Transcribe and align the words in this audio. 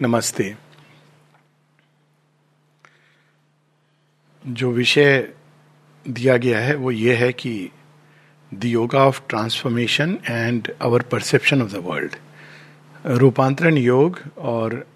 नमस्ते। 0.00 0.56
जो 4.46 4.70
विषय 4.70 5.32
दिया 6.08 6.36
गया 6.36 6.58
है, 6.60 6.74
वो 6.74 6.90
ये 6.90 7.14
है 7.14 7.32
कि 7.32 7.70
the 8.54 8.64
yoga 8.64 8.98
of 8.98 9.20
transformation 9.28 10.18
and 10.30 10.72
our 10.82 11.02
perception 11.02 11.62
of 11.62 11.72
the 11.72 11.76
world 11.76 12.16
रूपांतरण 13.06 13.76
योग 13.76 14.18
और 14.38 14.86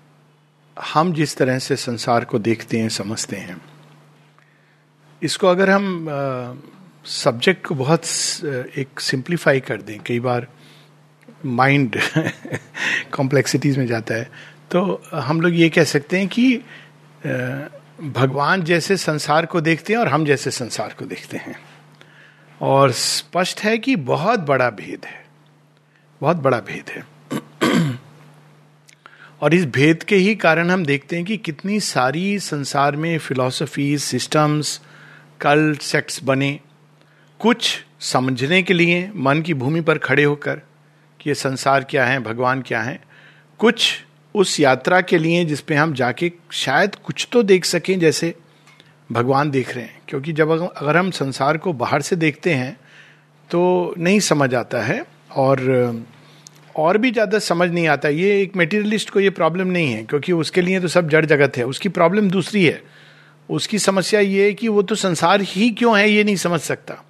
हम 0.77 1.13
जिस 1.13 1.37
तरह 1.37 1.59
से 1.59 1.77
संसार 1.77 2.25
को 2.25 2.39
देखते 2.39 2.79
हैं, 2.79 2.89
समझते 2.89 3.37
हैं। 3.37 3.61
इसको 5.23 5.47
अगर 5.47 5.71
हम 5.71 6.07
सब्जेक्ट 7.05 7.67
को 7.67 7.75
बहुत 7.75 8.03
एक 8.79 9.01
सिंप्लीफाई 9.01 9.61
कर 9.61 9.83
दें, 9.83 9.99
कई 10.07 10.21
बार 10.21 10.47
माइंड 11.45 11.97
कॉम्प्लेक्सिटीज 13.13 13.79
में 13.79 13.87
जाता 13.87 14.15
है 14.15 14.56
तो 14.71 15.03
हम 15.15 15.41
लोग 15.41 15.55
ये 15.55 15.69
कह 15.69 15.85
सकते 15.85 16.19
हैं 16.19 16.29
कि 16.29 16.57
भगवान 18.03 18.63
जैसे 18.63 18.97
संसार 18.97 19.47
को 19.47 19.61
देखते 19.61 19.93
हैं 19.93 20.01
और 20.01 20.09
हम 20.09 20.25
जैसे 20.25 20.51
संसार 20.51 20.95
को 20.99 21.05
देखते 21.05 21.37
हैं। 21.37 21.61
और 22.61 22.93
स्पष्ट 22.93 23.61
है 23.61 23.79
कि 23.79 23.97
बहुत 23.97 24.41
बड़ा 24.41 24.71
भेद 24.71 25.05
है। 25.05 25.27
बहुत 26.21 26.37
बड़ा 26.37 26.61
भेद 26.61 26.91
है। 26.91 27.07
और 29.41 29.55
इस 29.55 29.67
भेद 29.67 30.03
के 30.03 30.17
ही 30.17 30.35
कारण 30.35 30.71
हम 30.71 30.85
देखते 30.85 31.17
हैं 31.17 31.25
कि 31.25 31.37
कितनी 31.37 31.81
सारी 31.81 32.39
संसार 32.39 32.97
में 32.97 33.19
फिलॉसफी 33.19 33.99
सिस्टम्स 33.99 34.81
कल 35.41 35.77
सेक्ट्स 35.81 36.25
बने। 36.25 36.61
कुछ 37.39 37.85
समझने 38.01 38.63
के 38.63 38.75
लिए, 38.75 39.11
मन 39.17 39.43
की 39.43 39.55
भूमि 39.55 39.81
पर 39.81 39.99
खड़े 39.99 40.25
होकर 40.25 40.57
कि 41.21 41.31
ये 41.31 41.35
संसार 41.35 41.85
क्या 41.85 42.07
है, 42.07 42.19
भगवान 42.19 42.63
क्या 42.63 42.83
है, 42.83 43.03
कुछ 43.59 44.06
उस 44.37 44.59
यात्रा 44.61 45.01
के 45.01 45.19
लिए 45.19 45.45
जिसपे 45.45 45.75
हम 45.75 45.93
जाके 45.95 46.33
शायद 46.55 46.95
कुछ 46.97 47.27
तो 47.33 47.43
देख 47.43 47.65
सकें 47.65 47.99
जैसे 47.99 48.35
भगवान 49.11 49.51
देख 49.51 49.75
रहे 49.75 49.85
हैं। 49.85 50.01
क्योंकि 50.09 50.33
जब 50.33 50.51
अगर 50.51 50.97
हम 50.97 51.11
संसार 51.13 51.57
को 51.57 51.73
बाहर 51.75 52.03
से 52.03 52.17
देखते 52.17 52.55
हैं 52.55 52.77
तो 53.51 53.95
नहीं 53.99 54.21
समझ 54.23 54.55
आता 54.55 54.83
है 54.83 55.05
और 55.37 56.05
और 56.77 56.99
भी 56.99 57.11
ज़्यादा 57.11 57.39
समझ 57.39 57.69
नहीं 57.71 57.87
आता। 57.89 58.09
ये 58.09 58.41
एक 58.43 58.57
मेटीरियलिस्ट 58.57 59.11
को 59.11 59.21
ये 59.21 59.31
प्रॉब्लम 59.31 59.69
नहीं 59.69 59.93
है, 59.93 60.03
क्योंकि 60.03 60.33
उसके 60.33 60.63
लिए 60.63 60.81
तो 60.81 60.89
सब 60.89 61.09
जड़ 61.09 61.25
जगत 61.27 61.57
है। 61.57 61.65
उसकी 61.65 61.89
प्रॉब्लम 61.89 62.31
दूसरी 62.31 62.65
है। 62.65 62.83
उसकी 63.49 63.79
समस्या 63.79 64.21
ये 64.21 64.45
है 64.45 64.55
कि 64.55 64.69
वो 64.69 64.83
तो 64.83 64.95
संसार 64.95 65.41
ही 65.41 65.71
क्यों 65.71 65.99
है 65.99 66.11
ये 66.11 66.25
नहीं 66.25 66.37
समझ 66.37 66.61
सकता। 66.61 67.03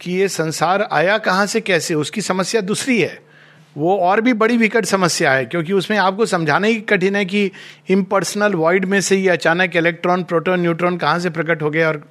कि 0.00 0.12
ये 0.12 0.28
संसार 0.28 0.82
आया 0.82 1.18
कहाँ 1.18 1.46
से, 1.46 1.60
कैसे? 1.60 1.94
उसकी 1.94 2.20
समस्या 2.20 2.60
दूसरी 2.60 3.00
है। 3.00 3.31
वो 3.76 3.96
और 3.98 4.20
भी 4.20 4.32
बड़ी 4.32 4.56
विकट 4.56 4.84
समस्या 4.84 5.32
है, 5.32 5.44
क्योंकि 5.44 5.72
उसमें 5.72 5.98
आपको 5.98 6.26
समझाना 6.26 6.66
ही 6.66 6.80
कठिन 6.80 7.16
है 7.16 7.24
कि 7.24 7.50
इम्पर्सनल 7.90 8.54
वॉइड 8.54 8.84
में 8.84 9.00
से 9.00 9.16
ही 9.16 9.28
अचानक 9.28 9.76
इलेक्ट्रॉन 9.76 10.22
प्रोटॉन 10.22 10.60
न्यूट्रॉन 10.60 10.96
कहाँ 10.96 11.18
से 11.18 11.30
प्रकट 11.30 11.62
हो 11.62 11.70
गए 11.70 11.84
और 11.84 12.02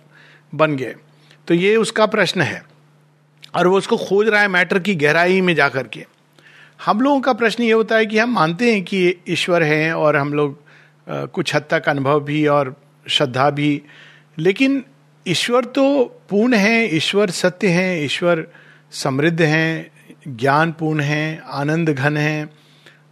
बन 0.54 0.76
गए। 0.76 0.96
तो 1.48 1.54
ये 1.54 1.76
उसका 1.76 2.06
प्रश्न 2.06 2.42
है। 2.42 2.64
और 3.56 3.68
वो 3.68 3.78
उसको 3.78 3.98
खोज 3.98 4.28
रहा 4.28 4.42
है 4.42 4.48
मैटर 4.48 4.80
की 4.80 4.96
गहराई 4.96 5.42
में 5.42 5.54
जाकर 5.56 5.88
के। 5.88 6.06
हम 6.80 7.02
लोगों 7.02 7.20
का 7.22 7.34
प्रश्न 7.34 7.64
ये 7.64 7.72
होता 7.72 7.96
है 7.96 8.06
कि 8.06 8.18
हम 8.18 8.34
मानते 8.34 8.72
हैं 8.74 8.84
कि 8.84 9.16
ईश्वर 9.30 9.64
हैं 9.64 9.92
और 9.94 10.16
हम 10.16 10.34
लोग 10.34 10.60
कुछ 11.08 11.56
हद 11.56 11.66
तक 11.70 11.90
अनुभव 11.90 12.20
भी 12.20 12.46
और 12.48 12.76
श्रद्धा 13.06 13.50
भी, 13.50 13.82
लेकिन 14.38 14.84
ईश्वर 15.26 15.66
तो 15.66 16.04
पूर्ण 16.30 16.54
है, 16.54 16.96
ईश्वर 16.96 17.30
सत्य 17.30 17.68
है, 17.68 18.04
ईश्वर 18.06 18.46
समृद्ध 18.94 19.42
हैं 19.42 19.92
ज्ञानपूर्ण 20.26 21.00
हैं 21.00 21.42
आनंद 21.52 21.90
घन 21.90 22.18
हैं 22.18 22.50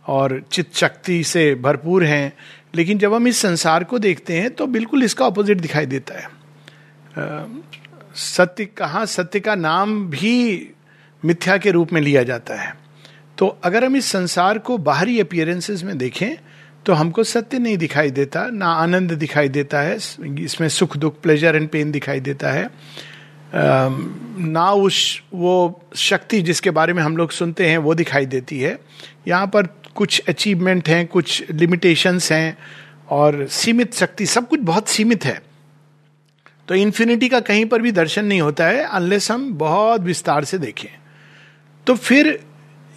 और 0.08 0.42
चित्त 0.52 0.76
शक्ति 0.76 1.24
से 1.24 1.54
भरपूर 1.56 2.04
हैं। 2.04 2.34
लेकिन 2.76 2.98
जब 2.98 3.14
हम 3.14 3.28
इस 3.28 3.38
संसार 3.38 3.84
को 3.84 4.00
देखते 4.00 4.40
हैं 4.40 4.50
तो 4.52 4.68
बिल्कुल 4.68 5.04
इसका 5.04 5.26
ऑपोजिट 5.26 5.62
दिखाई 5.62 5.86
देता 5.86 6.20
है। 6.20 6.28
सत्य 8.16 8.66
कहाँ, 8.68 9.06
सत्य 9.06 9.40
का 9.40 9.56
नाम 9.56 10.06
भी 10.10 10.70
मिथ्या 11.24 11.58
के 11.58 11.72
रूप 11.72 11.94
में 11.94 12.02
लिया 12.02 12.24
जाता 12.24 12.56
है। 12.56 12.74
तो 13.38 13.48
अगर 13.64 13.86
हम 13.86 13.96
इस 13.96 14.06
संसार 14.06 14.58
को 14.58 14.78
बाहरी 14.78 15.20
अपियरेंसेस 15.20 15.84
में 15.84 15.98
देखें 15.98 16.36
तो 16.86 16.94
हमको 16.94 17.24
सत्य 17.24 17.60
नहीं 17.60 17.78
दिखाई 17.78 18.12
देता, 18.12 18.46
ना 18.48 18.68
आनंद 18.68 19.12
दिखाई 19.12 19.50
देता 19.50 19.80
है, 19.80 19.96
इसमें 20.40 20.68
सुख, 20.70 20.98
दुख 20.98 21.20
प्लेजर 21.22 21.56
एंड 21.56 21.68
पेन 21.70 21.92
दिखाई 21.92 22.20
देता 22.20 22.52
है। 22.52 22.70
ना 23.56 24.72
उस 24.72 25.22
वो 25.34 25.84
शक्ति 25.96 26.42
जिसके 26.42 26.70
बारे 26.70 26.94
में 26.94 27.04
हम 27.04 27.18
लोग 27.18 27.32
सुनते 27.32 27.70
हैं, 27.70 27.78
वो 27.78 27.96
दिखाई 27.96 28.26
देती 28.26 28.60
है। 28.60 28.80
यहाँ 29.28 29.48
पर 29.48 29.68
कुछ 29.96 30.22
अचीवमेंट 30.28 30.90
हैं, 30.90 31.08
कुछ 31.08 31.44
लिमिटेशंस 31.52 32.32
हैं 32.32 32.58
और 33.10 33.48
सीमित 33.48 33.94
शक्ति, 33.94 34.26
सब 34.26 34.48
कुछ 34.48 34.60
बहुत 34.60 34.88
सीमित 34.88 35.26
है। 35.26 35.42
तो 36.68 36.76
इन्फिनिटी 36.76 37.30
का 37.30 37.40
कहीं 37.40 37.66
पर 37.66 37.82
भी 37.82 37.92
दर्शन 37.92 38.26
नहीं 38.26 38.42
होता 38.42 38.66
है 38.66 38.84
अनलेस 38.84 39.32
हम 39.32 39.54
बहुत 39.54 40.02
विस्तार 40.02 40.44
से 40.44 40.58
देखें। 40.58 40.90
तो 41.88 41.96
फिर 41.96 42.44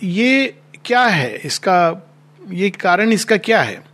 ये 0.03 0.55
क्या 0.85 1.05
है? 1.05 1.37
इसका, 1.37 2.09
ये 2.51 2.71
कारण 2.71 3.11
इसका 3.11 3.37
क्या 3.37 3.63
है? 3.63 3.92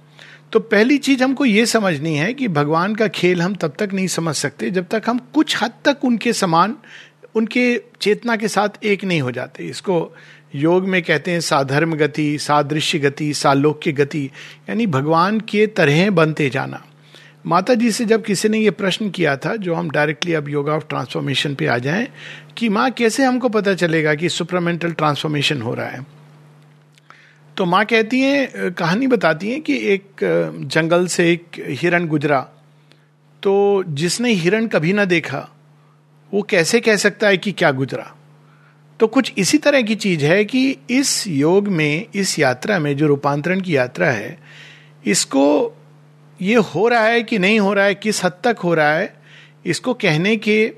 तो 0.53 0.60
पहली 0.60 0.98
चीज़ 0.98 1.25
हमको 1.25 1.44
ये 1.44 1.66
समझनी 1.66 2.14
है 2.14 2.34
कि 2.34 2.48
भगवान 2.48 2.94
का 2.94 3.09
खेल 3.09 3.42
हम 3.42 3.54
तब 3.54 3.72
तक 3.78 3.91
नहीं 3.92 4.06
समझ 4.06 4.34
सकते 4.34 4.70
जब 4.70 4.86
तक 4.88 5.03
हम 5.06 5.19
कुछ 5.19 5.62
हद 5.62 5.72
तक 5.84 6.04
उनके 6.04 6.32
समान, 6.32 6.76
उनके 7.34 7.82
चेतना 8.00 8.36
के 8.36 8.48
साथ 8.48 8.69
एक 8.84 9.04
नहीं 9.04 9.20
हो 9.20 9.31
जाते। 9.31 9.64
इसको 9.64 10.16
योग 10.54 10.88
में 10.88 11.03
कहते 11.03 11.31
हैं 11.31 11.41
साधर्म 11.41 11.94
गति, 11.94 12.38
सादृश्य 12.38 12.98
गति, 12.98 13.34
सालोक्य 13.34 13.92
गति, 13.92 14.31
यानी 14.69 14.87
भगवान 14.87 15.41
के 15.41 15.66
तरह 15.66 16.10
बनते 16.10 16.50
जाना। 16.50 16.84
माता 17.47 17.75
जी 17.75 17.92
से 17.92 18.04
जब 18.04 18.25
किसी 18.25 18.48
ने 18.48 18.58
ये 18.58 18.70
प्रश्न 18.70 19.10
किया 19.10 19.37
था, 19.37 19.56
जो 19.56 19.75
हम 19.75 19.91
डायरेक्टली 19.91 20.34
अब 20.34 20.48
योगा 20.48 20.72
ऑफ़ 20.72 20.84
ट्रांसफॉर्मेशन 20.88 21.54
पे 21.54 21.66
आ 21.66 21.78
जाएँ, 21.78 22.08
कि 22.56 22.69
माँ, 22.69 22.91
कैसे 22.91 23.25
हमको 23.25 23.48
पता 23.48 23.75
चलेगा 23.75 24.14
कि 24.14 24.28
सुपरमेंटल 24.28 24.92
ट्रांसफॉर्मेशन 24.92 25.62
हो 25.62 25.75
रहा 25.75 25.87
है? 25.87 26.18
तो 27.58 27.64
माँ 27.66 27.84
कहती 27.84 28.20
हैं 28.20 28.72
कहानी 28.72 29.06
बताती 29.06 29.50
हैं 29.50 29.60
कि 29.60 29.76
एक 29.94 30.20
जंगल 30.64 31.06
से 31.06 31.30
एक 31.32 31.46
हिरण 31.80 32.06
गुजरा। 32.06 32.41
तो 33.42 33.84
जिसने 33.88 34.32
हिरण 34.32 34.66
कभी 34.66 34.92
ना 34.92 35.04
देखा, 35.04 35.38
वो 36.32 36.42
कैसे 36.42 36.80
कह 36.80 36.96
सकता 36.96 37.28
है 37.28 37.36
कि 37.36 37.52
क्या 37.52 37.70
गुजरा? 37.70 38.14
तो 39.00 39.06
कुछ 39.06 39.32
इसी 39.38 39.58
तरह 39.58 39.82
की 39.82 39.94
चीज़ 39.94 40.24
है 40.24 40.44
कि 40.44 40.76
इस 40.91 41.26
योग 41.26 41.69
में, 41.69 42.06
इस 42.14 42.38
यात्रा 42.38 42.78
में 42.78 42.96
जो 42.96 43.06
रूपांतरण 43.06 43.60
की 43.60 43.76
यात्रा 43.76 44.10
है, 44.10 44.38
इसको 45.06 45.76
ये 46.40 46.56
हो 46.56 46.88
रहा 46.88 47.06
है 47.06 47.22
कि 47.22 47.38
नहीं 47.38 47.60
हो 47.60 47.72
रहा 47.72 47.84
है, 47.84 47.94
किस 47.94 48.25
हद 48.25 48.38
तक 48.44 48.58
हो 48.58 48.75
रहा 48.75 48.92
है, 48.92 49.14
इसको 49.66 49.94
कहने 49.94 50.36
के 50.36 50.72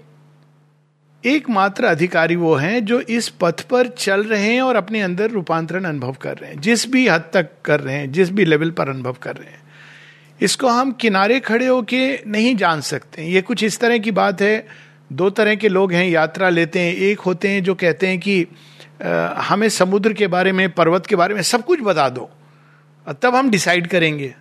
एकमात्र 1.24 1.84
अधिकारी 1.84 2.36
वो 2.36 2.54
हैं 2.54 2.84
जो 2.84 3.00
इस 3.00 3.28
पथ 3.28 3.60
पर 3.60 3.88
चल 3.88 4.24
रहे 4.24 4.42
हैं 4.42 4.62
और 4.62 4.76
अपने 4.76 5.00
अंदर 5.00 5.30
रूपांतरण 5.30 5.84
अनुभव 5.84 6.12
कर 6.12 6.36
रहे 6.36 6.50
हैं। 6.50 6.60
जिस 6.60 6.90
भी 6.90 7.08
हद 7.08 7.24
तक 7.34 7.48
कर 7.64 7.80
रहे 7.80 7.94
हैं 7.94 8.12
जिस 8.12 8.30
भी 8.30 8.44
लेवल 8.44 8.70
पर 8.70 8.88
अनुभव 8.88 9.12
कर 9.12 9.36
रहे 9.36 9.50
हैं। 9.50 9.60
इसको 10.40 10.68
हम 10.68 10.92
किनारे 10.92 11.40
खड़े 11.40 11.66
होके 11.66 12.30
नहीं 12.30 12.56
जान 12.56 12.80
सकते। 12.80 13.22
ये 13.22 13.42
कुछ 13.42 13.64
इस 13.64 13.80
तरह 13.80 13.98
की 13.98 14.10
बात 14.10 14.42
है। 14.42 14.66
दो 15.12 15.30
तरह 15.30 15.54
के 15.54 15.68
लोग 15.68 15.92
हैं 15.92 16.08
यात्रा 16.08 16.48
लेते 16.48 16.80
हैं 16.80 16.94
एक 16.94 17.20
होते 17.20 17.48
हैं 17.48 17.62
जो 17.62 17.74
कहते 17.74 18.06
हैं 18.06 18.18
कि 18.18 18.46
आ, 19.02 19.40
हमें 19.42 19.68
समुद्र 19.68 20.12
के 20.12 20.26
बारे 20.26 20.52
में 20.52 20.70
पर्वत 20.70 21.06
के 21.06 21.16
बारे 21.16 21.34
में 21.34 21.42
सब 21.42 21.64
कुछ 21.64 21.80
बता 21.80 22.08
दो। 22.08 22.30
तब 23.22 23.34
हम 23.34 23.50
डिसाइड 23.50 23.86
करेंगे। 23.86 24.34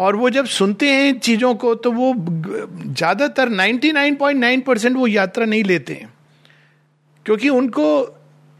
और 0.00 0.16
वो 0.16 0.30
जब 0.30 0.46
सुनते 0.46 0.88
हैं 0.88 1.18
चीज़ों 1.18 1.54
को 1.54 1.74
तो 1.74 1.90
वो 1.92 2.12
ज़्यादातर 2.16 3.48
99.9 3.48 4.62
परसेंट 4.62 4.96
वो 4.96 5.06
यात्रा 5.06 5.46
नहीं 5.46 5.64
लेते 5.64 5.94
हैं। 5.94 6.12
क्योंकि 7.26 7.48
उनको 7.48 7.86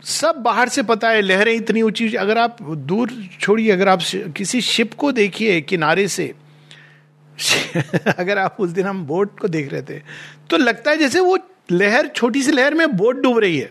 सब 0.05 0.37
बाहर 0.37 0.69
से 0.69 0.83
पता 0.83 1.09
है, 1.11 1.21
लहरें 1.23 1.53
इतनी 1.55 1.83
ऊँची। 1.83 2.15
अगर 2.15 2.39
आप 2.39 2.63
दूर 2.63 3.11
छोड़िए, 3.41 3.71
अगर 3.71 3.89
आप 3.89 4.01
किसी 4.37 4.61
शिप 4.61 4.95
को 4.95 5.13
देखिए 5.13 5.61
किनारे 5.61 6.07
से, 6.09 6.33
अगर 8.19 8.39
आप 8.39 8.57
उस 8.61 8.71
दिन 8.71 8.87
हम 8.87 9.05
बोट 9.05 9.39
को 9.41 9.49
देख 9.49 9.73
रहे 9.73 9.83
थे 9.83 9.99
तो 10.51 10.57
लगता 10.57 10.91
है 10.91 10.97
जैसे 10.97 11.21
वो 11.21 11.39
लहर, 11.73 12.07
छोटी 12.07 12.43
सी 12.43 12.53
लहर 12.53 12.75
में 12.75 12.97
बोट 12.97 13.23
डूब 13.23 13.39
रही 13.39 13.59
है, 13.59 13.71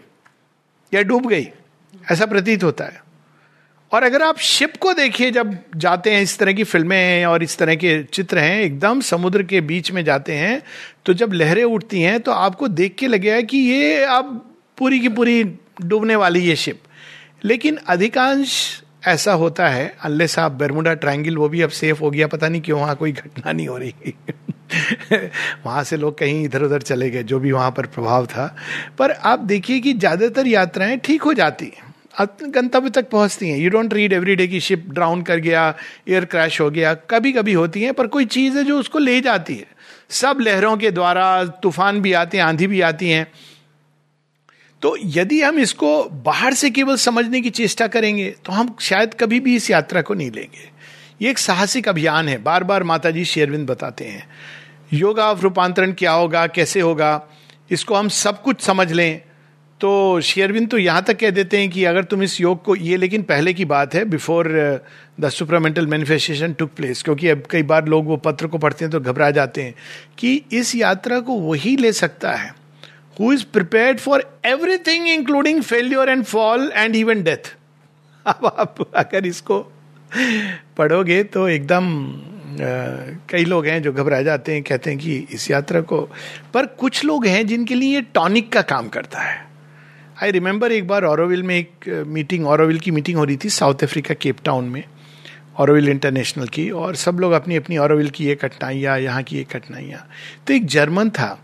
या 0.93 1.01
डूब 1.01 1.27
गई, 1.27 1.47
ऐसा 2.11 2.25
प्रतीत 2.25 2.63
होता 2.63 2.83
है। 2.83 3.08
और 3.91 4.03
अगर 4.03 4.21
आप 4.21 4.37
शिप 4.37 4.75
को 4.77 4.93
देखिए, 4.93 5.29
जब 5.31 5.55
जाते 5.77 6.11
हैं, 6.11 6.21
इस 6.21 6.37
तरह 6.39 6.53
की 6.53 6.63
फ़िल्में 6.63 6.97
हैं 6.97 7.25
और 7.25 7.43
इस 7.43 7.57
तरह 7.57 7.75
के 7.75 8.01
चित्र 8.03 8.37
हैं, 8.39 8.61
एकदम 8.61 9.01
समुद्र 9.01 9.43
के 9.43 9.61
बीच 9.61 9.91
में 9.91 10.03
जाते 10.05 10.33
हैं 10.33 10.61
तो 11.05 11.13
जब 11.13 11.33
लहरें 11.33 11.63
उठती 11.63 12.01
हैं 12.01 12.19
तो 12.19 12.31
आपको 12.31 12.67
देख 12.67 12.95
के 12.95 13.07
लगेगा 13.07 13.41
कि 13.41 13.57
ये 13.57 14.03
अब 14.05 14.35
पूरी 14.77 14.99
की 14.99 15.09
पूरी 15.09 15.43
डूबने 15.81 16.15
वाली 16.15 16.39
ये 16.39 16.55
शिप 16.55 16.81
लेकिन 17.45 17.77
अधिकांश 17.87 18.51
ऐसा 19.07 19.33
होता 19.33 19.67
है 19.67 19.95
अल्ले 20.03 20.27
साहब 20.27 20.57
बेरमुडा 20.57 20.93
ट्रायंगल 20.93 21.37
वो 21.37 21.49
भी 21.49 21.61
अब 21.61 21.69
सेफ़ 21.69 21.99
हो 21.99 22.09
गया, 22.11 22.27
पता 22.27 22.47
नहीं 22.49 22.61
क्यों 22.61 22.79
वहाँ 22.79 22.95
कोई 22.95 23.11
घटना 23.11 23.51
नहीं 23.51 23.67
हो 23.67 23.77
रही। 23.77 24.13
वहाँ 25.65 25.83
से 25.83 25.97
लोग 25.97 26.17
कहीं 26.17 26.43
इधर 26.45 26.63
उधर 26.63 26.81
चले 26.81 27.09
गए, 27.09 27.23
जो 27.23 27.39
भी 27.39 27.51
वहाँ 27.51 27.71
पर 27.71 27.85
प्रभाव 27.85 28.25
था। 28.25 28.55
पर 28.97 29.11
आप 29.11 29.39
देखिए 29.39 29.79
कि 29.79 29.93
ज़्यादातर 29.93 30.47
यात्राएँ 30.47 30.97
ठीक 30.97 31.23
हो 31.23 31.33
जाती 31.33 31.65
हैं। 31.65 31.88
गंतव्य 32.21 32.89
तक 32.89 33.09
पहुँचती 33.09 33.49
हैं। 33.49 33.57
You 33.57 33.69
don't 33.69 33.93
read 33.93 34.13
every 34.13 34.35
day 34.35 34.47
की 34.47 34.59
शिप 34.59 34.85
ड्राउन 34.89 35.21
कर 35.21 35.39
गया 35.39 35.73
एयर 36.09 36.25
क्रैश 36.25 36.59
हो 36.61 36.69
गया। 36.69 36.93
कभी 37.09 37.31
कभी 37.31 37.53
होती 37.53 37.81
हैं, 37.81 37.93
पर 37.93 38.07
कोई 38.07 38.25
चीज़ 38.27 38.57
है 38.57 38.63
जो 38.63 38.79
उसको 38.79 38.99
ले 38.99 39.19
जाती 39.21 39.55
है। 39.55 39.67
सब 40.11 40.37
लहरों 40.41 40.75
के 40.77 40.91
द्वारा 40.91 41.43
तूफ़ान 41.63 42.01
भी 42.01 42.13
आते 42.13 42.37
हैं, 42.37 42.43
आंधी 42.43 42.67
भी 42.67 42.81
आती 42.81 43.09
हैं। 43.09 43.27
तो 44.81 44.95
यदि 45.05 45.41
हम 45.41 45.59
इसको 45.59 46.03
बाहर 46.25 46.53
से 46.53 46.69
केवल 46.69 46.95
समझने 46.95 47.41
की 47.41 47.49
चेष्टा 47.49 47.87
करेंगे 47.87 48.29
तो 48.45 48.51
हम 48.51 48.75
शायद 48.79 49.13
कभी 49.13 49.39
भी 49.39 49.55
इस 49.55 49.69
यात्रा 49.71 50.01
को 50.01 50.13
नहीं 50.13 50.31
लेंगे। 50.31 50.69
ये 51.21 51.29
एक 51.29 51.37
साहसिक 51.37 51.89
अभियान 51.89 52.27
है। 52.29 52.37
बार 52.37 52.63
बार 52.63 52.83
माता 52.83 53.09
जी 53.11 53.25
शेरविंद 53.25 53.67
बताते 53.67 54.05
हैं। 54.05 54.27
योगा 54.93 55.31
रूपांतरण 55.31 55.93
क्या 55.93 56.11
होगा, 56.11 56.45
कैसे 56.47 56.81
होगा, 56.81 57.21
इसको 57.71 57.95
हम 57.95 58.07
सब 58.09 58.41
कुछ 58.41 58.61
समझ 58.61 58.91
लें। 58.91 59.21
तो 59.81 60.21
शेयरविंद 60.21 60.69
तो 60.69 60.77
यहाँ 60.77 61.01
तक 61.03 61.17
कह 61.19 61.29
देते 61.29 61.57
हैं 61.57 61.69
कि 61.69 61.83
अगर 61.85 62.03
तुम 62.03 62.23
इस 62.23 62.39
योग 62.41 62.63
को, 62.63 62.75
ये 62.75 62.97
लेकिन 62.97 63.21
पहले 63.23 63.53
की 63.53 63.65
बात 63.65 63.93
है 63.95 64.03
before 64.05 64.47
the 65.19 65.29
supramental 65.29 65.87
manifestation 65.87 66.53
took 66.53 66.71
place 66.77 67.03
क्योंकि 67.03 67.27
अब 67.27 67.43
कई 67.49 67.63
बार 67.63 67.87
लोग 67.87 68.05
वो 68.05 68.17
पत्र 68.17 68.47
को 68.47 68.57
पढ़ते 68.57 68.85
हैं 68.85 68.91
तो 68.91 68.99
घबरा 68.99 69.31
जाते 69.31 69.61
हैं 69.61 69.73
कि 70.17 70.41
इस 70.51 70.75
यात्रा 70.75 71.19
को 71.19 71.33
वही 71.33 71.75
ले 71.77 71.91
सकता 71.93 72.31
है 72.31 72.53
who 73.19 73.33
is 73.33 73.45
prepared 73.53 73.99
for 73.99 74.23
everything 74.45 75.07
including 75.07 75.61
failure 75.63 76.09
and 76.09 76.23
fall 76.23 76.71
and 76.75 76.95
even 76.95 77.23
death 77.23 77.55
अब 78.25 78.45
आप 78.57 78.85
अगर 78.95 79.25
इसको 79.25 79.59
पढ़ोगे 80.77 81.23
तो 81.23 81.47
एकदम 81.49 81.87
कई 82.61 83.45
लोग 83.45 83.65
हैं 83.65 83.81
जो 83.83 83.91
घबरा 83.93 84.21
जाते 84.21 84.53
हैं, 84.53 84.63
कहते 84.63 84.89
हैं 84.89 84.99
कि 84.99 85.27
इस 85.31 85.51
यात्रा 85.51 85.81
को, 85.81 86.01
पर 86.53 86.65
कुछ 86.65 87.03
लोग 87.05 87.25
हैं 87.25 87.45
जिनके 87.47 87.75
लिए 87.75 87.93
ये 87.95 88.01
टॉनिक 88.13 88.51
का 88.51 88.61
काम 88.61 88.87
करता 88.87 89.19
है। 89.19 89.48
आई 90.23 90.31
रिमेंबर 90.31 90.71
एक 90.71 90.87
बार 90.87 91.03
औरविल 91.05 91.43
में 91.43 91.55
एक 91.55 91.87
मीटिंग 92.07 92.47
औरविल 92.47 92.79
की 92.79 92.91
मीटिंग 92.91 93.17
हो 93.17 93.23
रही 93.23 93.37
थी 93.43 93.49
साउथ 93.49 93.83
अफ्रीका 93.83 94.13
केप 94.13 94.37
टाउन 94.45 94.65
में 94.65 94.83
औरविल 95.59 95.89
इंटरनेशनल 95.89 96.47
की, 96.47 96.69
और 96.69 96.95
सब 96.95 97.19
लोग 97.19 97.31
अपनी 97.31 97.55
अपनी 97.55 97.77
औरविल 97.77 98.09
की 98.09 98.25
ये 98.25 98.35
कठिनाइयाँ, 98.35 98.97
यहाँ 98.99 99.23
की 99.23 99.37
ये 99.37 99.43
कठिनाइयाँ। 99.43 100.05
तो 100.47 100.53
एक 100.53 100.65
जर्मन 100.65 101.09
था, 101.09 101.39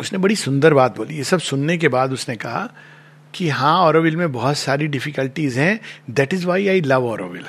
उसने 0.00 0.18
बड़ी 0.18 0.36
सुंदर 0.36 0.74
बात 0.74 0.96
बोली। 0.96 1.16
ये 1.16 1.24
सब 1.24 1.40
सुनने 1.40 1.76
के 1.78 1.88
बाद 1.88 2.12
उसने 2.12 2.36
कहा 2.36 2.68
कि 3.34 3.48
हाँ 3.48 3.78
औरविल 3.80 4.16
में 4.16 4.30
बहुत 4.32 4.58
सारी 4.58 4.86
डिफिकल्टीज 4.86 5.58
हैं 5.58 5.78
that 6.10 6.34
is 6.34 6.46
why 6.46 6.68
I 6.68 6.80
love 6.80 7.06
Auroville 7.06 7.44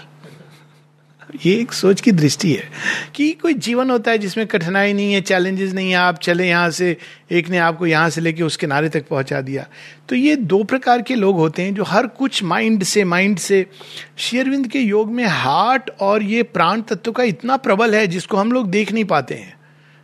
ये 1.46 1.54
एक 1.54 1.74
सोच 1.74 2.02
की 2.02 2.12
दृष्टि 2.12 2.52
है 2.54 2.70
कि 3.16 3.32
कोई 3.34 3.54
जीवन 3.56 3.90
होता 3.90 4.12
है 4.12 4.18
जिसमें 4.18 4.46
कठिनाई 4.48 4.94
नहीं 4.94 5.14
है 5.14 5.22
चैलेंजेस 5.22 5.74
नहीं 5.74 5.90
है, 5.90 5.96
आप 5.96 6.20
चले 6.20 6.48
यहाँ 6.48 6.70
से, 6.70 6.96
एक 7.32 7.50
ने 7.50 7.58
आपको 7.58 7.86
यहाँ 7.86 8.10
से 8.10 8.22
लेके 8.22 8.44
उस 8.44 8.58
किनारे 8.58 8.90
तक 8.90 9.08
पहुँचा 9.08 9.42
दिया। 9.42 9.66
तो 10.10 10.16
ये 10.16 10.36
दो 10.36 10.64
प्रकार 10.64 11.02
के 11.02 11.16
लोग 11.16 11.36
होते 11.36 11.62
हैं 11.62 11.74
जो 11.76 11.84
हर 11.84 12.08
कुछ 12.08 12.44
माइंड 12.44 12.84
से 12.84 13.04
माइंड 13.04 13.38
से। 13.38 13.66
शेयरविंद 14.18 14.68
के 14.68 14.80
योग 14.80 15.12
में 15.12 15.26
हार्ट 15.26 15.90
और 16.02 16.24
ये 16.24 16.44
प्राण 16.44 16.82
तत्व 16.82 17.12
का 17.12 17.24
इतना 17.24 17.58
प्रबल 17.58 17.96
है 17.96 18.06
जिसको 18.08 18.38
हम 18.38 18.52
लोग 18.52 18.70
देख 18.70 18.92
नहीं 18.92 19.06
पाते 19.06 19.36
हैं। 19.36 19.54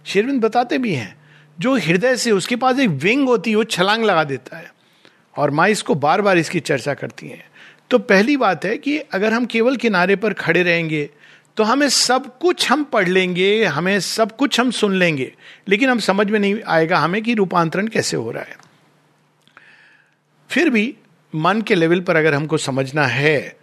शेरविंद 0.05 0.41
बताते 0.41 0.77
भी 0.77 0.93
हैं, 0.93 1.15
जो 1.59 1.75
हृदय 1.77 2.15
से 2.15 2.31
उसके 2.31 2.55
पास 2.55 2.79
एक 2.79 2.89
विंग 2.89 3.27
होती 3.27 3.49
है, 3.49 3.55
वो 3.55 3.63
छलांग 3.63 4.03
लगा 4.03 4.23
देता 4.23 4.57
है 4.57 4.71
और 5.35 5.51
माँ 5.51 5.67
इसको 5.69 5.95
बार 5.95 6.21
बार 6.21 6.37
इसकी 6.37 6.59
चर्चा 6.59 6.93
करती 6.93 7.27
हैं। 7.27 7.43
तो 7.91 7.97
पहली 7.99 8.35
बात 8.37 8.65
है 8.65 8.77
कि 8.77 8.97
अगर 8.97 9.33
हम 9.33 9.45
केवल 9.45 9.75
किनारे 9.75 10.15
पर 10.15 10.33
खड़े 10.33 10.61
रहेंगे 10.63 11.09
तो 11.57 11.63
हमें 11.63 11.87
सब 11.89 12.37
कुछ 12.39 12.69
हम 12.71 12.83
पढ़ 12.83 13.07
लेंगे, 13.07 13.63
हमें 13.65 13.99
सब 13.99 14.35
कुछ 14.35 14.59
हम 14.59 14.71
सुन 14.71 14.95
लेंगे, 14.95 15.31
लेकिन 15.67 15.89
हम 15.89 15.99
समझ 15.99 16.27
में 16.27 16.39
नहीं 16.39 16.55
आएगा 16.67 16.97
हमें 16.97 17.21
कि 17.23 17.33
रूपांतरण 17.33 17.87
कैसे 17.87 18.17
हो 18.17 18.31
रहा 18.31 18.43
है। 18.43 18.57
फिर 20.49 20.69
भी 20.69 20.93
मन 21.33 21.61
के 21.61 21.75
लेवल 21.75 21.99
पर 21.99 22.15
अगर 22.15 22.33
हमको 22.33 22.57
समझना 22.57 23.05
है 23.05 23.57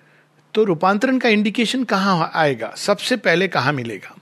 तो 0.54 0.64
रूपांतरण 0.64 1.18
का 1.18 1.28
इंडिकेशन 1.28 1.84
कहाँ 1.84 2.30
आएगा? 2.34 2.72
सबसे 2.76 3.16
पहले 3.16 3.48
कहाँ 3.48 3.72
मिलेगा? 3.72 4.14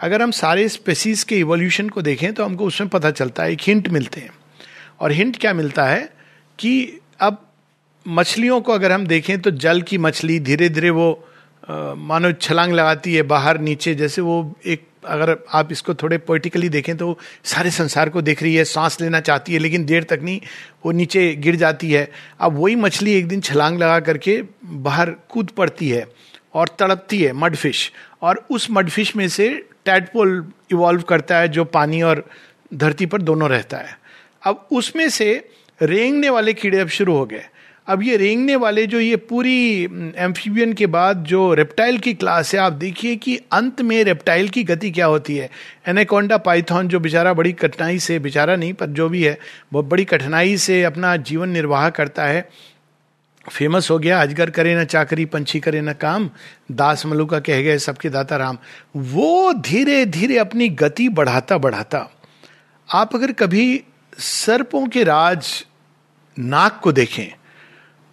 अगर 0.00 0.22
हम 0.22 0.30
सारे 0.30 0.68
स्पेसीज 0.68 1.22
के 1.24 1.36
इवोल्यूशन 1.36 1.88
को 1.88 2.02
देखें 2.02 2.32
तो 2.34 2.44
हमको 2.44 2.64
उसमें 2.64 2.88
पता 2.90 3.10
चलता 3.10 3.42
है, 3.42 3.52
एक 3.52 3.58
हिंट 3.62 3.88
मिलते 3.88 4.20
हैं। 4.20 4.30
और 5.00 5.12
हिंट 5.12 5.38
क्या 5.38 5.52
मिलता 5.52 5.86
है? 5.86 6.12
कि 6.58 7.00
अब 7.20 7.44
मछलियों 8.08 8.60
को 8.60 8.72
अगर 8.72 8.92
हम 8.92 9.06
देखें 9.06 9.40
तो 9.40 9.50
जल 9.50 9.82
की 9.82 9.98
मछली 9.98 10.38
धीरे 10.40 10.68
धीरे 10.68 10.90
वो 10.90 11.28
मानो 11.68 12.32
छलांग 12.32 12.72
लगाती 12.72 13.14
है 13.14 13.22
बाहर 13.24 13.58
नीचे, 13.60 13.94
जैसे 13.94 14.20
वो 14.22 14.54
एक, 14.66 14.86
अगर 15.04 15.36
आप 15.54 15.72
इसको 15.72 15.94
थोड़े 15.94 16.18
पोइटिकली 16.18 16.68
देखें 16.68 16.96
तो 16.96 17.18
सारे 17.44 17.70
संसार 17.70 18.08
को 18.08 18.22
देख 18.22 18.42
रही 18.42 18.54
है, 18.54 18.64
सांस 18.64 19.00
लेना 19.00 19.20
चाहती 19.20 19.52
है, 19.52 19.58
लेकिन 19.58 19.84
देर 19.84 20.04
तक 20.04 20.20
नहीं, 20.22 20.40
वो 20.86 20.92
नीचे 20.92 21.34
गिर 21.36 21.56
जाती 21.56 21.90
है। 21.92 22.10
अब 22.40 22.58
वही 22.58 22.76
मछली 22.76 23.14
एक 23.14 23.28
दिन 23.28 23.40
छलांग 23.40 23.78
लगा 23.78 24.00
करके 24.00 24.40
बाहर 24.64 25.10
कूद 25.28 25.50
पड़ती 25.50 25.88
है 25.88 26.06
और 26.54 26.68
तड़पती 26.78 27.22
है 27.22 27.32
मडफिश 27.34 27.90
और 28.22 28.44
उस 28.50 28.70
मडफिश 28.70 29.14
में 29.16 29.28
से 29.28 29.50
टैडपोल 29.84 30.44
इवॉल्व 30.72 31.02
करता 31.02 31.38
है, 31.38 31.48
जो 31.48 31.64
पानी 31.64 32.02
और 32.02 32.24
धरती 32.74 33.06
पर 33.06 33.22
दोनों 33.22 33.48
रहता 33.50 33.76
है। 33.76 33.96
अब 34.42 34.66
उसमें 34.72 35.08
से 35.08 35.32
रेंगने 35.80 36.30
वाले 36.30 36.52
कीड़े 36.54 36.78
अब 36.80 36.88
शुरू 36.88 37.16
हो 37.16 37.24
गए। 37.26 37.44
अब 37.88 38.02
ये 38.02 38.16
रेंगने 38.16 38.56
वाले 38.56 38.86
जो 38.86 39.00
ये 39.00 39.16
पूरी 39.16 39.84
एम्फीबियन 40.18 40.72
के 40.72 40.86
बाद 40.86 41.24
जो 41.24 41.54
रेप्टाइल 41.54 41.98
की 41.98 42.12
क्लास 42.14 42.54
है, 42.54 42.60
आप 42.60 42.72
देखिए 42.72 43.16
कि 43.16 43.36
अंत 43.52 43.80
में 43.80 44.02
रेप्टाइल 44.04 44.48
की 44.48 44.64
गति 44.64 44.90
क्या 44.90 45.06
होती 45.06 45.36
है। 45.36 45.48
एनेकोंडा 45.88 46.36
पाइथन 46.36 46.88
जो 46.88 47.00
बेचारा 47.00 47.32
बड़ी 47.32 47.52
कठिनाई 47.52 47.98
से, 47.98 48.18
बेचारा 48.18 48.56
नहीं, 48.56 48.72
पर 48.72 48.86
जो 48.86 49.08
भी 49.08 49.22
है 49.22 49.38
वो 49.72 49.82
बड़ी 49.82 50.04
कठिनाई 50.04 50.56
से 50.56 50.82
अपना 50.82 51.16
जीवन 51.16 51.48
निर्वाह 51.48 51.88
करता 51.90 52.24
है। 52.24 52.48
फ़ेमस 53.52 53.90
हो 53.90 53.98
गया, 53.98 54.20
अजगर 54.22 54.50
करे 54.50 54.74
ना 54.74 54.84
चाकरी, 54.84 55.24
पंछी 55.24 55.60
करे 55.60 55.80
ना 55.80 55.92
काम, 55.92 56.30
दास 56.72 57.06
मलू 57.06 57.26
का 57.26 57.40
कह 57.40 57.62
गए 57.62 57.78
सबके 57.78 58.10
दाता 58.10 58.36
राम। 58.36 58.58
वो 58.96 59.52
धीरे 59.52 60.04
धीरे 60.06 60.38
अपनी 60.38 60.68
गति 60.68 61.08
बढ़ाता 61.08 61.58
बढ़ाता। 61.58 62.08
आप 62.88 63.14
अगर 63.14 63.32
कभी 63.32 63.84
सर्पों 64.18 64.86
के 64.86 65.04
राज 65.04 65.64
नाक 66.38 66.80
को 66.82 66.92
देखें 66.92 67.26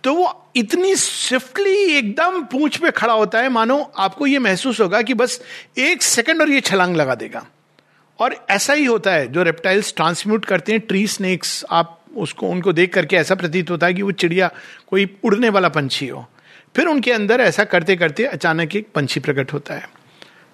तो 0.05 0.13
वो 0.13 0.51
इतनी 0.55 0.95
स्विफ्टली 0.95 1.97
एकदम 1.97 2.43
पूंछ 2.43 2.77
पे 2.77 2.91
खड़ा 2.91 3.13
होता 3.13 3.39
है, 3.39 3.49
मानो 3.49 3.91
आपको 3.97 4.27
ये 4.27 4.39
महसूस 4.39 4.81
होगा 4.81 5.01
कि 5.01 5.13
बस 5.13 5.41
एक 5.77 6.03
सेकंड 6.03 6.41
और 6.41 6.49
ये 6.49 6.61
छलांग 6.61 6.95
लगा 6.95 7.15
देगा। 7.15 7.45
और 8.19 8.45
ऐसा 8.49 8.73
ही 8.73 8.85
होता 8.85 9.11
है, 9.11 9.27
जो 9.27 9.43
रेप्टाइल्स 9.43 9.93
ट्रांसम्यूट 9.95 10.45
करते 10.45 10.71
हैं 10.71 10.81
ट्री 10.81 11.07
स्नेक्स 11.07 11.65
आप 11.71 12.01
उसको, 12.15 12.47
उनको 12.47 12.73
देख 12.73 12.93
करके 12.93 13.15
ऐसा 13.15 13.35
प्रतीत 13.35 13.69
होता 13.69 13.87
है 13.87 13.93
कि 13.93 14.01
वो 14.01 14.11
चिड़िया 14.11 14.51
कोई 14.87 15.17
उड़ने 15.23 15.49
वाला 15.49 15.69
पंछी 15.69 16.07
हो। 16.07 16.29
फिर 16.75 16.85
उनके 16.85 17.11
अंदर 17.11 17.41
ऐसा 17.41 17.63
करते 17.63 17.95
करते 17.95 18.23
अचानक 18.23 18.75
एक 18.75 18.87
पंछी 18.95 19.19
प्रकट 19.19 19.53
होता 19.53 19.73
है। 19.73 19.89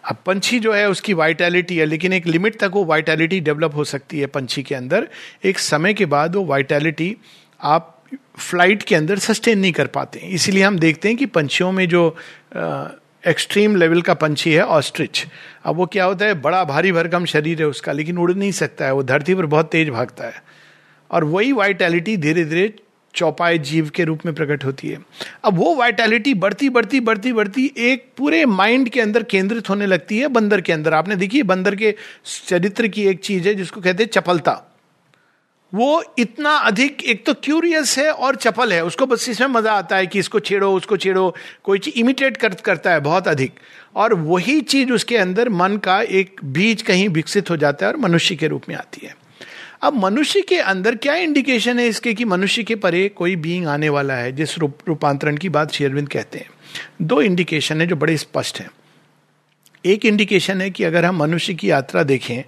अब 0.05 0.17
पंछी 0.25 0.59
जो 0.59 0.73
है, 0.73 0.89
उसकी 0.89 1.13
वाइटैलिटी 1.13 1.77
है, 1.77 1.85
लेकिन 1.85 2.13
एक 2.13 2.27
लिमिट 2.27 2.59
तक 2.59 2.71
वो 2.73 2.85
वाइटैलिटी 2.85 3.39
डेवलप 3.39 3.75
हो 3.75 3.83
सकती 3.83 4.19
है 4.19 4.25
पंछी 4.25 4.63
के 4.63 4.75
अंदर। 4.75 5.07
एक 5.43 5.59
समय 5.59 5.93
के 5.93 6.05
बाद 6.05 6.35
वो 6.35 6.45
वाइटैलिटी 6.45 7.17
आप 7.61 8.00
फ़्लाइट 8.37 8.83
के 8.83 8.95
अंदर 8.95 9.19
सस्टेन 9.19 9.59
नहीं 9.59 9.71
कर 9.71 9.87
पाते 9.87 10.19
इसीलिए 10.19 10.63
हम 10.63 10.79
देखते 10.79 11.07
हैं 11.07 11.17
कि 11.17 11.25
पंछियों 11.25 11.71
में 11.71 11.87
जो 11.89 12.15
एक्सट्रीम 13.27 13.75
लेवल 13.75 14.01
का 14.01 14.13
पंछी 14.13 14.53
है 14.53 14.65
ऑस्ट्रिच 14.65 15.25
अब 15.65 15.75
वो 15.75 15.85
क्या 15.85 16.05
होता 16.05 16.25
है? 16.25 16.33
बड़ा 16.33 16.63
भारी 16.63 16.91
भरकम 16.91 17.25
शरीर 17.25 17.59
है 17.59 17.67
उसका, 17.67 17.91
लेकिन 17.91 18.17
उड़ 18.17 18.31
नहीं 18.33 18.51
सकता 18.51 18.85
है। 18.85 18.93
वो 18.93 19.03
धरती 19.03 19.35
पर 19.35 19.45
बहुत 19.45 19.69
तेज 19.71 19.89
भागता 19.89 20.25
है। 20.25 20.43
और 21.11 21.23
वही 21.23 21.51
वाइटैलिटी 21.51 22.17
धीरे 22.17 22.45
धीरे 22.45 22.73
चौपाए 23.15 23.57
जीव 23.57 23.89
के 23.89 24.03
रूप 24.03 24.25
में 24.25 24.33
प्रकट 24.35 24.65
होती 24.65 24.87
है। 24.87 24.97
अब 25.43 25.57
वो 25.57 25.75
वाइटैलिटी 25.75 26.33
बढ़ती 26.33 26.69
बढ़ती 26.69 26.99
बढ़ती 26.99 27.33
बढ़ती 27.33 27.71
एक 27.77 28.05
पूरे 28.17 28.45
माइंड 28.45 28.89
के 28.89 29.01
अंदर 29.01 29.23
केंद्रित 29.23 29.69
होने 29.69 29.85
लगती 29.85 30.17
है, 30.17 30.27
बंदर 30.27 30.61
के 30.61 30.73
अंदर। 30.73 30.93
आपने 30.93 31.15
देखी 31.15 31.43
बंदर 31.43 31.75
के 31.75 31.95
चरित्र 32.47 32.87
की 32.87 33.07
एक 33.07 33.19
चीज़ 33.19 33.47
है 33.47 33.55
जिसको 33.55 33.81
कहते 33.81 34.03
हैं 34.03 34.09
चपलता। 34.09 34.70
वो 35.73 36.03
इतना 36.19 36.49
अधिक 36.49 37.03
एक 37.03 37.25
तो 37.25 37.33
क्यूरियस 37.33 37.97
है 37.97 38.11
और 38.11 38.35
चपल 38.35 38.73
है। 38.73 38.83
उसको 38.85 39.05
बस 39.05 39.29
इसमें 39.29 39.47
मज़ा 39.47 39.73
आता 39.73 39.95
है 39.95 40.07
कि 40.07 40.19
इसको 40.19 40.39
छेड़ो 40.39 40.73
उसको 40.73 40.97
छेड़ो। 40.97 41.35
कोई 41.63 41.79
चीज़ 41.79 41.95
इमिटेट 41.95 42.37
कर, 42.37 42.53
करता 42.53 42.91
है 42.91 42.99
बहुत 42.99 43.27
अधिक। 43.27 43.59
और 43.95 44.13
वही 44.13 44.61
चीज़ 44.61 44.91
उसके 44.91 45.17
अंदर 45.17 45.49
मन 45.49 45.77
का 45.77 46.01
एक 46.01 46.39
बीज 46.43 46.81
कहीं 46.81 47.09
विकसित 47.09 47.49
हो 47.49 47.57
जाता 47.57 47.85
है 47.85 47.91
और 47.91 47.97
मनुष्य 47.97 48.35
के 48.35 48.47
रूप 48.47 48.63
में 48.69 48.75
आती 48.75 49.05
है। 49.07 49.15
अब 49.81 49.93
मनुष्य 49.93 50.41
के 50.41 50.57
अंदर 50.57 50.95
क्या 50.95 51.15
इंडिकेशन 51.15 51.79
है 51.79 51.87
इसके 51.87 52.13
कि 52.13 52.25
मनुष्य 52.25 52.63
के 52.63 52.75
परे 52.75 53.09
कोई 53.09 53.35
बीइंग 53.35 53.67
आने 53.67 53.89
वाला 53.89 54.13
है? 54.13 54.31
जिस 54.31 54.57
रूप 54.57 54.77
रूपांतरण 54.87 55.37
की 55.37 55.49
बात 55.49 55.71
शेरविंद 55.71 56.09
कहते 56.09 56.39
हैं। 56.39 56.49
दो 57.01 57.21
इंडिकेशन 57.21 57.81
है 57.81 57.87
जो 57.87 57.95
बड़े 57.95 58.17
स्पष्ट 58.17 58.59
हैं। 58.59 58.69
एक 59.85 60.05
इंडिकेशन 60.05 60.61
है 60.61 60.69
कि 60.69 60.83
अगर 60.83 61.05
हम 61.05 61.17
मनुष्य 61.17 61.53
की 61.53 61.69
यात्रा 61.69 62.03
देखें 62.03 62.43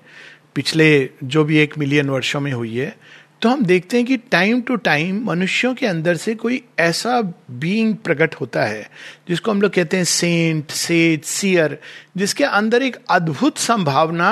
पिछले 0.56 1.10
जो 1.24 1.44
भी 1.44 1.58
एक 1.58 1.78
मिलियन 1.78 2.10
वर्षों 2.10 2.40
में 2.40 2.52
हुई 2.52 2.76
है 2.78 2.96
तो 3.42 3.50
हम 3.50 3.64
देखते 3.66 3.98
हैं 3.98 4.06
कि 4.06 4.16
टाइम 4.32 4.62
टू 4.62 4.76
टाइम 4.76 5.20
मनुष्यों 5.26 5.74
के 5.76 5.86
अंदर 5.86 6.16
से 6.16 6.34
कोई 6.36 6.62
ऐसा 6.80 7.20
बीइंग 7.52 7.96
प्रकट 7.96 8.36
होता 8.36 8.64
है, 8.64 8.90
जिसको 9.30 9.52
हम 9.52 9.62
लोग 9.62 9.72
कहते 9.72 9.98
हैं 9.98 10.04
सेंट 10.04 10.72
सेज 10.72 11.24
सियर 11.24 11.78
जिसके 12.18 12.44
अंदर 12.44 12.84
एक 12.84 12.98
अद्भुत 13.10 13.58
संभावना 13.58 14.30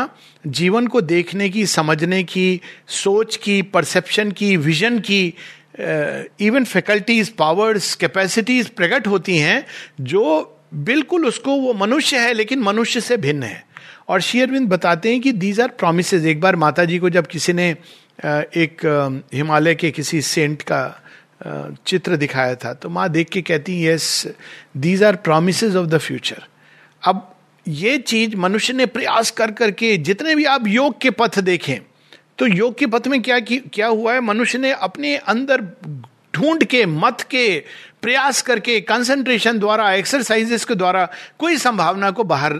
जीवन 0.47 0.87
को 0.87 1.01
देखने 1.01 1.49
की, 1.49 1.65
समझने 1.65 2.23
की, 2.23 2.61
सोच 2.87 3.35
की 3.35 3.61
परसेप्शन 3.61 4.31
की 4.31 4.55
विजन 4.57 4.99
की 4.99 5.21
इवन 6.41 6.65
फैकल्टीज 6.65 7.29
पावर्स 7.29 7.93
कैपेसिटीज 7.95 8.69
प्रकट 8.69 9.07
होती 9.07 9.37
हैं, 9.37 9.65
जो 10.01 10.57
बिल्कुल 10.73 11.25
उसको 11.25 11.55
वो 11.55 11.73
मनुष्य 11.73 12.19
है, 12.19 12.33
लेकिन 12.33 12.59
मनुष्य 12.59 13.01
से 13.01 13.17
भिन्न 13.17 13.43
है। 13.43 13.63
और 14.11 14.21
शेयरविंद 14.21 14.69
बताते 14.69 15.11
हैं 15.11 15.21
कि 15.21 15.31
दीज 15.31 15.61
आर 15.61 15.67
प्रोमिस 15.67 16.13
एक 16.13 16.41
बार 16.41 16.55
माता 16.55 16.85
जी 16.85 16.99
को 16.99 17.09
जब 17.09 17.27
किसी 17.27 17.53
ने 17.53 17.69
एक 18.55 18.77
हिमालय 19.33 19.75
के 19.75 19.91
किसी 19.91 20.21
सेंट 20.21 20.61
का 20.61 21.03
चित्र 21.87 22.15
दिखाया 22.15 22.55
था 22.55 22.73
तो 22.73 22.89
माँ 22.89 23.09
देख 23.09 23.29
के 23.29 23.41
कहती 23.41 23.87
yes 23.87 24.27
these 24.77 25.03
are 25.03 25.15
promise 25.15 25.63
of 25.63 25.87
the 25.87 25.97
future 25.97 26.43
अब 27.03 27.35
ये 27.67 27.97
चीज़ 27.97 28.35
मनुष्य 28.35 28.73
ने 28.73 28.85
प्रयास 28.85 29.31
कर 29.31 29.51
करके 29.51 29.97
जितने 29.97 30.35
भी 30.35 30.45
आप 30.45 30.67
योग 30.67 31.01
के 31.01 31.09
पथ 31.09 31.39
देखें 31.39 31.79
तो 32.37 32.47
योग 32.47 32.77
के 32.77 32.85
पथ 32.85 33.07
में 33.07 33.21
क्या 33.21 33.39
क्या 33.49 33.87
हुआ 33.87 34.13
है? 34.13 34.21
मनुष्य 34.21 34.57
ने 34.57 34.71
अपने 34.71 35.15
अंदर 35.15 35.61
ढूंढ 36.35 36.63
के, 36.63 36.85
मत 36.85 37.21
के 37.21 37.63
प्रयास 38.01 38.41
करके 38.41 38.81
कंसंट्रेशन 38.81 39.59
द्वारा 39.59 39.93
एक्सरसाइजेस 39.93 40.65
के 40.65 40.75
द्वारा 40.75 41.09
कोई 41.39 41.57
संभावना 41.57 42.11
को 42.11 42.23
बाहर 42.23 42.59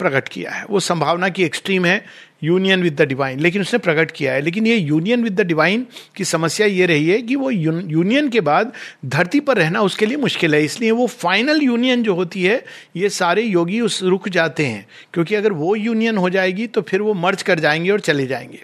प्रकट 0.00 0.28
किया 0.28 0.50
है। 0.50 0.64
वो 0.70 0.80
संभावना 0.80 1.28
की 1.28 1.44
एक्सट्रीम 1.44 1.84
है 1.84 2.04
यूनियन 2.44 2.82
विद 2.82 2.94
द 2.94 3.02
डिवाइन 3.02 3.40
लेकिन 3.40 3.60
उसने 3.60 3.78
प्रकट 3.78 4.10
किया 4.10 4.32
है। 4.32 4.40
लेकिन 4.40 4.66
ये 4.66 4.76
यूनियन 4.76 5.22
विद 5.24 5.40
द 5.40 5.46
डिवाइन 5.46 5.86
की 6.16 6.24
समस्या 6.24 6.66
ये 6.66 6.86
रही 6.86 7.08
है 7.08 7.22
कि 7.22 7.36
वो 7.36 7.50
यूनियन 7.50 8.28
के 8.28 8.40
बाद 8.40 8.72
धरती 9.06 9.40
पर 9.40 9.56
रहना 9.56 9.80
उसके 9.80 10.06
लिए 10.06 10.16
मुश्किल 10.16 10.54
है। 10.54 10.64
इसलिए 10.64 10.90
वो 10.90 11.06
फाइनल 11.06 11.62
यूनियन 11.62 12.02
जो 12.02 12.14
होती 12.14 12.42
है, 12.42 12.64
ये 12.96 13.08
सारे 13.08 13.42
योगी 13.42 13.80
उस 13.80 14.02
रुक 14.02 14.28
जाते 14.28 14.66
हैं। 14.66 14.86
क्योंकि 15.14 15.34
अगर 15.34 15.52
वो 15.52 15.76
यूनियन 15.76 16.16
हो 16.16 16.30
जाएगी 16.30 16.66
तो 16.66 16.82
फिर 16.82 17.02
वो 17.02 17.14
मर्ज 17.14 17.42
कर 17.42 17.60
जाएँगे 17.60 17.90
और 17.90 18.00
चले 18.00 18.26
जाएँगे। 18.26 18.62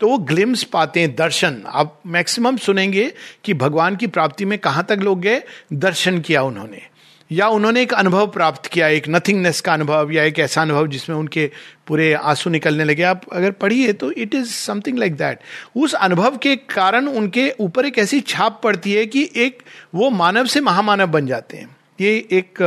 तो 0.00 0.08
वो 0.08 0.18
ग्लिम्स 0.18 0.62
पाते 0.62 1.00
हैं, 1.00 1.14
दर्शन। 1.16 1.62
आप 1.66 2.00
मैक्सिमम 2.06 2.56
सुनेंगे 2.56 3.12
कि 3.44 3.54
भगवान 3.54 3.96
की 3.96 4.06
प्राप्ति 4.06 4.44
में 4.44 4.58
कहाँ 4.58 4.84
तक 4.88 4.98
लोग 5.00 5.20
गए? 5.20 5.42
दर्शन 5.72 6.18
किया 6.20 6.42
उन्होंने। 6.42 6.93
या 7.30 7.48
उन्होंने 7.48 7.82
एक 7.82 7.92
अनुभव 7.94 8.26
प्राप्त 8.26 8.66
किया, 8.66 8.88
एक 8.88 9.08
नथिंगनेस 9.08 9.60
का 9.60 9.72
अनुभव 9.72 10.10
या 10.12 10.24
एक 10.24 10.38
ऐसा 10.38 10.62
अनुभव 10.62 10.86
जिसमें 10.86 11.16
उनके 11.16 11.50
पूरे 11.86 12.12
आँसू 12.12 12.50
निकलने 12.50 12.84
लगे। 12.84 13.02
आप 13.02 13.22
अगर 13.32 13.50
पढ़िए 13.50 13.92
तो 13.92 14.10
it 14.10 14.34
is 14.34 14.50
something 14.50 14.98
like 14.98 15.16
that 15.16 15.40
उस 15.76 15.94
अनुभव 15.94 16.36
के 16.36 16.56
कारण 16.56 17.06
उनके 17.06 17.48
ऊपर 17.60 17.86
एक 17.86 17.98
ऐसी 17.98 18.20
छाप 18.20 18.60
पड़ती 18.64 18.92
है 18.92 19.06
कि 19.06 19.28
एक 19.36 19.62
वो 19.94 20.10
मानव 20.10 20.46
से 20.46 20.60
महामानव 20.60 21.06
बन 21.06 21.26
जाते 21.26 21.56
हैं। 21.56 21.76
ये 22.00 22.16
एक 22.32 22.62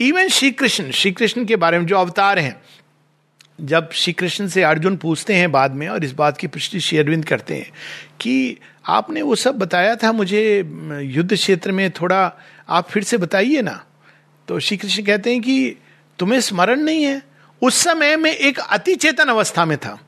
इवन 0.00 0.28
श्री 0.28 0.50
कृष्ण 0.50 0.90
श्री 0.90 1.12
कृष्ण 1.12 1.44
के 1.44 1.56
बारे 1.56 1.78
में 1.78 1.86
जो 1.86 1.96
अवतार 1.96 2.38
हैं, 2.38 2.60
जब 3.60 3.90
श्री 3.92 4.12
कृष्ण 4.12 4.46
से 4.48 4.62
अर्जुन 4.62 4.96
पूछते 4.96 5.34
हैं 5.34 5.50
बाद 5.52 5.74
में 5.74 5.88
और 5.88 6.04
इस 6.04 6.12
बात 6.12 6.38
की 6.38 6.46
पुष्टि 6.46 6.80
श्री 6.80 6.98
अरविंद 6.98 7.24
करते 7.24 7.54
हैं 7.54 7.70
कि 8.20 8.56
आपने 8.88 9.22
वो 9.22 9.34
सब 9.34 9.58
बताया 9.58 9.96
था 9.96 10.12
मुझे 10.12 10.58
युद्ध 11.02 11.34
क्षेत्र 11.34 11.72
में 11.72 11.90
थोड़ा 11.90 12.32
आप 12.70 12.90
फिर 12.90 13.02
से 13.02 13.16
बताइए 13.16 13.62
ना। 13.62 13.84
तो 14.48 14.60
श्री 14.60 14.76
कृष्ण 14.76 15.02
कहते 15.02 15.32
हैं 15.32 15.42
कि 15.42 15.76
तुम्हें 16.18 16.40
स्मरण 16.40 16.80
नहीं 16.80 17.04
है? 17.04 17.22
उस 17.62 17.74
समय 17.74 18.16
में 18.16 18.32
एक 18.32 18.58
अति 18.58 18.94
चेतन 18.94 19.24
अवस्था 19.24 19.64
में 19.64 19.78
था। 19.78 20.00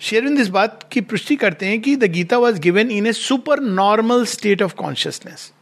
शेरविंद 0.00 0.38
इस 0.38 0.48
बात 0.48 0.88
की 0.92 1.00
पुष्टि 1.00 1.36
करते 1.36 1.66
हैं 1.66 1.80
कि 1.80 1.96
the 1.96 2.04
Gita 2.04 2.38
was 2.38 2.58
given 2.58 2.90
in 2.90 3.06
a 3.06 3.12
super 3.12 3.60
normal 3.60 4.26
state 4.26 4.62
of 4.62 4.74
consciousness 4.74 5.52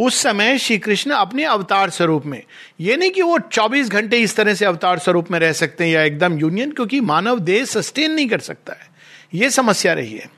उस 0.00 0.14
समय 0.14 0.58
श्री 0.58 0.78
कृष्ण 0.78 1.10
अपने 1.10 1.44
अवतार 1.44 1.90
स्वरूप 1.90 2.26
में, 2.26 2.42
ये 2.80 2.96
नहीं 2.96 3.10
कि 3.10 3.22
वो 3.22 3.38
24 3.38 3.88
घंटे 3.88 4.18
इस 4.18 4.36
तरह 4.36 4.54
से 4.54 4.64
अवतार 4.64 4.98
स्वरूप 4.98 5.30
में 5.30 5.38
रह 5.38 5.52
सकते 5.52 5.84
हैं 5.84 5.90
या 5.90 6.02
एकदम 6.02 6.38
यूनियन 6.38 6.70
क्योंकि 6.70 7.00
मानव 7.00 7.38
देह 7.38 7.64
सस्टेन 7.64 8.12
नहीं 8.12 8.28
कर 8.28 8.38
सकता 8.38 8.72
है। 8.72 8.90
ये 9.34 9.50
समस्या 9.50 9.92
रही 9.92 10.12
है। 10.12 10.30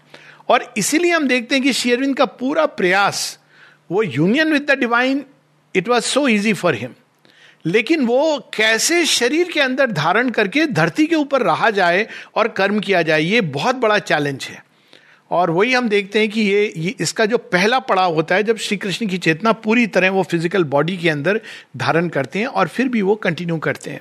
और 0.48 0.74
इसीलिए 0.76 1.12
हम 1.12 1.28
देखते 1.28 1.54
हैं 1.54 1.64
कि 1.64 1.72
शेरविंद 1.72 2.16
का 2.16 2.24
पूरा 2.24 2.66
प्रयास 2.66 3.39
वो 3.90 4.02
union 4.02 4.52
with 4.52 4.66
the 4.70 4.78
divine 4.78 5.24
it 5.74 5.88
was 5.88 6.04
so 6.04 6.26
easy 6.28 6.52
for 6.52 6.74
him 6.74 6.94
लेकिन 7.64 8.04
वो 8.06 8.38
कैसे 8.54 9.04
शरीर 9.06 9.50
के 9.52 9.60
अंदर 9.60 9.90
धारण 9.92 10.30
करके 10.30 10.66
धरती 10.66 11.06
के 11.06 11.14
ऊपर 11.14 11.42
रहा 11.42 11.70
जाए 11.70 12.06
और 12.34 12.48
कर्म 12.48 12.80
किया 12.80 13.02
जाए 13.02 13.22
ये 13.22 13.40
बहुत 13.40 13.76
बड़ा 13.76 13.98
चैलेंज 13.98 14.44
है। 14.44 14.62
और 15.30 15.50
वही 15.50 15.72
हम 15.72 15.88
देखते 15.88 16.18
हैं 16.18 16.28
कि 16.28 16.40
ये, 16.40 16.72
ये 16.76 16.94
इसका 17.00 17.24
जो 17.26 17.38
पहला 17.38 17.78
पड़ाव 17.78 18.14
होता 18.14 18.34
है 18.34 18.42
जब 18.42 18.56
श्री 18.56 18.76
कृष्ण 18.76 19.06
की 19.06 19.18
चेतना 19.18 19.52
पूरी 19.52 19.86
तरह 19.86 20.10
वो 20.10 20.22
फ़िज़िकल 20.22 20.64
बॉडी 20.64 20.96
के 20.96 21.10
अंदर 21.10 21.40
धारण 21.76 22.08
करते 22.08 22.38
हैं 22.38 22.46
और 22.46 22.68
फिर 22.68 22.88
भी 22.88 23.02
वो 23.02 23.14
कंटिन्यू 23.16 23.58
करते 23.58 23.90
हैं। 23.90 24.00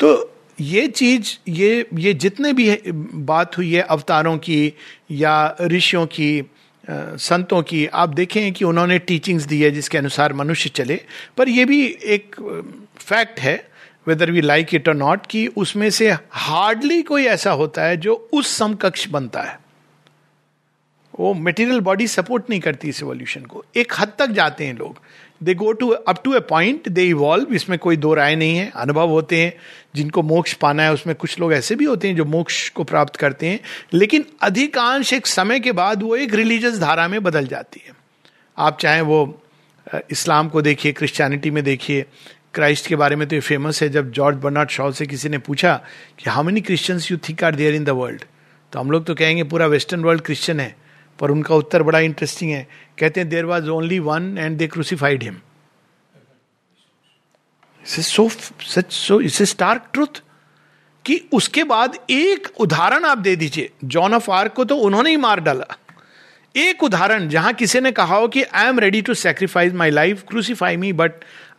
तो 0.00 0.30
ये 0.60 0.86
चीज़ 0.88 1.36
ये 1.48 1.86
ये 1.94 2.14
जितने 2.14 2.52
भी 2.52 2.78
बात 3.24 3.58
हुई 3.58 3.72
है 3.72 3.82
अवतारों 3.82 4.36
की 4.38 4.72
या 5.10 5.56
ऋषियों 5.62 6.06
की 6.06 6.30
संतों 6.90 7.62
की। 7.62 7.86
आप 7.86 8.08
देखें 8.08 8.52
कि 8.52 8.64
उन्होंने 8.64 8.98
टीचिंग्स 8.98 9.44
दी 9.44 9.62
है 9.62 9.70
जिसके 9.70 9.98
अनुसार 9.98 10.32
मनुष्य 10.32 10.70
चले। 10.70 11.00
पर 11.36 11.48
यह 11.48 11.66
भी 11.66 11.86
एक 12.04 12.36
फैक्ट 12.98 13.40
है 13.40 13.68
वेदर 14.06 14.30
वी 14.30 14.40
लाइक 14.40 14.74
इट 14.74 14.88
और 14.88 14.94
नॉट 14.94 15.26
कि 15.26 15.46
उसमें 15.46 15.90
से 15.90 16.10
हार्डली 16.30 17.02
कोई 17.02 17.24
ऐसा 17.24 17.50
होता 17.50 17.84
है 17.84 17.96
जो 17.96 18.28
उस 18.32 18.56
समकक्ष 18.56 19.08
बनता 19.08 19.42
है। 19.42 19.58
वो 21.20 21.34
मटेरियल 21.34 21.80
बॉडी 21.80 22.06
सपोर्ट 22.08 22.50
नहीं 22.50 22.60
करती 22.60 22.88
इस 22.88 23.02
एवोल्यूशन 23.02 23.40
को। 23.40 23.64
एक 23.76 23.92
हद 23.98 24.12
तक 24.18 24.26
जाते 24.26 24.66
हैं 24.66 24.74
लोग। 24.74 24.98
They 25.40 25.54
go 25.54 25.72
to 25.72 25.88
up 25.88 26.22
to 26.24 26.34
a 26.34 26.40
point 26.40 26.88
they 26.88 27.04
evolve 27.04 27.52
इसमें 27.54 27.78
कोई 27.78 27.96
दो 27.96 28.12
राय 28.14 28.36
नहीं 28.36 28.56
है, 28.56 28.70
अनुभव 28.76 29.08
होते 29.08 29.40
हैं, 29.40 29.52
जिनको 29.94 30.22
मोक्ष 30.22 30.52
पाना 30.54 30.82
है, 30.82 30.92
उसमें 30.92 31.14
कुछ 31.16 31.38
लोग 31.40 31.52
ऐसे 31.52 31.74
भी 31.74 31.84
होते 31.84 32.08
हैं 32.08 32.16
जो 32.16 32.24
मोक्ष 32.26 32.68
को 32.70 32.84
प्राप्त 32.84 33.16
करते 33.16 33.46
हैं, 33.46 33.60
लेकिन 33.92 34.24
अधिकांश 34.42 35.12
एक 35.12 35.26
समय 35.26 35.60
के 35.60 35.72
बाद 35.74 36.02
वो 36.02 36.16
एक 36.16 36.34
रिलीजियस 36.34 36.78
धारा 36.80 37.08
में 37.08 37.22
बदल 37.22 37.46
जाती 37.46 37.82
है। 37.86 37.94
आप 38.58 38.78
चाहे 38.80 39.00
वो 39.02 39.40
इस्लाम 40.10 40.48
को 40.48 40.62
देखिए 40.62 40.92
क्रिश्चियनिटी 40.92 41.50
में 41.50 41.62
देखिए 41.64 42.04
क्राइस्ट 42.54 42.86
के 42.86 42.96
बारे 42.96 43.16
में 43.16 43.26
तो 43.28 43.36
ये 43.36 43.40
फ़ेमस 43.40 43.82
है, 43.82 43.88
जब 43.88 44.10
जॉर्ज 44.10 44.36
बर्नार्ड 44.38 44.70
शॉ 44.70 44.90
से 44.92 45.06
किसी 45.06 45.28
ने 45.28 45.38
पूछा 45.40 45.74
कि 46.18 46.30
how 46.30 46.42
many 46.42 46.60
Christians 46.60 47.10
you 47.10 47.16
think 47.18 47.44
are 47.44 47.54
there 47.54 47.74
in 47.74 47.84
the 47.84 47.90
world 47.90 48.24
तो 48.72 48.80
हम 48.80 48.90
लोग 48.90 49.04
तो 49.06 49.14
कहेंगे, 49.14 49.42
पूरा 49.44 49.66
वेस्टर्न 49.66 50.02
वर्ल्ड 50.02 50.22
क्रिश्चियन 50.22 50.60
है। 50.60 50.74
पर 51.18 51.30
उनका 51.30 51.54
उत्तर 51.54 51.82
बड़ा 51.82 51.98
इंटरेस्टिंग 52.00 52.50
है। 52.50 52.66
कहते 52.98 53.20
हैं 53.20 53.28
there 53.28 53.44
was 53.44 53.68
only 53.70 53.98
one 54.00 54.36
and 54.38 54.58
they 54.58 54.66
crucified 54.66 55.22
him 55.22 55.40
so 57.84 58.28
such 58.28 58.92
so 58.92 59.20
is 59.20 59.42
stark 59.50 59.88
truth 59.92 60.22
कि 61.04 61.20
उसके 61.32 61.64
बाद 61.64 61.98
एक 62.10 62.48
उदाहरण 62.60 63.04
आप 63.04 63.18
दे 63.18 63.34
दीजिए। 63.36 63.70
जॉन 63.84 64.14
ऑफ़ 64.14 64.30
आर्क 64.30 64.52
को 64.52 64.64
तो 64.64 64.76
उन्होंने 64.76 65.10
ही 65.10 65.16
मार 65.16 65.40
डाला। 65.40 65.66
एक 66.54 66.82
उदाहरण 66.82 67.28
जहाँ 67.28 67.52
किसी 67.52 67.80
ने 67.80 67.92
कहा 67.92 68.16
हो 68.16 68.28
कि 68.28 68.42
I 68.42 68.68
am 68.68 68.78
ready 68.80 69.02
to 69.02 69.14
sacrifice 69.14 69.72
my 69.72 69.90
life 69.90 70.22
crucify 70.28 70.76
me 70.76 70.92
but 70.92 71.12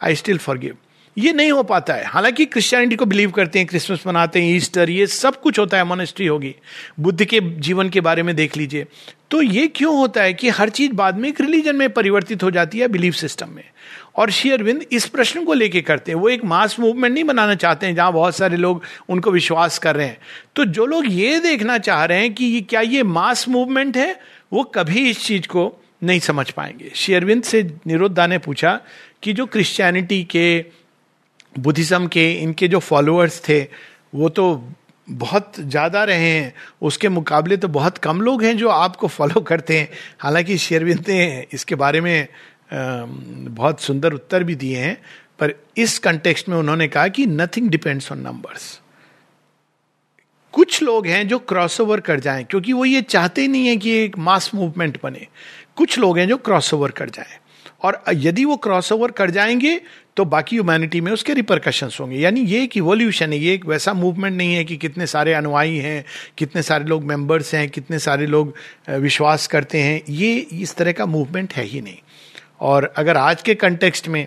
I 0.04 0.16
still 0.16 0.38
forgive 0.58 0.78
ये 1.18 1.34
नहीं 1.34 1.52
हो 1.52 1.64
पाता 1.64 1.94
है। 1.94 2.06
हालाँकि 2.06 2.46
क्रिश्चियनिटी 2.46 2.96
को 2.96 3.06
बिलीव 3.06 3.32
करते 3.32 3.60
हैं 3.60 3.68
क्रिसमस 3.68 4.04
मनाते 4.08 4.42
हैं 4.42 4.56
ईस्टर 4.56 4.90
ये 4.90 5.08
सब 5.08 5.42
कुछ 5.42 5.60
होता 5.60 5.78
है 5.78 5.84
मोनेस्ट्री 5.84 6.28
होगी। 6.28 6.56
बुद्ध 7.00 7.26
के 7.26 7.40
जीवन 7.42 7.90
के 7.90 8.02
बारे 8.02 8.24
में 8.24 8.36
देख 8.36 8.58
लीजिए। 8.58 8.86
तो 9.32 9.42
ये 9.42 9.68
क्यों 9.68 9.98
होता 9.98 10.22
है 10.22 10.34
कि 10.34 10.50
हर 10.50 10.70
चीज़ 10.70 10.92
बाद 10.92 11.18
में 11.18 11.30
एक 11.30 11.42
रिलीजन 11.42 11.76
में 11.76 11.94
परिवर्तित 11.94 12.44
हो 12.44 12.52
जाती 12.52 12.80
है 12.80 12.88
बिलीफ 12.88 13.16
सिस्टम 13.16 13.50
में? 13.50 13.64
और 14.16 14.32
शेयरविंद 14.32 14.86
इस 14.92 15.06
प्रश्न 15.06 15.46
को 15.46 15.54
लेके 15.54 15.82
करते 15.82 16.12
हैं। 16.12 16.20
वो 16.20 16.30
एक 16.30 16.46
मास 16.46 16.80
मूवमेंट 16.80 17.14
नहीं 17.14 17.24
बनाना 17.24 17.56
चाहते 17.56 17.86
हैं, 17.86 17.96
जहाँ 17.96 18.14
बहुत 18.14 18.36
सारे 18.36 18.58
लोग 18.58 18.84
उनको 19.10 19.32
विश्वास 19.32 19.80
कर 19.80 19.96
रहे 19.96 20.08
हैं। 20.08 20.18
तो 20.56 20.66
जो 20.66 20.86
लोग 20.86 21.04
ये 21.08 21.40
देखना 21.40 21.78
चाह 21.78 22.06
रहे 22.06 22.20
हैं 22.20 22.34
कि 22.34 22.62
क्या 22.62 22.82
ये 22.82 23.04
मास 23.04 23.50
मूवमेंट 23.50 23.98
है, 23.98 24.20
वो 24.54 24.64
कभी 24.64 25.10
इस 25.10 25.26
चीज़ 25.26 25.48
को 25.48 25.84
नहीं 26.04 26.20
समझ 26.20 26.52
पाएँगे। 26.52 26.92
शेयरविंद 26.96 27.44
से 27.44 27.72
निरुद्धा 27.88 28.28
ने 28.28 28.38
पूछा 28.38 28.80
कि 29.24 29.34
जो 29.34 29.46
क्रिश्चियनिटी 29.46 30.24
के 30.24 30.66
बुद्धिज्म 31.56 32.08
के 32.08 32.32
इनके 32.34 32.68
जो 32.68 32.80
फॉलोअर्स 32.82 33.42
थे, 33.50 33.62
वो 34.14 34.30
तो 34.30 34.64
बहुत 35.08 35.60
ज़्यादा 35.60 36.04
रहे 36.04 36.30
हैं। 36.30 36.54
उसके 36.82 37.10
मुकाबले 37.10 37.58
तो 37.58 37.68
बहुत 37.70 37.98
कम 37.98 38.22
लोग 38.22 38.44
हैं 38.44 38.56
जो 38.58 38.70
आपको 38.70 39.08
फॉलो 39.08 39.42
करते 39.42 39.78
हैं। 39.80 39.90
हालाँकि 40.20 40.58
शेरविंद 40.58 41.06
ने 41.10 41.48
इसके 41.54 41.76
बारे 41.76 42.02
में 42.02 42.28
बहुत 42.74 43.82
सुंदर 43.82 44.14
उत्तर 44.14 44.44
भी 44.44 44.56
दिए 44.56 44.78
हैं, 44.78 44.98
पर 45.40 45.54
इस 45.78 45.98
कंटेक्स्ट 46.00 46.50
में 46.50 46.58
उन्होंने 46.58 46.88
कहा 46.88 47.08
कि 47.08 47.26
नथिंग 47.28 47.70
डिपेंड्स 47.70 48.12
ऑन 48.12 48.20
नंबर्स 48.20 48.80
कुछ 50.54 50.82
लोग 50.84 51.08
हैं 51.08 51.28
जो 51.28 51.38
क्रॉसओवर 51.40 52.00
कर 52.00 52.20
जाएँ, 52.20 52.44
क्योंकि 52.44 52.74
वो 52.74 52.86
ये 52.86 53.02
चाहते 53.02 53.48
नहीं 53.48 53.68
है 53.68 53.76
कि 53.78 53.92
एक 53.94 54.18
मास 54.18 54.50
मूवमेंट 54.56 55.00
बने। 55.04 55.28
कुछ 55.76 55.98
लोग 56.00 56.18
हैं 56.20 56.28
जो 56.28 56.38
क्रॉसओवर 56.40 56.92
कर 56.92 57.10
जाएँ। 57.10 57.38
और 57.82 58.02
यदि 58.10 58.46
वो 58.46 58.56
क्रॉसओवर 58.58 59.12
कर 59.12 59.32
जाएँगे 59.32 59.80
तो 60.18 60.26
बाकी 60.26 60.56
ह्यूमैनिटी 60.56 61.02
में 61.02 61.12
उसके 61.12 61.34
रिपरकशन 61.34 61.90
होंगे। 62.00 62.18
यानी 62.18 62.42
ये 62.42 62.62
एक 62.64 62.78
इवोल्यूशन 62.78 63.34
है, 63.34 63.40
ये 63.40 63.54
एक 63.54 63.66
वैसा 63.66 63.94
मूवमेंट 63.94 64.36
नहीं 64.38 64.54
है 64.56 64.64
कि 64.66 64.78
कितने 64.78 65.08
सारे 65.08 65.34
अनुयायी 65.34 65.78
हैं, 65.78 66.06
कितने 66.38 66.62
सारे 66.62 66.86
लोग 66.86 67.04
मेंबर्स 67.04 67.54
हैं, 67.56 67.68
कितने 67.70 68.00
सारे 68.00 68.28
लोग 68.28 68.54
विश्वास 68.90 69.48
करते 69.48 69.80
हैं। 69.80 70.02
ये 70.10 70.36
इस 70.38 70.76
तरह 70.76 70.92
का 70.92 71.06
मूवमेंट 71.06 71.54
है 71.54 71.64
ही 71.64 71.82
नहीं। 71.82 71.98
और 72.62 72.94
अगर 72.98 73.18
आज 73.18 73.42
के 73.42 73.56
कंटेक्स्ट 73.56 74.08
में 74.08 74.26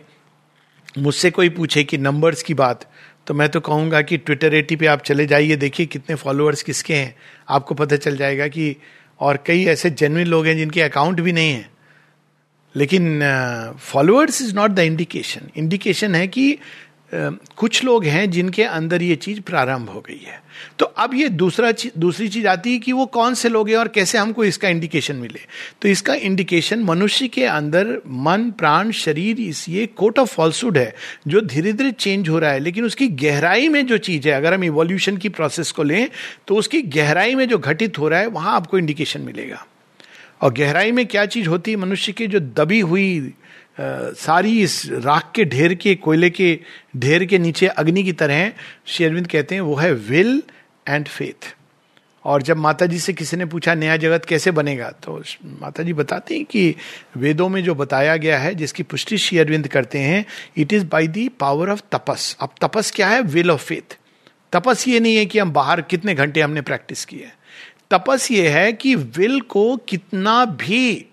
मुझसे 0.99 1.31
कोई 1.31 1.49
पूछे 1.49 1.85
कि 1.85 1.99
नंबर्स 1.99 2.43
की 2.43 2.55
बात 2.55 2.85
तो 3.26 3.35
मैं 3.35 3.49
तो 3.49 3.61
कहूँगा 3.61 4.00
कि 4.02 4.17
ट्विटर 4.17 4.55
एटी 4.55 4.76
पे 4.76 4.87
आप 4.87 5.02
चले 5.02 5.26
जाइए, 5.26 5.57
देखिए 5.57 5.87
कितने 5.87 6.17
फॉलोअर्स 6.17 6.62
किसके 6.62 6.95
हैं। 6.95 7.14
आपको 7.49 7.75
पता 7.75 7.97
चल 7.97 8.17
जाएगा 8.17 8.47
कि 8.49 8.76
और 9.21 9.43
कई 9.47 9.64
ऐसे 9.64 9.90
जेनविन 9.90 10.26
लोग 10.26 10.47
हैं 10.47 10.57
जिनके 10.57 10.83
अकाउंट 10.83 11.21
भी 11.21 11.33
नहीं 11.33 11.52
है। 11.52 11.77
लेकिन 12.75 13.23
followers 13.83 14.43
is 14.43 14.55
not 14.57 14.71
the 14.71 14.79
indication 14.79 15.51
indication 15.57 16.15
है 16.15 16.27
कि 16.29 16.59
कुछ 17.11 17.83
लोग 17.85 18.05
हैं 18.05 18.31
जिनके 18.31 18.63
अंदर 18.63 19.03
ये 19.03 19.15
चीज़ 19.17 19.41
प्रारंभ 19.41 19.89
हो 19.89 20.01
गई 20.01 20.19
है। 20.25 20.41
तो 20.79 20.85
अब 20.85 21.15
ये 21.15 21.29
दूसरा 21.29 21.71
चीज़ 21.73 21.93
दूसरी 21.99 22.29
चीज़ 22.29 22.47
आती 22.49 22.73
है 22.73 22.79
कि 22.79 22.93
वो 22.93 23.07
कौन 23.07 23.35
से 23.35 23.49
लोग 23.49 23.69
हैं 23.69 23.77
और 23.77 23.89
कैसे 23.89 24.19
हमको 24.19 24.45
इसका 24.45 24.69
इंडिकेशन 24.69 25.17
मिले। 25.17 25.41
तो 25.83 25.89
इसका 25.89 26.15
इंडिकेशन 26.15 26.83
मनुष्य 26.83 27.29
के 27.29 27.45
अंदर 27.45 27.97
मन, 28.07 28.51
प्राण, 28.59 28.91
शरीर 28.91 29.41
इस 29.41 29.69
ये 29.69 29.87
कोट 29.87 30.19
ऑफ़ 30.19 30.35
फॉल्सुड 30.35 30.79
है, 30.79 30.95
जो 31.29 31.41
धीरे 31.41 31.73
धीरे 31.73 31.93
चेंज 31.93 32.29
हो 32.29 32.39
रहा 32.39 32.51
है। 32.51 32.59
लेकिन 32.59 32.85
उसकी 32.85 33.09
गहराई 33.25 33.69
में 33.69 33.87
जो 33.87 33.99
चीज़ 33.99 34.29
है, 34.29 34.35
अगर 34.35 34.55
हम 34.55 34.65
इवोल्यूशन 34.65 35.17
की 35.17 35.29
प्रोसेस 35.31 35.73
को 35.73 35.83
लें 35.83 36.09
तो 36.47 36.57
उसकी 36.57 36.83
गहराई 36.83 37.35
में 37.35 37.49
जो 37.49 37.59
घटित 37.59 37.99
हो 37.99 38.09
रहा 38.09 38.21
है, 38.21 38.27
वहाँ 38.29 38.55
आपको 38.57 38.79
इंडिकेशन 38.79 39.21
मिलेगा। 39.23 39.67
और 40.40 40.52
गहराई 40.52 40.92
में 40.92 41.07
क्या 41.07 41.26
चीज़ 41.26 41.49
होती 41.49 41.71
है 41.71 41.76
मनुष्य 41.76 42.12
की 42.12 42.26
जो 42.26 42.40
दबी 42.40 42.80
हुई 42.80 43.21
आ, 43.28 43.30
सारी 44.18 44.62
इस 44.62 44.87
राख 44.87 45.33
के 45.35 45.45
ढेर 45.45 45.75
के 45.75 45.95
कोयले 45.95 46.30
के 46.30 46.59
ढेर 46.97 47.25
के 47.25 47.38
नीचे 47.38 47.66
अग्नि 47.66 48.04
की 48.04 48.12
तरह 48.12 48.52
शेरविंद 48.87 49.26
कहते 49.26 49.54
हैं 49.54 49.62
वो 49.62 49.75
है 49.75 49.92
विल 49.92 50.42
एंड 50.88 51.09
फेथ। 51.09 51.54
और 52.25 52.42
जब 52.42 52.57
माता 52.57 52.87
जी 52.87 52.99
से 52.99 53.12
किसी 53.12 53.37
ने 53.37 53.45
पूछा 53.45 53.75
नया 53.75 53.97
जगत 53.97 54.25
कैसे 54.25 54.50
बनेगा? 54.50 54.90
तो 54.90 55.23
माता 55.45 55.83
जी 55.83 55.92
बताते 55.92 56.37
हैं 56.37 56.45
कि 56.45 56.75
वेदों 57.16 57.49
में 57.49 57.62
जो 57.64 57.75
बताया 57.75 58.16
गया 58.16 58.38
है 58.38 58.54
जिसकी 58.54 58.83
पुष्टि 58.83 59.18
श्री 59.18 59.38
अरविंद 59.38 59.68
करते 59.68 59.99
हैं 59.99 60.25
it 60.57 60.73
is 60.73 60.85
by 60.85 61.09
the 61.09 61.28
power 61.28 61.71
of 61.71 61.83
tapas 61.92 62.37
अब 62.40 62.54
तपस 62.61 62.90
क्या 62.90 63.09
है? 63.09 63.21
विल 63.23 63.50
ऑफ़ 63.50 63.64
फेथ 63.64 63.99
तपस 64.52 64.88
ये 64.88 65.00
नहीं 65.00 65.16
है 65.16 65.26
कि 65.26 65.38
हम 65.38 65.50
बाहर 65.52 65.80
कितने 65.80 66.14
घंटे 66.14 66.40
हमने 66.40 66.61
प्रैक्टिस 66.61 67.04
किए 67.04 67.28
तपस 67.90 68.30
ये 68.30 68.49
है 68.49 68.73
कि 68.73 68.95
विल 68.95 69.40
को 69.40 69.76
कितना 69.88 70.45
भी 70.45 71.07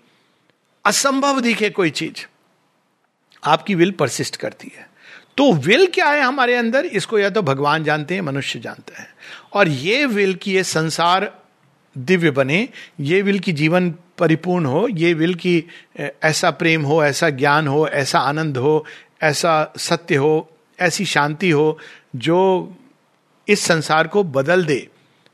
असंभव 0.84 1.40
दिखे 1.40 1.70
कोई 1.70 1.90
चीज़, 1.90 2.24
आपकी 3.42 3.74
विल 3.74 3.90
परसिस्ट 3.90 4.36
करती 4.36 4.72
है। 4.76 4.88
तो 5.36 5.52
विल 5.52 5.86
क्या 5.86 6.06
है 6.06 6.20
हमारे 6.20 6.54
अंदर? 6.54 6.84
इसको 6.84 7.18
या 7.18 7.30
तो 7.30 7.42
भगवान 7.42 7.84
जानते 7.84 8.14
हैं, 8.14 8.20
मनुष्य 8.20 8.60
जानते 8.60 8.94
हैं। 8.98 9.08
और 9.52 9.68
ये 9.68 10.04
विल 10.06 10.34
की 10.34 10.54
ये 10.54 10.64
संसार 10.64 11.32
दिव्य 11.96 12.30
बने, 12.30 12.68
ये 13.00 13.20
विल 13.22 13.38
की 13.38 13.52
जीवन 13.52 13.90
परिपूर्ण 14.18 14.66
हो, 14.66 14.86
ये 14.88 15.12
विल 15.14 15.34
की 15.34 15.64
ऐसा 16.00 16.50
प्रेम 16.50 16.82
हो, 16.82 17.04
ऐसा 17.04 17.30
ज्ञान 17.30 17.68
हो, 17.68 17.86
ऐसा 17.88 18.18
आनंद 18.18 18.56
हो, 18.56 18.84
ऐसा 19.22 19.72
सत्य 19.78 20.16
हो, 20.16 20.50
ऐसी 20.80 21.04
शांति 21.04 21.50
हो, 21.50 21.78
जो 22.16 22.76
इस 23.48 23.60
संसार 23.60 24.08
को 24.08 24.22
बदल 24.24 24.64
दे। 24.64 24.88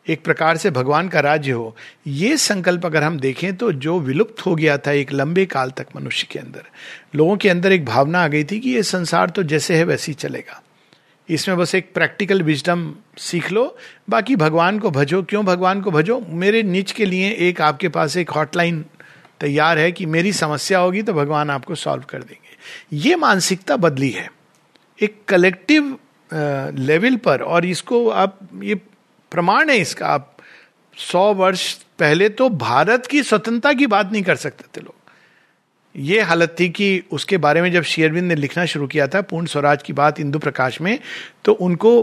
एक 0.07 0.23
प्रकार 0.25 0.57
से 0.57 0.71
भगवान 0.71 1.09
का 1.09 1.21
राज्य 1.21 1.53
हो, 1.53 1.77
ये 2.07 2.37
संकल्प 2.37 2.87
अगर 2.87 3.03
हम 3.03 3.19
देखें 3.21 3.55
तो 3.57 3.71
जो 3.75 3.99
विलुप्त 4.01 4.45
हो 4.47 4.55
गया 4.55 4.77
था 4.79 4.93
एक 4.93 5.13
लंबे 5.13 5.45
काल 5.47 5.71
तक 5.71 5.87
मनुष्य 5.97 6.27
के 6.31 6.39
अंदर, 6.39 6.63
लोगों 7.15 7.37
के 7.37 7.49
अंदर 7.49 7.73
एक 7.73 7.85
भावना 7.85 8.23
आ 8.25 8.29
गई 8.29 8.45
थी 8.45 8.61
कि 8.61 8.71
ये 8.71 8.83
संसार 8.83 9.31
तो 9.31 9.43
जैसे 9.45 9.77
है 9.77 9.85
वैसे 9.85 10.13
ही 10.13 10.15
चलेगा। 10.15 10.63
इसमें 11.29 11.57
बस 11.57 11.75
एक 11.75 11.93
प्रैक्टिकल 11.95 12.43
विजडम 12.43 12.93
सीख 13.19 13.51
लो, 13.53 13.77
बाकी 14.11 14.37
भगवान 14.37 14.79
को 14.79 14.91
भजो। 14.91 15.23
क्यों 15.23 15.45
भगवान 15.45 15.81
को 15.81 15.91
भजो? 15.91 16.21
मेरे 16.29 16.63
निच 16.63 16.93
के 16.93 17.07
लिए 17.07 17.31
एक 17.41 17.61
आपके 17.61 17.89
पास 17.89 18.17
एक 18.17 18.31
हॉटलाइन 18.31 18.85
तैयार 19.41 19.79
है 19.79 19.93
कि 19.93 20.07
मेरी 20.07 20.33
समस्या 20.33 20.79
होगी 20.79 21.03
तो 21.03 21.13
भगवान 21.13 21.51
आपको 21.51 21.75
सॉल्व 21.75 22.05
कर 22.09 22.19
देंगे। 22.19 22.99
ये 22.99 23.17
मानसिकता 23.17 23.77
बदली 23.77 24.11
है। 24.11 24.29
एक 24.99 25.17
कलेक्टिव 25.29 25.97
लेवल 26.31 27.17
पर 27.17 27.43
और 27.43 27.65
इसको 27.67 28.09
आप, 28.09 28.39
ये 28.63 28.81
प्रमाण 29.33 29.71
है 29.71 29.77
इसका। 29.79 30.07
आप 30.07 30.37
सौ 30.97 31.33
वर्ष 31.35 31.73
पहले 31.99 32.29
तो 32.31 32.49
भारत 32.51 33.07
की 33.07 33.23
स्वतंत्रता 33.23 33.73
की 33.73 33.87
बात 33.89 34.13
नहीं 34.13 34.23
कर 34.23 34.37
सकते 34.37 34.65
थे 34.77 34.81
लोग। 34.81 34.95
ये 35.95 36.21
हालत 36.23 36.57
थी 36.61 36.69
कि 36.71 37.03
उसके 37.13 37.37
बारे 37.39 37.63
में 37.63 37.71
जब 37.73 37.83
शेयरविंद 37.85 38.29
ने 38.29 38.35
लिखना 38.35 38.65
शुरू 38.67 38.87
किया 38.87 39.07
था, 39.07 39.21
पूर्ण 39.23 39.47
स्वराज 39.47 39.83
की 39.83 39.93
बात 39.93 40.21
इंदु 40.21 40.39
प्रकाश 40.39 40.81
में 40.81 40.99
तो 41.45 41.53
उनको 41.55 42.01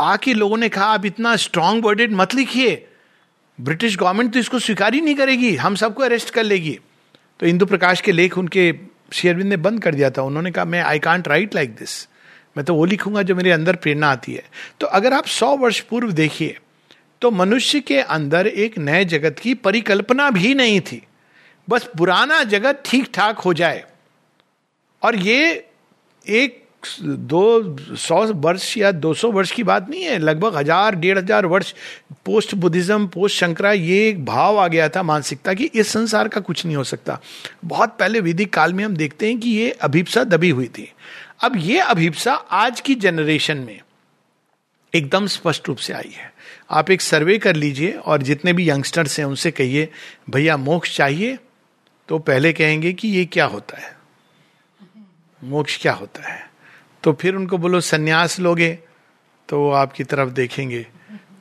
आके 0.00 0.34
लोगों 0.34 0.56
ने 0.56 0.68
कहा, 0.68 0.84
आप 0.86 1.06
इतना 1.06 1.34
स्ट्रांग 1.38 1.84
वर्डेड 1.84 2.12
मत 2.12 2.34
लिखिए। 2.34 2.86
ब्रिटिश 3.58 3.96
गवर्नमेंट 3.98 4.32
तो 4.32 4.38
इसको 4.38 4.58
स्वीकार 4.58 4.94
ही 4.94 5.00
नहीं 5.00 5.14
करेगी। 5.14 5.54
हम 5.56 5.74
सबको 5.74 6.02
अरेस्ट 6.02 6.30
कर 6.30 6.44
लेगी। 6.44 6.78
तो 7.40 7.46
इंदु 7.46 7.66
प्रकाश 7.66 8.00
के 8.00 8.12
लेख 8.12 8.38
उनके 8.38 8.72
शेयरविंद 9.12 9.48
ने 9.48 9.56
बंद 9.58 9.82
कर 9.82 9.94
दिया 9.94 10.10
था। 10.10 10.22
उन्होंने 10.22 10.50
कहा, 10.50 10.64
मैं 10.64 10.82
I 10.82 10.98
can't 10.98 11.28
write 11.28 11.54
like 11.54 11.74
this 11.76 12.06
मैं 12.56 12.64
तो 12.64 12.74
वो 12.74 12.84
लिखूँगा 12.84 13.22
जो 13.22 13.34
मेरे 13.34 13.50
अंदर 13.52 13.76
प्रेरणा 13.76 14.10
आती 14.10 14.32
है। 14.32 14.42
तो 14.80 14.86
अगर 14.88 15.12
आप 15.14 15.26
सौ 15.28 15.54
वर्ष 15.56 15.80
पूर्व 15.82 16.12
देखिए 16.14 16.56
तो 17.22 17.30
मनुष्य 17.32 17.80
के 17.82 17.98
अंदर 18.00 18.46
एक 18.46 18.78
नए 18.78 19.04
जगत 19.06 19.38
की 19.38 19.54
परिकल्पना 19.56 20.30
भी 20.30 20.54
नहीं 20.54 20.80
थी। 20.82 21.02
बस 21.68 21.88
पुराना 21.98 22.42
जगत 22.44 22.82
ठीक 22.86 23.10
ठाक 23.14 23.38
हो 23.38 23.52
जाए। 23.54 23.84
और 25.02 25.16
ये 25.18 25.52
एक 26.26 26.58
दो 27.02 27.96
सौ 27.98 28.22
वर्ष 28.34 28.76
या 28.78 28.90
दो 28.92 29.12
सौ 29.14 29.30
वर्ष 29.30 29.50
की 29.52 29.62
बात 29.62 29.88
नहीं 29.90 30.02
है, 30.02 30.18
लगभग 30.18 30.56
हज़ार, 30.56 30.94
डेढ़ 30.94 31.18
हज़ार 31.18 31.46
वर्ष 31.46 31.72
पोस्ट 32.26 32.54
बुद्धिज्म 32.54 33.06
पोस्ट 33.06 33.36
शंकरा 33.36 33.72
ये 33.72 34.08
एक 34.08 34.24
भाव 34.24 34.58
आ 34.58 34.66
गया 34.68 34.88
था 34.88 35.02
मानसिकता 35.02 35.54
कि 35.54 35.64
इस 35.64 35.88
संसार 35.88 36.28
का 36.28 36.40
कुछ 36.40 36.64
नहीं 36.66 36.76
हो 36.76 36.84
सकता। 36.84 37.18
बहुत 37.64 37.96
पहले 37.98 38.20
वैदिक 38.20 38.52
काल 38.52 38.72
में 38.72 38.84
हम 38.84 38.96
देखते 38.96 39.26
हैं 39.26 39.38
कि 39.40 39.50
ये 39.50 39.70
अभिप्सा 39.72 40.24
दबी 40.24 40.50
हुई 40.50 40.68
थी। 40.68 40.90
अब 41.42 41.52
ये 41.56 41.80
अभिप्सा 41.80 42.34
आज 42.34 42.80
की 42.80 42.94
जनरेशन 42.94 43.58
में 43.58 43.80
एकदम 44.94 45.26
स्पष्ट 45.26 45.68
रूप 45.68 45.76
से 45.76 45.92
आई 45.92 46.12
है। 46.16 46.34
आप 46.70 46.90
एक 46.90 47.00
सर्वे 47.00 47.38
कर 47.38 47.56
लीजिए 47.56 47.92
और 47.92 48.22
जितने 48.22 48.52
भी 48.52 48.70
यंगस्टर्स 48.70 49.18
हैं 49.18 49.26
उनसे 49.26 49.50
कहिए, 49.50 49.88
भैया, 50.30 50.56
मोक्ष 50.56 50.96
चाहिए? 50.96 51.38
तो 52.08 52.18
पहले 52.18 52.52
कहेंगे 52.52 52.92
कि 52.92 53.08
ये 53.08 53.24
क्या 53.24 53.44
होता 53.44 53.78
है? 53.78 53.96
मोक्ष 55.44 55.82
क्या 55.82 55.92
होता 55.92 56.28
है? 56.32 56.50
तो 57.02 57.12
फिर 57.12 57.34
उनको 57.34 57.58
बोलो, 57.58 57.80
सन्यास 57.80 58.40
लोगे? 58.40 58.78
तो 59.48 59.60
वो 59.60 59.70
आपकी 59.70 60.04
तरफ़ 60.04 60.30
देखेंगे। 60.30 60.86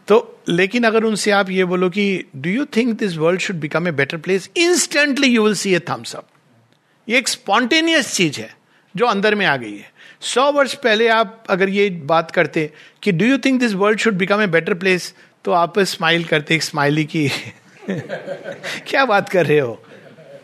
तो 0.07 0.41
लेकिन 0.49 0.83
अगर 0.83 1.03
उनसे 1.03 1.31
आप 1.31 1.49
ये 1.49 1.65
बोलो 1.65 1.89
कि 1.89 2.25
do 2.35 2.49
you 2.49 2.65
think 2.65 2.99
this 2.99 3.17
world 3.17 3.41
should 3.41 3.55
become 3.55 3.87
a 3.87 3.91
better 3.91 4.17
place 4.17 4.49
instantly 4.57 5.27
you 5.27 5.43
will 5.43 5.55
see 5.55 5.75
a 5.75 5.79
thumbs 5.79 6.15
up 6.15 6.27
ये 7.09 7.17
एक 7.17 7.27
स्पॉन्टेनियस 7.27 8.13
चीज़ 8.13 8.39
है। 8.39 8.58
जो 8.99 9.05
अंदर 9.05 9.35
में 9.35 9.45
आ 9.45 9.55
गई 9.57 9.77
है। 9.77 9.91
सौ 10.21 10.51
वर्ष 10.51 10.73
पहले 10.73 11.07
आप 11.07 11.43
अगर 11.49 11.69
ये 11.69 11.89
बात 11.89 12.31
करते 12.31 12.69
कि 13.03 13.11
do 13.11 13.25
you 13.25 13.37
think 13.37 13.59
this 13.59 13.73
world 13.73 13.99
should 13.99 14.13
become 14.13 14.41
a 14.41 14.47
better 14.47 14.73
place 14.73 15.13
तो 15.45 15.51
आप 15.51 15.79
स्माइल 15.79 16.23
करते, 16.23 16.55
एक 16.55 16.63
स्माइली 16.63 17.05
की, 17.05 17.29
क्या 18.87 19.05
बात 19.05 19.29
कर 19.29 19.45
रहे 19.45 19.59
हो? 19.59 19.83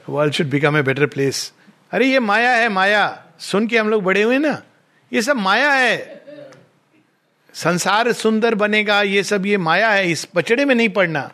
World 0.10 0.34
should 0.34 0.48
become 0.48 0.78
a 0.78 0.82
better 0.82 1.06
place 1.06 1.52
अरे, 1.92 2.06
ये 2.06 2.20
माया 2.20 2.52
है, 2.52 2.70
माया। 2.70 3.24
सुन 3.40 3.68
के 3.68 3.78
हम 3.78 3.90
लोग 3.90 4.04
बड़े 4.04 4.22
हुए 4.22 4.38
ना। 4.38 4.62
ये 5.14 5.22
सब 5.22 5.36
माया 5.36 5.72
है। 5.72 6.22
संसार 7.54 8.12
सुंदर 8.12 8.56
बनेगा, 8.56 9.02
ये 9.02 9.24
सब, 9.24 9.46
ये 9.46 9.58
माया 9.58 9.90
है। 9.90 10.12
इस 10.12 10.26
पचड़े 10.26 10.66
में 10.66 10.76
नहीं 10.76 10.90
पड़ना। 10.90 11.32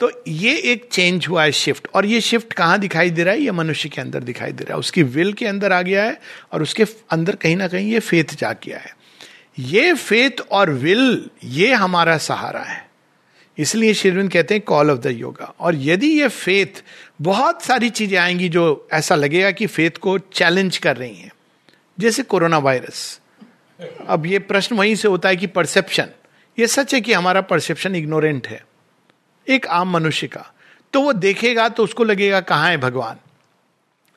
तो 0.00 0.10
ये 0.28 0.56
एक 0.56 0.88
चेंज 0.92 1.26
हुआ 1.28 1.44
है 1.44 1.52
शिफ्ट 1.52 1.88
और 1.94 2.06
ये 2.06 2.20
शिफ्ट 2.20 2.52
कहाँ 2.52 2.78
दिखाई 2.78 3.10
दे 3.10 3.24
रहा 3.24 3.34
है? 3.34 3.40
ये 3.40 3.50
मनुष्य 3.50 3.88
के 3.88 4.00
अंदर 4.00 4.22
दिखाई 4.22 4.52
दे 4.52 4.64
रहा 4.64 4.74
है। 4.74 4.78
उसकी 4.78 5.02
विल 5.02 5.32
के 5.32 5.46
अंदर 5.46 5.72
आ 5.72 5.82
गया 5.82 6.04
है 6.04 6.20
और 6.52 6.62
उसके 6.62 6.84
अंदर 7.10 7.36
कहीं 7.36 7.56
ना 7.56 7.68
कहीं 7.68 7.92
ये 7.92 8.00
फेथ 8.00 8.34
जा 8.34 8.52
गया 8.52 8.78
है। 8.78 8.94
ये 9.58 9.94
फेथ 9.94 10.40
और 10.50 10.70
विल 10.70 11.30
ये 11.44 11.72
हमारा 11.74 12.18
सहारा 12.18 12.60
है। 12.60 12.84
इसलिए 13.58 13.94
शिरविंद 13.94 14.32
कहते 14.32 14.54
हैं 14.54 14.62
कॉल 14.64 14.90
ऑफ़ 14.90 14.98
द 14.98 15.06
योगा 15.06 15.54
और 15.60 15.74
यदि 15.74 16.06
ये 16.06 16.28
फेथ 16.28 16.82
बहुत 17.22 17.62
सारी 17.62 17.90
चीज़ें 17.90 18.18
आएँगी 18.18 18.48
जो 18.48 18.88
ऐसा 18.92 19.14
लगेगा 19.14 19.50
कि 19.50 19.66
फेथ 19.66 19.90
को 19.90 20.18
चैलेंज 20.18 20.78
कर 20.78 20.96
रही 20.96 21.14
हैं। 21.14 21.32
जैसे 21.98 22.22
कोरोना 22.22 22.58
वायरस। 22.58 23.20
अब 24.08 24.26
ये 24.26 24.38
प्रश्न 24.38 24.76
वहीं 24.76 24.94
से 24.94 25.08
होता 25.08 25.28
है 25.28 25.36
कि 25.36 25.46
परसेप्शन 25.46 26.06
ये 26.58 26.66
सच 26.66 26.94
है 26.94 27.00
कि 27.00 27.12
हमारा 27.12 27.40
परसेप्शन 27.40 27.96
इग्नोरेंट 27.96 28.46
है। 28.48 28.64
एक 29.48 29.66
आम 29.66 29.90
मनुष्य 29.90 30.26
का। 30.26 30.52
तो 30.92 31.00
वो 31.00 31.12
देखेगा 31.12 31.68
तो 31.68 31.84
उसको 31.84 32.04
लगेगा, 32.04 32.40
कहाँ 32.40 32.70
है 32.70 32.76
भगवान? 32.76 33.16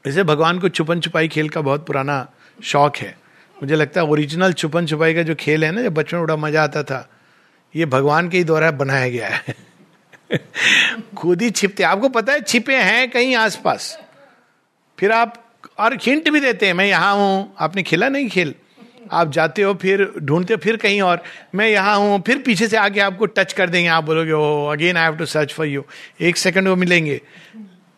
जैसे 0.05 0.23
भगवान 0.23 0.59
को 0.59 0.69
छुपन 0.69 0.99
छुपाई 0.99 1.27
खेल 1.27 1.49
का 1.49 1.61
बहुत 1.61 1.87
पुराना 1.87 2.27
शौक 2.63 2.97
है। 2.97 3.17
मुझे 3.63 3.75
लगता 3.75 4.01
है 4.01 4.07
ओरिजिनल 4.07 4.53
छुपन 4.53 4.85
छुपाई 4.85 5.13
का 5.13 5.23
जो 5.23 5.35
खेल 5.35 5.65
है 5.65 5.71
ना, 5.71 5.81
जब 5.81 5.93
बचपन 5.93 6.17
में 6.17 6.25
बड़ा 6.25 6.35
मज़ा 6.35 6.63
आता 6.63 6.83
था, 6.83 7.09
ये 7.75 7.85
भगवान 7.85 8.29
के 8.29 8.37
ही 8.37 8.43
द्वारा 8.43 8.71
बनाया 8.71 9.09
गया 9.09 9.27
है। 9.27 9.55
खुद 11.17 11.41
ही 11.41 11.49
छिपते 11.49 11.83
आपको 11.83 12.09
पता 12.09 12.33
है, 12.33 12.41
छिपे 12.41 12.75
हैं 12.75 13.09
कहीं 13.09 13.35
आसपास। 13.35 13.99
फिर 14.99 15.11
आप 15.11 15.45
और 15.77 15.97
हिंट 16.01 16.29
भी 16.29 16.39
देते 16.39 16.65
हैं, 16.65 16.73
मैं 16.73 16.85
यहाँ 16.85 17.15
हूँ, 17.15 17.55
आपने 17.59 17.83
खेला 17.83 18.09
नहीं 18.09 18.29
खेल? 18.29 18.55
आप 19.11 19.31
जाते 19.31 19.61
हो, 19.61 19.73
फिर 19.73 20.03
ढूंढते 20.19 20.53
हो, 20.53 20.59
फिर 20.63 20.77
कहीं 20.77 21.01
और। 21.01 21.21
मैं 21.55 21.69
यहाँ 21.69 21.97
हूँ, 21.97 22.21
फिर 22.21 22.37
पीछे 22.37 22.67
से 22.67 22.77
आके 22.77 22.99
आपको 22.99 23.25
टच 23.25 23.53
कर 23.53 23.69
देंगे। 23.69 23.87
आप 23.89 24.03
बोलोगे 24.03 24.31
ओ 24.31 24.65
again 24.67 24.97
I 24.97 25.03
have 25.03 25.17
to 25.17 25.25
search 25.25 25.53
for 25.53 25.67
you 25.67 25.83
एक 26.21 26.37
सेकंड 26.37 26.67
वो 26.67 26.75
मिलेंगे। 26.75 27.19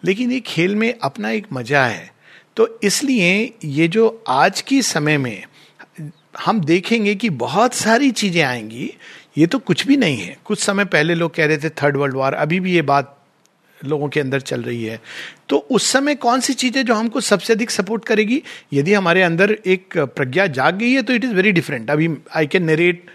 लेकिन 0.03 0.31
ये 0.31 0.39
खेल 0.39 0.75
में 0.75 0.93
अपना 0.93 1.29
एक 1.29 1.47
मज़ा 1.53 1.85
है। 1.85 2.09
तो 2.57 2.67
इसलिए 2.83 3.53
ये 3.65 3.87
जो 3.87 4.23
आज 4.29 4.61
के 4.61 4.81
समय 4.81 5.17
में 5.17 5.43
हम 6.39 6.59
देखेंगे 6.59 7.15
कि 7.15 7.29
बहुत 7.29 7.73
सारी 7.73 8.11
चीज़ें 8.11 8.41
आएँगी, 8.43 8.93
ये 9.37 9.45
तो 9.47 9.59
कुछ 9.59 9.85
भी 9.87 9.97
नहीं 9.97 10.17
है। 10.17 10.37
कुछ 10.45 10.59
समय 10.59 10.85
पहले 10.85 11.15
लोग 11.15 11.33
कह 11.35 11.45
रहे 11.45 11.57
थे 11.57 11.69
थर्ड 11.71 11.97
वर्ल्ड 11.97 12.15
वॉर 12.15 12.33
अभी 12.33 12.59
भी 12.59 12.73
ये 12.73 12.81
बात 12.83 13.17
लोगों 13.83 14.07
के 14.09 14.19
अंदर 14.19 14.41
चल 14.41 14.61
रही 14.63 14.83
है। 14.83 14.99
तो 15.49 15.57
उस 15.71 15.87
समय 15.87 16.15
कौन 16.17 16.39
सी 16.39 16.53
चीज़ें 16.55 16.83
जो 16.85 16.93
हमको 16.93 17.21
सबसे 17.21 17.53
अधिक 17.53 17.71
सपोर्ट 17.71 18.05
करेगी? 18.05 18.41
यदि 18.73 18.93
हमारे 18.93 19.21
अंदर 19.23 19.51
एक 19.51 19.97
प्रज्ञा 19.97 20.47
जाग 20.49 20.75
गई 20.75 20.91
है 20.91 21.01
तो 21.01 21.13
इट 21.13 21.23
इज़ 21.23 21.33
वेरी 21.33 21.51
डिफरेंट 21.51 21.89
अभी 21.91 22.09
आई 22.35 22.47
कैन 22.47 22.63
नरेट 22.63 23.05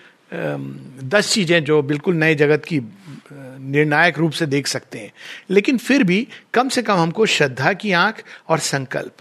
दस 1.06 1.32
चीज़ें 1.32 1.62
जो 1.64 1.82
बिल्कुल 1.84 2.14
नए 2.14 2.34
जगत 2.36 2.64
की 2.64 2.80
निर्णायक 3.32 4.18
रूप 4.18 4.32
से 4.32 4.46
देख 4.46 4.66
सकते 4.66 4.98
हैं। 4.98 5.12
लेकिन 5.50 5.78
फिर 5.78 6.02
भी 6.04 6.26
कम 6.54 6.68
से 6.68 6.82
कम 6.82 6.96
हमको 6.96 7.26
श्रद्धा 7.28 7.72
की 7.74 7.92
आँख 7.94 8.22
और 8.48 8.58
संकल्प, 8.60 9.12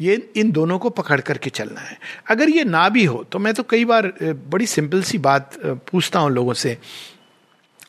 ये 0.00 0.14
इन 0.36 0.50
दोनों 0.52 0.78
को 0.78 0.90
पकड़ 0.90 1.20
करके 1.20 1.50
चलना 1.50 1.80
है। 1.80 1.98
अगर 2.30 2.50
ये 2.50 2.64
ना 2.64 2.88
भी 2.88 3.04
हो 3.04 3.22
तो 3.32 3.38
मैं 3.38 3.54
तो 3.54 3.62
कई 3.62 3.84
बार 3.84 4.12
बड़ी 4.22 4.66
सिंपल 4.68 5.02
सी 5.02 5.18
बात 5.20 5.56
पूछता 5.90 6.18
हूँ 6.18 6.30
लोगों 6.30 6.54
से 6.54 6.76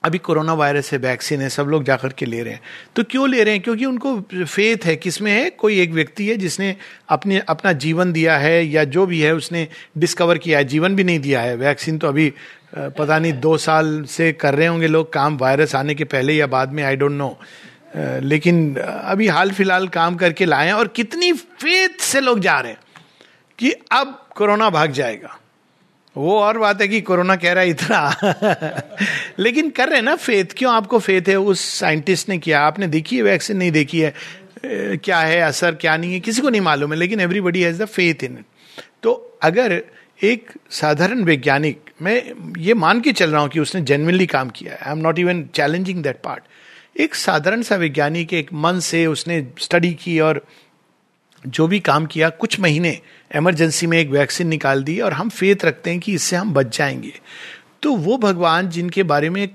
अभी 0.04 0.18
कोरोना 0.18 0.54
वायरस 0.54 0.92
है, 0.92 0.98
वैक्सीन 0.98 1.42
है, 1.42 1.50
सब 1.50 1.68
लोग 1.68 1.84
जाकर 1.84 2.14
के 2.14 2.26
ले 2.26 2.42
रहे 2.44 2.54
हैं। 2.54 2.62
तो 2.96 3.04
क्यों 3.04 3.30
ले 3.30 3.44
रहे 3.44 3.54
हैं? 3.54 3.64
क्योंकि 3.64 3.86
उनको 3.86 4.20
फेथ 4.36 4.86
है 4.86 4.96
किसमें 4.96 5.32
है? 5.32 5.50
कोई 5.50 5.80
एक 5.80 5.92
व्यक्ति 5.92 6.28
है 6.28 6.36
जिसने 6.38 6.76
अपने, 7.10 7.40
अपना 7.40 7.72
जीवन 7.74 8.12
दिया 8.12 8.38
है 8.38 8.66
या 8.66 8.84
जो 8.84 9.06
भी 9.06 9.20
है, 9.22 9.34
उसने 9.36 9.68
डिस्कवर 9.98 10.38
किया 10.38 10.58
है। 10.58 10.66
जीवन 10.66 10.96
भी 10.96 11.04
नहीं 11.04 11.20
दिया 11.20 11.42
है। 11.42 11.56
वैक्सीन 11.56 11.98
तो 11.98 12.08
अभी 12.08 12.34
पता 12.76 13.18
नहीं, 13.20 13.34
दो 13.34 13.58
साल 13.58 14.04
से 14.04 14.32
कर 14.34 14.56
रहे 14.56 14.68
होंगे 14.68 14.88
लोग। 14.88 15.12
काम 15.14 15.38
वायरस 15.38 15.76
आने 15.76 15.96
के 15.96 16.04
पहले 16.04 16.34
या 16.34 16.48
बाद 16.48 16.72
में 16.72 16.84
आई 16.84 16.96
डोंट 16.96 17.12
नो 17.12 17.38
लेकिन 17.96 18.76
अभी 18.76 19.28
हाल 19.28 19.52
फ़िलहाल 19.52 19.88
काम 19.88 20.16
करके 20.16 20.46
लाए 20.46 20.72
और 20.72 20.88
कितनी 20.88 21.32
फेथ 21.34 22.02
से 22.02 22.20
लोग 22.22 22.40
जा 22.40 22.60
रहे 22.60 22.72
हैं 22.72 22.80
कि 23.60 23.72
अब 23.92 24.28
कोरोना 24.36 24.70
भाग 24.70 24.92
जाएगा। 24.92 25.40
वो 26.20 26.40
और 26.40 26.58
बात 26.58 26.82
है 26.82 26.88
कि 26.88 27.02
कोरोना 27.02 27.36
कह 27.36 27.54
रहा 27.54 27.64
है 27.64 27.70
इतना। 27.70 28.16
लेकिन 29.40 29.70
कर 29.70 29.88
रहे 29.88 29.96
हैं 29.96 30.04
ना 30.04 30.16
फेथ 30.16 30.46
क्यों 30.58 30.74
आपको 30.74 31.00
फेथ 31.00 31.22
है? 31.28 31.36
उस 31.36 31.62
साइंटिस्ट 31.80 32.30
ने 32.30 32.38
किया। 32.38 32.62
आपने 32.62 32.88
देखी 32.88 33.16
है 33.18 33.22
वैक्सीन 33.22 33.58
नहीं 33.58 33.72
देखी 33.72 34.00
है। 34.00 34.14
क्या 34.98 35.20
है? 35.20 35.42
असर 35.42 35.76
क्या 35.76 35.98
नहीं 35.98 36.14
है? 36.14 36.20
किसी 36.20 36.42
को 36.42 36.50
नहीं 36.50 36.62
मालूम 36.62 36.94
है, 36.94 37.00
लेकिन 37.00 37.20
everybody 37.20 37.62
has 37.62 37.84
the 37.84 37.86
faith 37.86 38.24
in 38.24 38.44
तो 39.04 39.40
अगर 39.44 39.84
एक 40.24 40.52
साधारण 40.70 41.24
वैज्ञानिक, 41.24 41.82
मैं 42.02 42.24
ये 42.58 42.74
मान 42.74 43.02
के 43.02 43.12
चल 43.12 43.30
रहा 43.30 43.42
हूँ 43.42 43.50
कि 43.50 43.60
उसने 43.60 43.82
जेनविनली 43.82 44.26
काम 44.26 44.50
किया 44.50 44.86
I 44.86 44.92
am 44.92 44.98
not 44.98 45.20
even 45.20 45.44
challenging 45.54 46.04
that 46.04 46.22
part 46.24 46.44
एक 47.00 47.16
साधारण 47.16 47.62
सा 47.62 47.76
वैज्ञानिक, 47.76 48.34
एक 48.34 48.50
मन 48.54 48.80
से 48.80 49.06
उसने 49.06 49.48
स्टडी 49.60 49.94
की 49.94 50.20
और 50.20 50.46
जो 51.48 51.68
भी 51.68 51.80
काम 51.80 52.06
किया, 52.06 52.30
कुछ 52.30 52.60
महीने 52.60 53.00
एमरजेंसी 53.36 53.88
में 53.88 53.98
एक 53.98 54.10
वैक्सीन 54.10 54.48
निकाल 54.48 54.84
दी 54.84 55.00
और 55.00 55.14
हम 55.14 55.30
फेथ 55.30 55.66
रखते 55.66 55.90
हैं 55.90 56.00
कि 56.00 56.14
इससे 56.14 56.36
हम 56.36 56.54
बच 56.54 56.78
जाएँगे। 56.78 57.14
तो 57.82 57.96
वो 57.96 58.18
भगवान 58.18 58.70
जिनके 58.70 59.04
बारे 59.04 59.30
में 59.30 59.50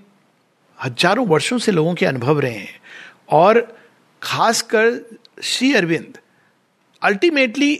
हज़ारों 0.79 1.27
वर्षों 1.27 1.59
से 1.59 1.73
लोगों 1.73 1.95
के 1.95 2.07
अनुभव 2.07 2.41
रहे 2.41 2.55
हैं 2.55 2.81
और 3.29 3.79
खासकर 4.23 5.01
श्री 5.43 5.73
अरविंद 5.75 6.19
अल्टीमेटली 7.03 7.75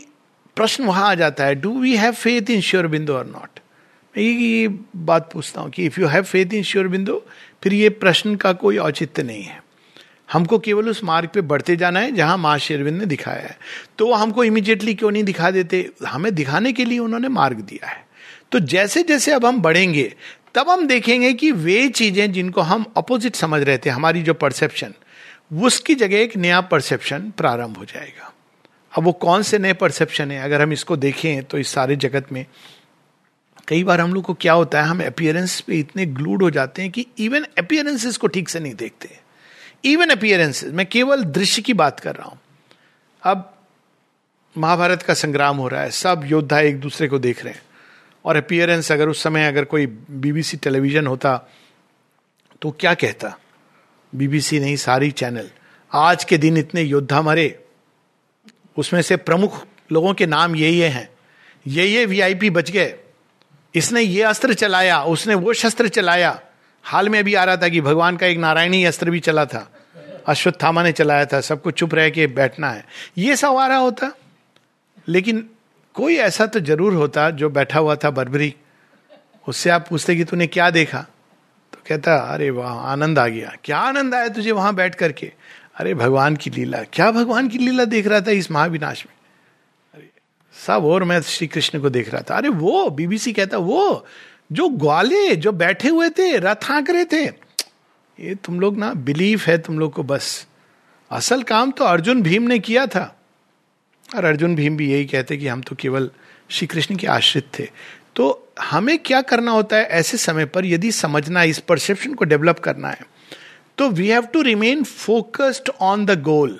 प्रश्न 0.57 0.83
वहाँ 0.83 1.09
आ 1.09 1.15
जाता 1.15 1.45
है 1.45 1.55
do 1.55 1.79
we 1.79 1.95
have 1.95 2.13
faith 2.13 2.49
in 2.49 2.61
Sri 2.61 2.87
Aurobindo 2.87 3.13
और 3.13 3.25
नॉट 3.25 3.59
मैं 4.15 4.23
ये 4.23 4.67
बात 4.95 5.29
पूछता 5.33 5.61
हूँ 5.61 5.69
कि 5.69 5.85
if 5.85 5.99
you 6.01 6.07
have 6.07 6.23
faith 6.23 6.53
in 6.53 6.63
Sri 6.63 6.87
Aurobindo 6.87 7.21
फिर 7.63 7.73
ये 7.73 7.89
प्रश्न 7.89 8.35
का 8.35 8.53
कोई 8.53 8.77
औचित्य 8.77 9.23
नहीं 9.23 9.43
है। 9.43 9.64
हमको 10.29 10.59
केवल 10.59 10.89
उस 10.89 11.03
मार्ग 11.03 11.29
पे 11.29 11.41
बढ़ते 11.41 11.75
जाना 11.75 11.99
है 11.99 12.11
जहाँ 12.11 12.37
माँ 12.37 12.57
शेरविंद 12.57 12.99
ने 12.99 13.05
दिखाया 13.05 13.41
है। 13.41 13.57
तो 13.97 14.11
हमको 14.13 14.43
इमीडिएटली 14.43 14.93
क्यों 14.93 15.11
नहीं 15.11 15.23
दिखा 15.23 15.51
देते? 15.51 15.89
हमें 16.07 16.33
दिखाने 16.35 16.73
के 16.73 16.85
लिए 16.85 16.99
उन्होंने 16.99 17.27
मार्ग 17.29 17.59
दिया 17.59 17.87
है। 17.87 18.03
तो 18.51 18.59
जैसे 18.59 19.03
जैसे 19.03 19.31
अब 19.31 19.45
हम 19.45 19.61
बढ़ेंगे, 19.61 20.13
तब 20.55 20.69
हम 20.69 20.87
देखेंगे 20.87 21.33
कि 21.33 21.51
वे 21.51 21.87
चीज़ें 21.89 22.31
जिनको 22.31 22.61
हम 22.61 22.85
अपोजिट 22.97 23.35
समझ 23.35 23.61
रहे 23.61 23.77
थे, 23.77 23.89
हमारी 23.89 24.21
जो 24.21 24.33
परसेप्शन 24.33 24.93
उसकी 25.53 25.95
जगह 25.95 26.17
एक 26.17 26.35
नया 26.37 26.61
परसेप्शन 26.61 27.31
प्रारंभ 27.37 27.77
हो 27.77 27.85
जाएगा। 27.85 28.31
अब 28.93 29.03
वो 29.03 29.11
कौन 29.11 29.41
से 29.41 29.57
नए 29.59 29.73
परसेप्शन 29.73 30.31
है? 30.31 30.41
अगर 30.43 30.61
हम 30.61 30.73
इसको 30.73 30.97
देखें 30.97 31.43
तो 31.43 31.57
इस 31.57 31.67
सारे 31.67 31.95
जगत 31.95 32.31
में 32.31 32.45
कई 33.67 33.83
बार 33.83 34.01
हम 34.01 34.13
लोग 34.13 34.23
को 34.23 34.33
क्या 34.33 34.53
होता 34.53 34.81
है, 34.81 34.87
हम 34.87 35.03
अपियरेंस 35.05 35.59
पे 35.61 35.79
इतने 35.79 36.05
ग्लूड 36.05 36.43
हो 36.43 36.49
जाते 36.49 36.81
हैं 36.81 36.91
कि 36.91 37.05
इवन 37.19 37.45
अपियरेंसेस 37.59 38.17
को 38.17 38.27
ठीक 38.27 38.49
से 38.49 38.59
नहीं 38.59 38.73
देखते। 38.73 39.09
इवन 39.83 40.09
अपियरेंसेस 40.09 40.73
मैं 40.73 40.85
केवल 40.85 41.23
दृश्य 41.23 41.61
की 41.61 41.73
बात 41.73 41.99
कर 41.99 42.15
रहा 42.15 42.27
हूँ। 42.27 42.39
अब 43.23 43.51
महाभारत 44.55 45.01
का 45.01 45.13
संग्राम 45.13 45.57
हो 45.57 45.67
रहा 45.67 45.81
है, 45.81 45.91
सब 45.91 46.21
योद्धा 46.25 46.59
एक 46.59 46.79
दूसरे 46.79 47.07
को 47.07 47.19
देख 47.19 47.43
रहे 47.43 47.53
हैं। 47.53 47.61
और 48.25 48.35
अपियरेंस 48.35 48.91
अगर 48.91 49.09
उस 49.09 49.23
समय 49.23 49.47
अगर 49.47 49.65
कोई 49.65 49.85
बीबीसी 49.85 50.57
टेलीविज़न 50.57 51.07
होता 51.07 51.37
तो 52.61 52.71
क्या 52.71 52.93
कहता? 52.93 53.37
बीबीसी 54.13 54.59
नहीं, 54.59 54.75
सारी 54.75 55.11
चैनल 55.11 55.49
आज 55.91 56.23
के 56.23 56.37
दिन 56.37 56.57
इतने 56.57 56.81
योद्धा 56.81 57.21
मरे, 57.21 57.63
उसमें 58.77 59.01
से 59.01 59.15
प्रमुख 59.17 59.65
लोगों 59.91 60.13
के 60.13 60.25
नाम 60.25 60.55
ये 60.55 60.69
ये 60.69 60.87
हैं। 60.87 61.09
ये 61.65 61.85
ये 61.85 62.05
वीआईपी 62.05 62.49
बच 62.49 62.71
गए। 62.71 62.93
इसने 63.75 64.01
ये 64.01 64.21
अस्त्र 64.23 64.53
चलाया, 64.53 65.03
उसने 65.03 65.35
वो 65.35 65.53
शस्त्र 65.53 65.87
चलाया। 65.87 66.39
हाल 66.85 67.09
में 67.09 67.19
अभी 67.19 67.33
आ 67.33 67.43
रहा 67.43 67.57
था 67.57 67.69
कि 67.69 67.81
भगवान 67.81 68.17
का 68.17 68.25
एक 68.25 68.37
नारायणी 68.37 68.85
अस्त्र 68.85 69.09
भी 69.09 69.19
चला 69.19 69.45
था। 69.45 69.71
अश्वत्थामा 70.27 70.83
ने 70.83 70.91
चलाया 70.91 71.25
था 71.25 71.41
सबको 71.41 71.71
चुप 71.71 71.95
रह 71.95 72.09
के 72.09 72.27
बैठना 72.27 72.69
है। 72.69 72.85
ये 73.17 73.35
सब 73.35 73.47
आ 73.47 73.67
रहा 73.67 73.77
होता। 73.77 74.11
लेकिन 75.07 75.49
कोई 75.93 76.15
ऐसा 76.15 76.45
तो 76.45 76.59
ज़रूर 76.59 76.93
होता 76.93 77.29
जो 77.29 77.49
बैठा 77.49 77.79
हुआ 77.79 77.95
था 77.95 78.09
बरबरी। 78.09 78.55
उससे 79.47 79.69
आप 79.69 79.87
पूछते 79.89 80.15
कि 80.15 80.23
तूने 80.23 80.47
क्या 80.47 80.69
देखा? 80.69 81.05
तो 81.73 81.79
कहता, 81.87 82.15
अरे 82.15 82.49
वाह, 82.49 82.73
आनंद 82.73 83.19
आ 83.19 83.27
गया। 83.27 83.55
क्या 83.63 83.77
आनंद 83.77 84.15
आया 84.15 84.27
तुझे 84.27 84.51
वहाँ 84.51 84.75
बैठ 84.75 84.95
करके? 84.95 85.31
अरे, 85.75 85.93
भगवान 85.93 86.35
की 86.35 86.49
लीला। 86.49 86.83
क्या 86.93 87.11
भगवान 87.11 87.47
की 87.47 87.57
लीला 87.57 87.85
देख 87.85 88.07
रहा 88.07 88.21
था 88.21 88.31
इस 88.31 88.51
महाविनाश 88.51 89.05
में? 89.05 89.15
अरे, 89.93 90.09
सब 90.67 90.85
और 90.85 91.03
मैं 91.03 91.21
श्री 91.21 91.47
कृष्ण 91.47 91.81
को 91.81 91.89
देख 91.89 92.13
रहा 92.13 92.21
था। 92.21 92.37
अरे, 92.37 92.49
वो, 92.49 92.89
बीबीसी 92.89 93.33
कहता, 93.33 93.57
वो 93.57 94.05
जो 94.49 94.67
ग्वाले, 94.69 95.35
जो 95.35 95.51
बैठे 95.53 95.89
हुए 95.89 96.09
थे 96.09 96.37
रथ 96.37 96.63
हाँक 96.63 96.89
रहे 96.89 97.05
थे, 97.05 97.23
ये 97.23 98.35
तुम 98.35 98.59
लोग 98.59 98.77
ना 98.77 98.93
बिलीव 98.93 99.41
है 99.41 99.57
तुम 99.57 99.79
लोग 99.79 99.93
को 99.93 100.03
बस। 100.03 100.45
असल 101.11 101.43
काम 101.43 101.71
तो 101.71 101.83
अर्जुन 101.85 102.21
भीम 102.21 102.43
ने 102.43 102.59
किया 102.59 102.85
था। 102.87 103.11
और 104.15 104.25
अर्जुन 104.25 104.55
भीम 104.55 104.77
भी 104.77 104.91
यही 104.91 105.05
कहते 105.05 105.37
कि 105.37 105.47
हम 105.47 105.61
तो 105.61 105.75
केवल 105.75 106.09
श्री 106.49 106.67
कृष्ण 106.67 106.95
के 106.95 107.07
आश्रित 107.07 107.47
थे। 107.59 107.67
तो 108.15 108.47
हमें 108.61 108.97
क्या 108.99 109.21
करना 109.21 109.51
होता 109.51 109.77
है 109.77 109.85
ऐसे 109.91 110.17
समय 110.17 110.45
पर 110.45 110.65
यदि 110.65 110.91
समझना 110.91 111.39
है, 111.39 111.49
इस 111.49 111.59
परसेप्शन 111.59 112.13
को 112.13 112.25
डेवलप 112.25 112.59
करना 112.59 112.89
है 112.89 113.13
तो 113.77 113.89
we 113.89 114.07
have 114.07 114.25
to 114.25 114.41
remain 114.41 114.83
focused 114.83 115.69
on 115.81 116.05
the 116.05 116.21
goal 116.23 116.59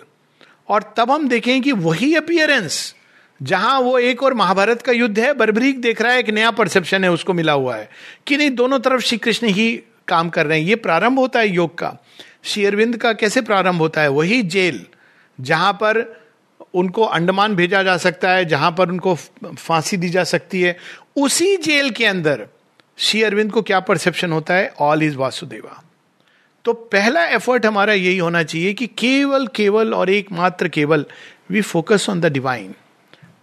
और 0.69 0.93
तब 0.97 1.11
हम 1.11 1.27
देखें 1.27 1.61
कि 1.61 1.71
वही 1.71 2.13
अपियरेंस 2.15 2.93
जहाँ 3.41 3.79
वो 3.79 3.97
एक 3.99 4.23
और 4.23 4.33
महाभारत 4.33 4.81
का 4.81 4.91
युद्ध 4.91 5.19
है, 5.19 5.33
बर्बरीक 5.33 5.81
देख 5.81 6.01
रहा 6.01 6.11
है, 6.11 6.19
एक 6.19 6.29
नया 6.29 6.51
परसेप्शन 6.51 7.03
है, 7.03 7.11
उसको 7.11 7.33
मिला 7.33 7.53
हुआ 7.53 7.75
है 7.75 7.89
कि 8.27 8.37
नहीं, 8.37 8.51
दोनों 8.51 8.79
तरफ़ 8.79 9.01
श्री 9.01 9.17
कृष्ण 9.17 9.47
ही 9.47 9.83
काम 10.07 10.29
कर 10.29 10.45
रहे 10.45 10.59
हैं। 10.59 10.67
ये 10.67 10.75
प्रारंभ 10.75 11.19
होता 11.19 11.39
है 11.39 11.49
योग 11.49 11.77
का। 11.77 11.97
श्री 12.43 12.65
अरविंद 12.65 12.97
का 12.97 13.13
कैसे 13.13 13.41
प्रारंभ 13.41 13.79
होता 13.79 14.01
है? 14.01 14.09
वही 14.09 14.41
जेल, 14.41 14.85
जहाँ 15.41 15.73
पर 15.73 16.23
उनको 16.73 17.03
अंडमान 17.03 17.55
भेजा 17.55 17.83
जा 17.83 17.97
सकता 17.97 18.31
है, 18.31 18.45
जहाँ 18.45 18.71
पर 18.71 18.89
उनको 18.89 19.15
फांसी 19.45 19.97
दी 19.97 20.09
जा 20.09 20.23
सकती 20.23 20.61
है। 20.61 20.77
उसी 21.15 21.57
जेल 21.57 21.89
के 21.89 22.05
अंदर 22.05 22.45
श्री 22.97 23.23
अरविंद 23.23 23.51
को 23.51 23.61
क्या 23.61 23.79
परसेप्शन 23.79 24.31
होता 24.31 24.53
है? 24.53 24.73
ऑल 24.79 25.03
इज़ 25.03 25.15
वासुदेवा 25.17 25.81
तो 26.65 26.73
पहला 26.73 27.25
एफर्ट 27.25 27.65
हमारा 27.65 27.93
यही 27.93 28.17
होना 28.17 28.43
चाहिए 28.43 28.73
कि 28.73 28.87
केवल 28.87 29.47
केवल 29.47 29.93
और 29.93 30.09
एकमात्र 30.09 30.67
केवल 30.67 31.05
we 31.49 31.61
focus 31.61 32.09
on 32.09 32.21
the 32.21 32.25
divine 32.25 32.73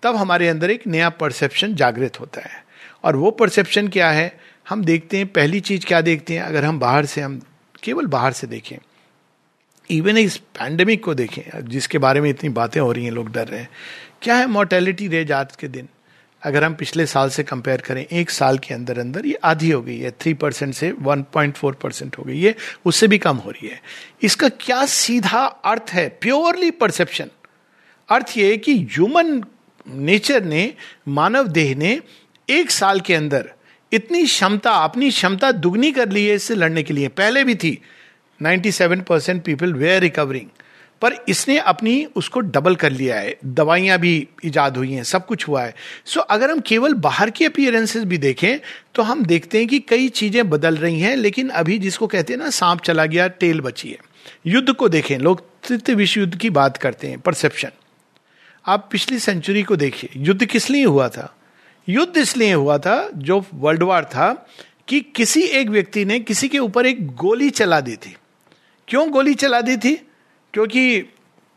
तब 0.02 0.16
हमारे 0.16 0.48
अंदर 0.48 0.70
एक 0.70 0.86
नया 0.86 1.10
परसेप्शन 1.10 1.74
जागृत 1.74 2.20
होता 2.20 2.40
है। 2.40 2.66
और 3.04 3.16
वो 3.16 3.30
परसेप्शन 3.30 3.88
क्या 3.88 4.10
है? 4.10 4.40
हम 4.68 4.84
देखते 4.84 5.16
हैं, 5.16 5.26
पहली 5.26 5.60
चीज़ 5.60 5.86
क्या 5.86 6.00
देखते 6.00 6.34
हैं? 6.34 6.42
अगर 6.42 6.64
हम 6.64 6.78
बाहर 6.78 7.06
से, 7.06 7.20
हम 7.20 7.42
केवल 7.82 8.06
बाहर 8.06 8.32
से 8.32 8.46
देखें 8.46 8.76
इवन 9.90 10.18
इस 10.18 10.36
पैंडमिक 10.36 11.04
को 11.04 11.14
देखें, 11.14 11.68
जिसके 11.68 11.98
बारे 11.98 12.20
में 12.20 12.30
इतनी 12.30 12.50
बातें 12.50 12.80
हो 12.80 12.92
रही 12.92 13.04
हैं, 13.04 13.12
लोग 13.12 13.32
डर 13.32 13.48
रहे 13.48 13.60
हैं। 13.60 13.68
क्या 14.22 14.34
है 14.34 14.46
मोर्टेलिटी 14.46 15.08
रेज 15.08 15.32
आज 15.32 15.56
के 15.56 15.68
दिन? 15.68 15.88
अगर 16.42 16.64
हम 16.64 16.74
पिछले 16.74 17.06
साल 17.06 17.30
से 17.30 17.42
कंपेयर 17.42 17.80
करें, 17.80 18.06
एक 18.06 18.30
साल 18.30 18.58
के 18.58 18.74
अंदर 18.74 18.98
अंदर 18.98 19.26
ये 19.26 19.34
आधी 19.34 19.70
हो 19.70 19.82
गई 19.82 19.98
है 19.98 20.10
थ्री 20.10 20.34
परसेंट 20.34 20.74
से 20.74 20.92
वन 20.92 21.22
पॉइंट 21.22 21.54
फोर 21.54 21.74
परसेंट 21.74 22.18
हो 22.18 22.22
गई। 22.22 22.42
है 22.42 22.54
उससे 22.84 23.08
भी 23.08 23.18
कम 23.18 23.36
हो 23.36 23.50
रही 23.50 23.68
है। 23.68 23.82
इसका 24.22 24.48
क्या 24.48 24.86
सीधा 24.86 25.44
अर्थ 25.44 25.84
है? 25.90 26.08
प्योरली 26.08 26.70
परसेप्शन 26.70 27.30
अर्थ 28.08 28.26
ये 28.36 28.56
कि 28.56 28.78
ह्यूमन 28.78 29.44
नेचर 29.87 30.45
ने 30.45 30.73
मानव 31.09 31.47
देह 31.49 31.75
ने 31.77 31.99
एक 32.49 32.71
साल 32.71 33.01
के 33.01 33.14
अंदर 33.14 33.51
इतनी 33.92 34.25
क्षमता 34.25 34.73
अपनी 34.75 35.11
क्षमता 35.11 35.53
दुगनी 35.53 35.92
कर 35.92 36.09
ली 36.09 36.25
है 36.27 36.35
इससे 36.35 36.55
लड़ने 36.55 36.83
के 36.83 36.95
लिए। 36.95 37.09
पहले 37.09 37.45
भी 37.45 37.55
थी। 37.55 37.79
97 38.40 39.03
परसेंट 39.03 39.42
पीपल 39.45 39.73
वेयर 39.73 40.01
रिकवरिंग 40.03 40.47
पर 41.03 41.14
इसने 41.29 41.59
अपनी 41.59 42.05
उसको 42.16 42.40
डबल 42.40 42.75
कर 42.77 42.90
लिया 42.90 43.18
है। 43.18 43.37
दवाइयाँ 43.45 43.99
भी 43.99 44.29
इजाद 44.45 44.77
हुई 44.77 44.92
हैं 44.92 45.03
सब 45.05 45.27
कुछ 45.27 45.47
हुआ 45.49 45.62
है। 45.62 45.75
सो 46.05 46.21
so, 46.21 46.27
अगर 46.27 46.51
हम 46.51 46.61
केवल 46.61 46.95
बाहर 46.95 47.31
की 47.31 47.45
अपियरेंसेस 47.45 48.05
भी 48.05 48.18
देखें 48.18 48.59
तो 48.95 49.03
हम 49.03 49.25
देखते 49.25 49.59
हैं 49.59 49.66
कि 49.68 49.79
कई 49.79 50.09
चीज़ें 50.09 50.49
बदल 50.51 50.77
रही 50.77 51.01
हैं 51.01 51.16
लेकिन 51.16 51.49
अभी 51.49 51.79
जिसको 51.79 52.07
कहते 52.07 52.33
हैं 52.33 52.40
ना 52.40 52.51
सांप 52.51 52.81
चला 52.81 53.07
गया 53.07 53.29
टेल 53.29 53.61
बची 53.61 53.90
है। 53.90 53.99
युद्ध 54.47 54.73
को 54.73 54.88
देखें 54.88 55.18
लोग 55.18 55.45
तृतीय 55.66 55.95
विश्व 55.95 56.21
युद्ध 56.21 56.37
की 56.37 56.51
बात 56.51 56.77
करते 56.77 57.09
हैं 57.09 57.21
परसेप्शन 57.21 57.71
आप 58.66 58.88
पिछली 58.92 59.18
सेंचुरी 59.18 59.62
को 59.62 59.77
देखिए। 59.77 60.11
युद्ध 60.16 60.46
किस 60.46 60.70
लिए 60.70 60.85
हुआ 60.85 61.09
था? 61.09 61.37
युद्ध 61.88 62.16
इसलिए 62.16 62.53
हुआ 62.53 62.79
था, 62.79 63.11
जो 63.14 63.46
वर्ल्ड 63.55 63.83
वार 63.83 64.05
था, 64.05 64.48
कि 64.88 65.01
किसी 65.01 65.42
एक 65.42 65.68
व्यक्ति 65.68 66.05
ने 66.05 66.20
किसी 66.20 66.48
के 66.48 66.59
ऊपर 66.59 66.87
एक 66.87 67.07
गोली 67.07 67.51
चला 67.51 67.81
दी 67.81 67.96
थी। 67.96 68.16
क्यों 68.88 69.11
गोली 69.11 69.35
चला 69.35 69.61
दी 69.61 69.77
थी? 69.77 69.94
क्योंकि 70.53 71.01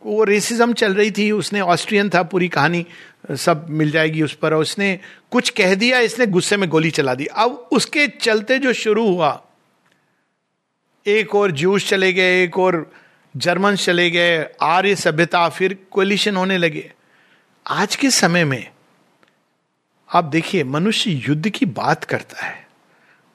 वो 0.06 0.24
रेसिज्म 0.24 0.74
चल 0.74 0.94
रही 0.94 1.12
थी, 1.12 1.32
उसने 1.32 1.62
ऑस्ट्रियन 1.62 2.10
था, 2.10 2.24
पूरी 2.24 2.48
कहानी 2.48 2.86
सब 3.32 3.68
मिल 3.70 3.91
जाएगी 3.91 4.22
उस 4.22 4.34
पर 4.34 4.54
उसने 4.54 5.00
कुछ 5.32 5.50
कह 5.50 5.76
दिया, 5.76 6.00
इसने 6.00 6.26
गुस्से 6.26 6.58
में 6.58 6.70
गोली 6.70 6.91
चला 6.91 7.15
दी। 7.15 7.26
अब 7.26 7.70
उसके 7.72 8.08
चलते 8.08 8.60
जो 8.60 8.74
शुरू 8.74 9.08
हुआ, 9.08 9.44
एक 11.08 11.36
और 11.36 11.52
जूस 11.52 11.89
चले 11.89 12.13
गए, 12.13 12.44
एक 12.44 12.60
और 12.60 12.91
जर्मन 13.38 13.76
चले 13.76 14.12
गए, 14.12 14.50
आर्य 14.62 14.96
सभ्यता, 14.96 15.50
फिर 15.50 15.78
कोलिशन 15.91 16.36
होने 16.36 16.58
लगे। 16.58 16.91
आज 17.67 17.95
के 17.95 18.10
समय 18.10 18.43
में, 18.43 18.71
आप 20.13 20.23
देखिए, 20.23 20.63
मनुष्य 20.63 21.12
युद्ध 21.12 21.49
की 21.49 21.65
बात 21.65 22.04
करता 22.04 22.45
है, 22.45 22.67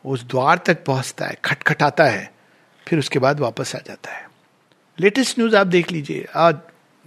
उस 0.04 0.24
द्वार 0.24 0.58
तक 0.58 0.84
पहुँचता 0.84 1.26
है, 1.26 1.36
खटखटाता 1.44 2.04
है, 2.04 2.32
फिर 2.88 2.98
उसके 2.98 3.18
बाद 3.18 3.40
वापस 3.40 3.76
आ 3.76 3.78
जाता 3.78 4.12
है। 4.12 4.28
लेटेस्ट 5.00 5.38
न्यूज़ 5.38 5.56
आप 5.56 5.66
देख 5.66 5.92
लीजिए, 5.92 6.26
आज 6.36 6.58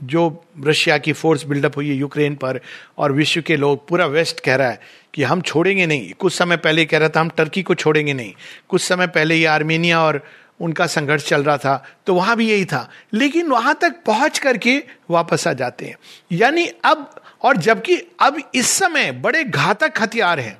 जो 0.03 0.45
रशिया 0.63 0.97
की 0.97 1.13
फोर्स 1.13 1.43
बिल्डअप 1.43 1.77
हुई 1.77 1.89
है 1.89 1.95
यूक्रेन 1.95 2.36
पर, 2.36 2.59
और 2.97 3.12
विश्व 3.12 3.41
के 3.41 3.57
लोग, 3.57 3.88
पूरा 3.88 4.05
वेस्ट 4.05 4.39
कह 4.39 4.55
रहा 4.55 4.69
है 4.69 4.81
कि 5.13 5.23
हम 5.23 5.41
छोड़ेंगे 5.41 5.86
नहीं। 5.86 6.13
कुछ 6.13 6.33
समय 6.33 6.57
पहले 6.57 6.86
कह 6.86 6.97
रहा 6.97 7.09
था, 7.09 7.19
हम 7.19 7.29
टर्की 7.29 7.63
को 7.63 7.75
छोड़ेंगे 7.75 8.13
नहीं। 8.13 8.33
कुछ 8.69 8.81
समय 8.81 9.07
पहले 9.07 9.36
ये 9.36 9.45
आर्मेनिया 9.45 10.01
और 10.01 10.25
उनका 10.59 10.87
संघर्ष 10.87 11.27
चल 11.27 11.43
रहा 11.43 11.57
था 11.57 11.83
तो 12.07 12.15
वहाँ 12.15 12.35
भी 12.37 12.49
यही 12.49 12.65
था। 12.65 12.89
लेकिन 13.13 13.47
वहाँ 13.47 13.77
तक 13.81 13.95
पहुँच 14.05 14.39
करके 14.39 14.77
वापस 15.09 15.47
आ 15.47 15.53
जाते 15.53 15.85
हैं। 15.85 15.95
यानी 16.31 16.67
अब, 16.85 17.09
और 17.41 17.57
जबकि 17.57 17.97
अब 18.19 18.41
इस 18.55 18.67
समय 18.67 19.11
बड़े 19.11 19.43
घातक 19.43 19.93
हथियार 19.99 20.39
हैं। 20.39 20.57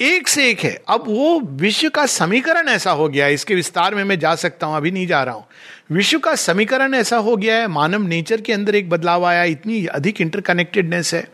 एक 0.00 0.28
से 0.28 0.48
एक 0.50 0.60
है। 0.60 0.82
अब 0.88 1.04
वो 1.06 1.40
विश्व 1.40 1.88
का 1.88 2.06
समीकरण 2.06 2.68
ऐसा 2.68 2.90
हो 2.90 3.08
गया 3.08 3.24
है। 3.26 3.34
इसके 3.34 3.54
विस्तार 3.54 3.94
में 3.94 4.04
मैं 4.04 4.18
जा 4.18 4.34
सकता 4.34 4.66
हूँ, 4.66 4.76
अभी 4.76 4.90
नहीं 4.90 5.06
जा 5.06 5.22
रहा 5.22 5.34
हूँ। 5.34 5.46
विश्व 5.92 6.18
का 6.18 6.34
समीकरण 6.34 6.94
ऐसा 6.94 7.16
हो 7.16 7.36
गया 7.36 7.56
है, 7.56 7.66
मानव 7.66 8.02
नेचर 8.02 8.40
के 8.40 8.52
अंदर 8.52 8.74
एक 8.74 8.90
बदलाव 8.90 9.24
आया, 9.24 9.44
इतनी 9.44 9.86
अधिक 9.86 10.20
इंटरकनेक्टेडनेस 10.20 11.14
है 11.14 11.28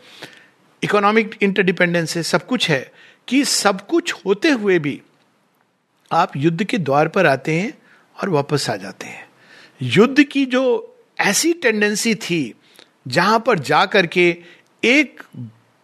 इकोनॉमिक 0.83 1.37
इंटरडिपेंडेंस 1.43 2.17
है, 2.17 2.23
सब 2.23 2.47
कुछ 2.47 2.71
है, 2.71 2.93
कि 3.29 3.45
सब 3.45 3.87
कुछ 3.87 4.13
होते 4.27 4.49
हुए 4.49 4.79
भी 4.79 5.01
आप 6.11 6.37
युद्ध 6.37 6.65
के 6.65 6.79
द्वार 6.79 7.09
पर 7.09 7.27
आते 7.27 7.53
हैं 7.53 7.73
और 8.17 8.29
वापस 8.29 8.69
आ 8.71 8.77
जाते 8.77 9.07
हैं। 9.07 9.25
युद्ध 9.83 10.23
की 10.23 10.45
जो 10.47 10.63
ऐसी 11.19 11.53
टेंडेंसी 11.53 12.15
थी, 12.15 12.55
जहाँ 13.09 13.39
पर 13.47 13.59
जा 13.59 13.85
करके 13.87 14.37
एक 14.83 15.23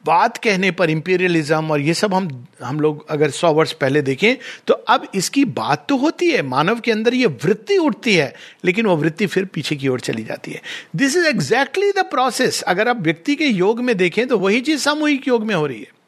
बात 0.05 0.37
कहने 0.37 0.71
पर 0.71 0.91
इंपीरियलिज्म 0.91 1.71
और 1.71 1.81
ये 1.81 1.95
सब 1.95 2.15
हम 2.15 2.29
हम 2.63 2.81
लोग 2.81 3.07
अगर 3.11 3.31
सौ 3.31 3.53
वर्ष 3.53 3.73
पहले 3.73 4.03
देखें 4.03 4.37
तो 4.67 4.75
अब 4.75 5.07
इसकी 5.15 5.45
बात 5.45 5.87
तो 5.89 5.97
होती 5.97 6.31
है, 6.31 6.43
मानव 6.43 6.81
के 6.81 6.93
अंदर 6.93 7.15
ये 7.15 7.27
वृत्ति 7.27 7.77
उठती 7.79 8.15
है, 8.15 8.35
लेकिन 8.65 8.87
वो 8.87 8.97
वृत्ति 8.97 9.27
फिर 9.27 9.45
पीछे 9.45 9.77
की 9.77 9.89
ओर 9.89 10.01
चली 10.01 10.25
जाती 10.25 10.53
है। 10.53 10.61
This 10.97 11.17
is 11.17 11.27
exactly 11.27 11.91
the 11.93 12.05
process 12.05 12.63
अगर 12.63 12.89
आप 12.89 13.01
व्यक्ति 13.01 13.35
के 13.35 13.47
योग 13.47 13.81
में 13.81 13.97
देखें 13.97 14.27
तो 14.29 14.39
वही 14.39 14.61
चीज़ 14.61 14.81
सामूहिक 14.81 15.29
योग 15.29 15.47
में 15.47 15.55
हो 15.55 15.67
रही 15.67 15.81
है। 15.81 16.02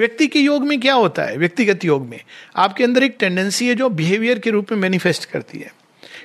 व्यक्ति 0.00 0.26
के 0.26 0.40
योग 0.40 0.62
में 0.62 0.78
क्या 0.80 0.94
होता 0.94 1.22
है? 1.22 1.36
व्यक्तिगत 1.36 1.84
योग 1.84 2.06
में। 2.08 2.20
आपके 2.56 2.84
अंदर 2.84 3.02
एक 3.02 3.16
टेंडेंसी 3.20 3.68
है 3.68 3.74
जो 3.74 3.88
बिहेवियर 3.88 4.38
के 4.38 4.50
रूप 4.50 4.72
में 4.72 4.78
मैनिफेस्ट 4.78 5.24
करती 5.24 5.58
है। 5.58 5.72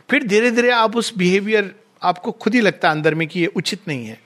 फिर 0.09 0.23
धीरे 0.23 0.51
धीरे 0.51 0.69
आप 0.71 0.95
उस 0.95 1.13
बिहेवियर 1.17 1.73
आपको 2.01 2.31
खुद 2.31 2.55
ही 2.55 2.61
लगता 2.61 2.89
है 2.89 2.95
अंदर 2.95 3.15
में 3.15 3.27
कि 3.27 3.39
ये 3.39 3.47
उचित 3.47 3.87
नहीं 3.87 4.05
है। 4.05 4.17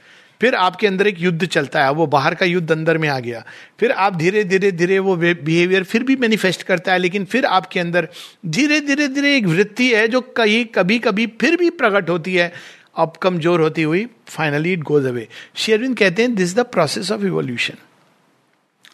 फिर 0.41 0.55
आपके 0.55 0.88
अंदर 0.88 1.07
एक 1.07 1.19
युद्ध 1.19 1.45
चलता 1.45 1.83
है, 1.83 1.91
वो 1.91 2.05
बाहर 2.07 2.35
का 2.35 2.45
युद्ध 2.45 2.71
अंदर 2.71 2.97
में 2.97 3.09
आ 3.09 3.19
गया। 3.19 3.43
फिर 3.79 3.91
आप 3.91 4.15
धीरे 4.15 4.43
धीरे 4.43 4.71
धीरे 4.71 4.99
वो 4.99 5.15
बिहेवियर 5.15 5.83
फिर 5.83 6.03
भी 6.03 6.15
मैनिफेस्ट 6.15 6.63
करता 6.63 6.93
है, 6.93 6.99
लेकिन 6.99 7.25
फिर 7.25 7.45
आपके 7.45 7.79
अंदर 7.79 8.07
धीरे 8.45 8.79
धीरे 8.81 9.07
धीरे 9.07 9.35
एक 9.38 9.45
वृत्ति 9.45 9.91
है 9.93 10.07
जो 10.07 10.21
कहीं 10.21 10.65
कभी 10.65 10.99
कभी 10.99 11.27
फिर 11.41 11.57
भी 11.57 11.69
प्रकट 11.69 12.09
होती 12.09 12.35
है। 12.35 12.51
अब 12.97 13.17
कमज़ोर 13.21 13.62
होती 13.62 13.81
हुई 13.81 14.07
finally 14.27 14.73
it 14.73 14.83
goes 14.83 15.05
away 15.05 15.27
Sri Aurobindo 15.55 15.97
कहते 15.97 16.21
हैं 16.21 16.35
this 16.35 16.55
the 16.55 16.59
process 16.59 17.12
of 17.12 17.21
evolution 17.21 17.85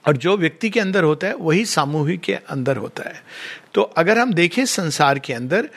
और 0.08 0.18
जो 0.18 0.38
व्यक्ति 0.38 0.70
के 0.70 0.80
अंदर 0.80 1.04
होता 1.04 1.28
है 1.28 1.36
वही 1.36 1.66
सामूहिक 1.66 2.22
के 2.22 2.34
अंदर 2.34 2.78
होता 2.78 3.10
है। 3.10 3.24
तो 3.74 3.82
अगर 3.82 4.20
हम 4.20 4.34
देखें 4.34 4.66
संसार 4.66 5.20
के 5.20 5.34
अंदर 5.34 5.70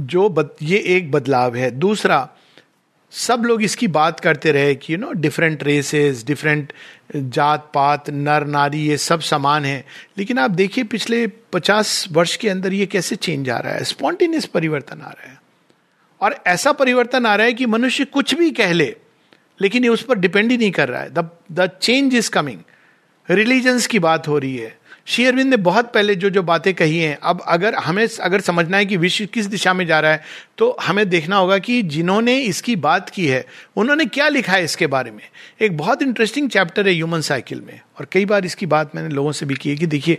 जो 0.00 0.28
बद, 0.28 0.50
ये 0.62 0.78
एक 0.78 1.10
बदलाव 1.10 1.56
है। 1.56 1.70
दूसरा 1.70 2.28
सब 3.12 3.42
लोग 3.44 3.62
इसकी 3.62 3.86
बात 3.88 4.20
करते 4.20 4.52
रहे 4.52 4.74
कि 4.74 4.92
you 4.92 4.98
know 4.98 5.12
different 5.12 5.62
races 5.62 6.24
different 6.24 6.72
जात 7.16 7.70
पात 7.74 8.10
नर 8.10 8.46
नारी 8.46 8.80
ये 8.80 8.96
सब 8.96 9.20
समान 9.20 9.64
है। 9.64 9.84
लेकिन 10.18 10.38
आप 10.38 10.50
देखिए 10.50 10.84
पिछले 10.84 11.26
पचास 11.26 12.06
वर्ष 12.12 12.36
के 12.36 12.48
अंदर 12.48 12.72
ये 12.72 12.86
कैसे 12.86 13.16
चेंज 13.16 13.50
आ 13.50 13.58
रहा 13.58 13.72
है? 13.72 13.84
स्पॉन्टेनियस 13.84 14.46
परिवर्तन 14.46 15.00
आ 15.00 15.08
रहा 15.08 15.30
है। 15.30 15.40
और 16.20 16.36
ऐसा 16.46 16.72
परिवर्तन 16.72 17.26
आ 17.26 17.34
रहा 17.34 17.46
है 17.46 17.52
कि 17.52 17.66
मनुष्य 17.66 18.04
कुछ 18.04 18.34
भी 18.34 18.50
कह 18.50 18.72
ले 18.72 18.96
लेकिन 19.60 19.84
ये 19.84 19.88
उस 19.88 20.02
पर 20.02 20.18
डिपेंड 20.18 20.50
ही 20.50 20.56
नहीं 20.56 20.70
कर 20.70 20.88
रहा 20.88 21.02
है। 21.02 21.10
The 21.52 21.70
change 21.82 22.14
is 22.14 22.30
coming 22.30 22.58
religions 23.32 23.86
की 23.86 23.98
बात 24.00 24.28
हो 24.28 24.38
रही 24.38 24.56
है। 24.56 24.80
श्री 25.06 25.24
अरविंद 25.26 25.50
ने 25.50 25.56
बहुत 25.58 25.92
पहले 25.92 26.14
जो 26.14 26.28
जो 26.30 26.42
बातें 26.42 26.72
कही 26.74 26.98
हैं, 26.98 27.16
अब 27.16 27.40
अगर 27.48 27.74
हमें, 27.74 28.06
अगर 28.20 28.40
समझना 28.40 28.76
है 28.76 28.86
कि 28.86 28.96
विश्व 28.96 29.24
किस 29.26 29.46
दिशा 29.46 29.72
में 29.74 29.84
जा 29.86 29.98
रहा 30.00 30.12
है 30.12 30.22
तो 30.58 30.76
हमें 30.82 31.08
देखना 31.08 31.36
होगा 31.36 31.58
कि 31.58 31.80
जिन्होंने 31.84 32.38
इसकी 32.40 32.76
बात 32.78 33.10
की 33.10 33.26
है, 33.26 33.44
उन्होंने 33.76 34.04
क्या 34.06 34.28
लिखा 34.28 34.52
है 34.52 34.64
इसके 34.64 34.86
बारे 34.86 35.10
में। 35.10 35.22
एक 35.60 35.76
बहुत 35.76 36.02
इंटरेस्टिंग 36.02 36.48
चैप्टर 36.50 36.88
है 36.88 36.94
ह्यूमन 36.94 37.20
साइकिल 37.20 37.60
में, 37.60 37.80
और 37.98 38.06
कई 38.12 38.24
बार 38.24 38.44
इसकी 38.44 38.66
बात 38.66 38.94
मैंने 38.96 39.14
लोगों 39.14 39.32
से 39.32 39.46
भी 39.46 39.54
की 39.54 39.70
है 39.70 39.76
कि 39.76 39.86
देखिए 39.88 40.18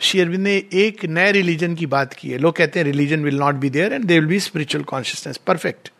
श्री 0.00 0.20
अरविंद 0.20 0.44
ने 0.44 0.56
एक 0.74 1.04
नए 1.06 1.32
रिलीजन 1.32 1.74
की 1.74 1.86
बात 1.88 2.12
की 2.12 2.30
है। 2.30 2.38
लोग 2.38 2.56
कहते 2.56 2.80
हैं 2.80 2.86
religion 2.86 3.24
will 3.24 3.38
not 3.38 3.54
be 3.54 3.70
there 3.70 3.92
and 3.92 4.04
they 4.04 4.18
will 4.18 4.28
be 4.28 4.40
spiritual 4.40 4.84
consciousness 4.84 5.36
perfect 5.46 5.90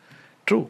true 0.47 0.67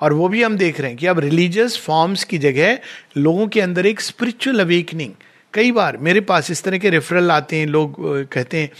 और 0.00 0.12
वो 0.12 0.28
भी 0.28 0.42
हम 0.42 0.56
देख 0.56 0.80
रहे 0.80 0.90
हैं 0.90 0.98
कि 0.98 1.06
अब 1.06 1.18
रिलीजियस 1.18 1.78
फॉर्म्स 1.78 2.24
की 2.24 2.38
जगह 2.38 2.78
लोगों 3.16 3.46
के 3.48 3.60
अंदर 3.60 3.86
एक 3.86 4.00
स्पिरिचुअल 4.00 4.60
अवेकनिंग 4.60 5.12
कई 5.54 5.72
बार 5.72 5.96
मेरे 5.98 6.20
पास 6.22 6.50
इस 6.50 6.62
तरह 6.62 6.78
के 6.78 6.90
रेफरल 6.90 7.30
आते 7.30 7.56
हैं, 7.56 7.66
लोग 7.66 7.96
कहते 8.32 8.58
हैं 8.58 8.70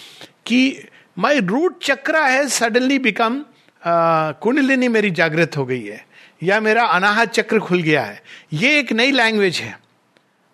कि 0.46 0.88
माई 1.18 1.40
रूट 1.40 1.82
चक्रा 1.82 2.24
है 2.26 2.46
सडनली 2.48 2.98
बिकम 2.98 3.42
कुंडलिनी 3.82 4.88
मेरी 4.88 5.10
जागृत 5.10 5.56
हो 5.56 5.64
गई 5.66 5.82
है, 5.82 6.04
या 6.42 6.60
मेरा 6.60 6.84
अनाहत 6.86 7.30
चक्र 7.30 7.58
खुल 7.58 7.82
गया 7.82 8.02
है। 8.02 8.22
ये 8.52 8.78
एक 8.78 8.92
नई 8.92 9.10
लैंग्वेज 9.12 9.56
है, 9.56 9.78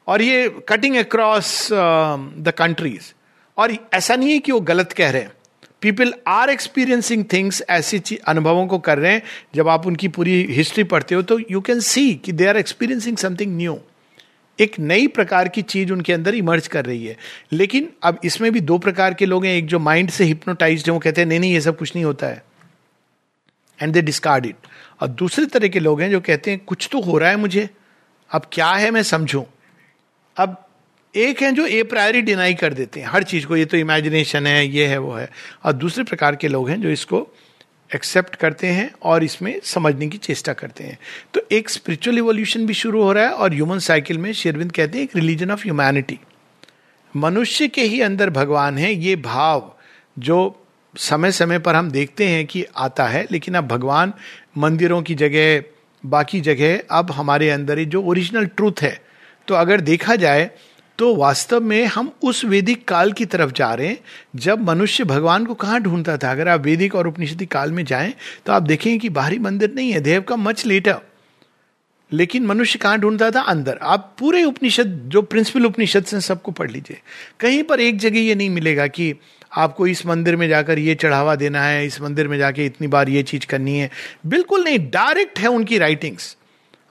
और 0.07 0.23
ये 0.23 0.49
कटिंग 0.69 0.97
अक्रॉस 0.97 1.69
द 1.73 2.53
कंट्रीज़ 2.59 3.13
और 3.57 3.77
ऐसा 3.95 4.17
नहीं 4.17 4.33
है 4.33 4.39
कि 4.39 4.53
वो 4.53 4.61
गलत 4.63 4.93
कह 4.93 5.11
रहे 5.11 5.23
हैं। 5.23 5.33
पीपल 5.83 6.15
आर 6.27 6.51
एक्सपीरियंसिंग 6.51 7.25
थिंग्स 7.33 7.63
ऐसी 7.71 8.17
अनुभवों 8.17 8.67
को 8.67 8.79
कर 8.79 8.99
रहे 8.99 9.13
हैं। 9.13 9.23
जब 9.55 9.69
आप 9.69 9.87
उनकी 9.87 10.09
पूरी 10.09 10.47
हिस्ट्री 10.51 10.85
पढ़ते 10.85 11.15
हो 11.15 11.23
तो 11.23 11.39
यू 11.51 11.61
कैन 11.61 11.81
सी 11.81 12.15
कि 12.15 12.33
they 12.33 12.47
are 12.47 12.57
experiencing 12.57 13.17
something 13.17 13.57
new 13.57 13.79
एक 14.61 14.79
नई 14.79 15.07
प्रकार 15.07 15.49
की 15.49 15.63
चीज़ 15.63 15.93
उनके 15.93 16.13
अंदर 16.13 16.35
इमर्ज 16.35 16.67
कर 16.67 16.85
रही 16.85 17.07
है। 17.07 17.17
लेकिन 17.53 17.91
अब 18.03 18.21
इसमें 18.25 18.53
भी 18.53 18.61
दो 18.61 18.79
प्रकार 18.79 19.15
के 19.15 19.27
लोग 19.27 19.45
हैं। 19.47 19.57
एक 19.57 19.67
जो 19.67 19.79
माइंड 19.79 20.11
से 20.11 20.25
हिप्नोटाइज 20.25 20.85
है, 20.87 20.93
वो 20.93 20.99
कहते 20.99 21.21
हैं, 21.21 21.29
नहीं 21.29 21.41
नहीं, 21.41 21.53
ये 21.53 21.61
सब 21.61 21.79
कुछ 21.79 21.93
नहीं 21.97 22.05
होता 22.05 22.27
है। 22.27 22.45
एंड 23.83 23.93
दे 23.93 24.03
डिस्कार्ड 24.03 24.47
इट 24.47 24.57
और 25.01 25.09
दूसरे 25.09 25.47
तरह 25.47 25.69
के 25.69 25.81
लोग 25.81 26.01
हैं 26.01 26.11
जो 26.11 26.21
कहते 26.21 26.51
हैं, 26.51 26.61
कुछ 26.67 26.89
तो 26.93 27.01
हो 27.01 27.19
रहा 27.19 27.31
है 27.31 27.37
मुझे। 27.37 27.71
अब 28.31 28.43
क्या 28.53 28.71
है 28.71 28.91
मैं 28.91 29.03
समझू? 29.03 29.47
अब 30.37 30.66
एक 31.17 31.43
है 31.43 31.51
जो 31.53 31.67
ए 31.67 31.83
प्रायरी 31.83 32.21
डिनाई 32.23 32.55
कर 32.55 32.75
देते 32.75 33.01
हैं। 33.01 33.07
हर 33.07 33.23
चीज़ 33.23 33.47
को, 33.47 33.57
ये 33.57 33.65
तो 33.65 33.77
इमेजिनेशन 33.77 34.47
है, 34.47 34.67
ये 34.67 34.87
है, 34.87 34.99
वो 34.99 35.13
है। 35.13 35.29
और 35.65 35.73
दूसरे 35.73 36.05
प्रकार 36.05 36.37
के 36.37 36.49
लोग 36.49 36.69
हैं 36.71 36.81
जो 36.81 36.89
इसको 36.89 37.27
एक्सेप्ट 37.91 38.35
करते 38.35 38.67
हैं 38.67 38.91
और 39.03 39.25
इसमें 39.25 39.59
समझने 39.65 40.07
की 40.07 40.19
चेष्टा 40.19 40.53
करते 40.53 40.85
हैं। 40.85 40.99
तो 41.35 41.41
एक 41.53 41.69
स्पिरिचुअल 41.69 42.19
इवोल्यूशन 42.19 42.67
भी 42.67 42.75
शुरू 42.75 43.03
हो 43.03 43.13
रहा 43.13 43.25
है 43.25 43.33
और 43.33 43.55
ह्यूमन 43.55 43.79
साइकिल 43.79 44.19
में 44.19 44.33
शेरविंद 44.33 44.73
कहते 44.73 44.99
हैं 44.99 45.05
एक 45.05 45.17
रिलीजन 45.17 45.51
ऑफ़ 45.51 45.63
ह्यूमैनिटी 45.63 46.19
मनुष्य 47.15 47.69
के 47.69 47.83
ही 47.83 48.01
अंदर 48.01 48.31
भगवान 48.31 48.79
है, 48.79 48.93
ये 48.95 49.17
भाव 49.17 49.73
जो 50.19 50.63
समय 50.95 51.33
समय 51.33 51.59
पर 51.59 51.75
हम 51.75 51.91
देखते 51.91 52.27
हैं 52.29 52.45
कि 52.47 52.65
आता 52.77 53.07
है, 53.07 53.27
लेकिन 53.31 53.55
अब 53.55 53.67
भगवान 53.69 54.13
मंदिरों 54.59 55.03
की 55.03 55.15
जगह, 55.15 55.63
बाकी 56.05 56.41
जगह 56.41 56.81
अब 56.91 57.11
हमारे 57.11 57.51
अंदर 57.51 57.85
जो 57.85 58.03
ओरिजिनल 58.03 58.47
ट्रूथ 58.47 58.83
है। 58.83 58.99
तो 59.49 59.55
अगर 59.55 59.81
देखा 59.81 60.17
जाए 60.17 60.51
तो 60.99 61.15
वास्तव 61.15 61.61
में 61.61 61.85
हम 61.87 62.11
उस 62.23 62.45
वैदिक 62.45 62.85
काल 62.89 63.13
की 63.13 63.25
तरफ़ 63.25 63.53
जा 63.53 63.73
रहे 63.75 63.89
हैं, 63.89 63.99
जब 64.37 64.61
मनुष्य 64.61 65.05
भगवान 65.05 65.47
को 65.47 65.55
कहाँ 65.55 65.81
ढूंढता 65.81 66.17
था? 66.17 66.31
अगर 66.31 66.49
आप 66.49 66.61
वैदिक 66.61 66.95
और 66.95 67.07
उपनिषदी 67.07 67.47
काल 67.47 67.73
में 67.73 67.85
जाएँ 67.85 68.15
तो 68.47 68.53
आप 68.53 68.63
देखेंगे 68.63 68.99
कि 68.99 69.09
बाहरी 69.11 69.39
मंदिर 69.39 69.73
नहीं 69.75 69.93
है, 69.93 70.01
देव 70.01 70.23
का 70.23 70.37
मच 70.37 70.65
लेटर 70.67 71.01
लेकिन 72.11 72.45
मनुष्य 72.47 72.79
कहाँ 72.79 72.99
ढूंढता 72.99 73.31
था? 73.31 73.41
अंदर। 73.43 73.79
आप 73.83 74.15
पूरे 74.19 74.43
उपनिषद, 74.45 75.01
जो 75.07 75.23
प्रिंसिपल 75.23 75.65
उपनिषद 75.67 76.05
से 76.05 76.21
सबको 76.21 76.53
पढ़ 76.53 76.71
लीजिए। 76.71 77.01
कहीं 77.41 77.63
पर 77.63 77.81
एक 77.81 77.99
जगह 77.99 78.19
ये 78.19 78.35
नहीं 78.35 78.51
मिलेगा 78.51 78.87
कि 78.87 79.15
आपको 79.53 79.87
इस 79.87 80.05
मंदिर 80.07 80.37
में 80.37 80.49
जाकर 80.49 80.79
ये 80.79 80.95
चढ़ावा 80.95 81.35
देना 81.35 81.63
है, 81.63 81.87
इस 81.87 82.01
मंदिर 82.01 82.29
में 82.29 82.39
जाके 82.39 82.67
इतनी 82.67 82.87
बार 82.87 83.09
ये 83.09 83.23
चीज़ 83.23 83.47
करनी 83.47 83.79
है। 83.79 83.91
बिल्कुल 84.27 84.65
नहीं, 84.65 84.79
डायरेक्ट 84.91 85.39
है 85.39 85.49
उनकी 85.49 85.79
राइटिंग्स 85.79 86.37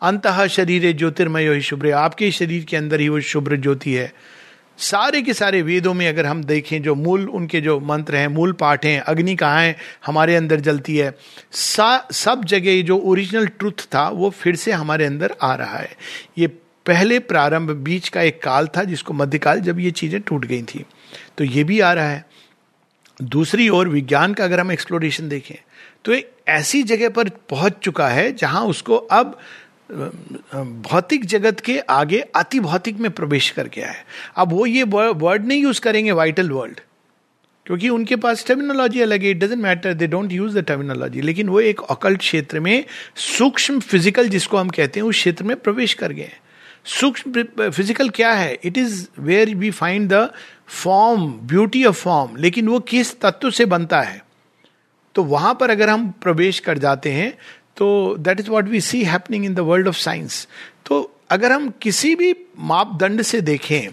अंत 0.05 0.27
शरीर 0.47 0.91
ज्योतिर्मय 0.91 1.53
ही 1.53 1.61
शुभ्र 1.61 1.91
आपके 1.91 2.31
शरीर 2.31 2.63
के 2.63 2.77
अंदर 2.77 2.99
ही 2.99 3.09
वो 3.09 3.19
शुभ्र 3.19 3.57
ज्योति 3.57 3.93
है। 3.93 4.11
सारे 4.77 5.21
के 5.21 5.33
सारे 5.33 5.61
वेदों 5.61 5.93
में 5.93 6.07
अगर 6.07 6.25
हम 6.25 6.43
देखें 6.43 6.81
जो 6.81 6.95
मूल 6.95 7.27
उनके 7.29 7.61
जो 7.61 7.79
मंत्र 7.79 8.15
हैं 8.15 8.27
मूल 8.27 8.51
पाठ 8.51 8.85
हैं 8.85 8.99
अग्नि 8.99 9.35
कहाँ 9.35 9.61
है 9.61 9.75
हमारे 10.05 10.35
अंदर 10.35 10.59
जलती 10.59 10.97
है। 10.97 11.13
सा, 11.51 12.07
सब 12.11 12.43
जगह 12.45 12.81
जो 12.81 12.97
ओरिजिनल 12.97 13.47
ट्रुथ 13.47 13.85
था 13.95 14.07
वो 14.09 14.29
फिर 14.29 14.55
से 14.55 14.71
हमारे 14.71 15.05
अंदर 15.05 15.35
आ 15.41 15.53
रहा 15.55 15.77
है। 15.77 15.95
ये 16.37 16.47
पहले 16.85 17.19
प्रारंभ 17.19 17.71
बीच 17.83 18.09
का 18.09 18.21
एक 18.21 18.41
काल 18.43 18.67
था 18.67 18.83
जिसको 18.83 19.13
मध्यकाल 19.13 19.59
जब 19.59 19.79
ये 19.79 19.91
चीज़ें 19.91 20.21
टूट 20.21 20.45
गई 20.45 20.61
थी। 20.63 20.85
तो 21.37 21.43
ये 21.43 21.63
भी 21.63 21.79
आ 21.79 21.93
रहा 21.93 22.09
है। 22.09 22.25
दूसरी 23.19 23.69
ओर 23.69 23.89
विज्ञान 23.89 24.33
का 24.33 24.43
अगर 24.43 24.59
हम 24.59 24.71
एक्सप्लोरेशन 24.71 25.29
देखें 25.29 25.55
तो 26.05 26.11
एक 26.11 26.31
ऐसी 26.47 26.81
जगह 26.83 27.09
पर 27.09 27.29
पहुँच 27.49 27.77
चुका 27.81 28.07
है 28.07 28.31
जहाँ 28.33 28.65
उसको 28.65 28.95
अब 28.95 29.37
भौतिक 29.89 31.25
जगत 31.25 31.59
के 31.59 31.77
आगे 31.79 32.19
अति 32.35 32.59
भौतिक 32.59 32.99
में 32.99 33.09
प्रवेश 33.11 33.49
कर 33.49 33.67
गया 33.67 33.87
है। 33.87 34.05
अब 34.37 34.51
वो 34.51 34.65
ये 34.65 34.83
वर्ड 34.83 35.45
नहीं 35.45 35.61
यूज़ 35.61 35.81
करेंगे 35.81 36.11
वाइटल 36.11 36.49
वर्ल्ड 36.51 36.79
क्योंकि 37.65 37.89
उनके 37.89 38.15
पास 38.15 38.45
टर्मिनोलॉजी 38.47 39.01
अलग 39.01 39.23
है 39.23 39.29
it 39.29 39.37
doesn't 39.37 39.61
matter 39.61 39.93
they 39.93 40.07
don't 40.07 40.31
use 40.31 40.57
the 40.59 40.63
terminology 40.63 41.21
लेकिन 41.21 41.49
वो 41.49 41.59
एक 41.59 41.81
अकल्ट 41.89 42.19
क्षेत्र 42.19 42.59
में 42.59 42.83
सूक्ष्म 43.15 43.79
फ़िज़िकल 43.79 44.27
जिसको 44.29 44.57
हम 44.57 44.69
कहते 44.69 44.99
हैं, 44.99 45.07
उस 45.07 45.15
क्षेत्र 45.15 45.43
में 45.43 45.55
प्रवेश 45.57 45.93
कर 45.93 46.11
गए 46.13 46.31
सूक्ष्म 46.99 47.43
फ़िज़िकल 47.61 48.09
क्या 48.09 48.31
है? 48.31 48.57
It 48.63 48.77
is 48.77 49.07
where 49.19 49.55
we 49.55 49.71
find 49.71 50.11
the 50.13 50.29
form 50.83 51.31
beauty 51.47 51.83
of 51.85 52.01
form 52.01 52.35
लेकिन 52.35 52.67
वो 52.67 52.79
किस 52.79 53.19
तत्व 53.21 53.51
से 53.51 53.65
बनता 53.65 54.01
है? 54.01 54.23
तो 55.15 55.23
वहाँ 55.23 55.53
पर 55.59 55.69
अगर 55.69 55.89
हम 55.89 56.09
प्रवेश 56.21 56.59
कर 56.59 56.77
जाते 56.77 57.11
हैं 57.11 57.33
तो 57.77 58.15
that 58.19 58.39
is 58.39 58.49
what 58.49 58.67
we 58.67 58.81
see 58.81 59.03
happening 59.03 59.45
in 59.45 59.53
the 59.53 59.59
world 59.69 59.88
of 59.88 59.97
science 59.97 60.47
तो 60.85 61.01
अगर 61.31 61.51
हम 61.51 61.69
किसी 61.81 62.15
भी 62.15 62.33
मापदंड 62.59 63.21
से 63.21 63.41
देखें 63.41 63.91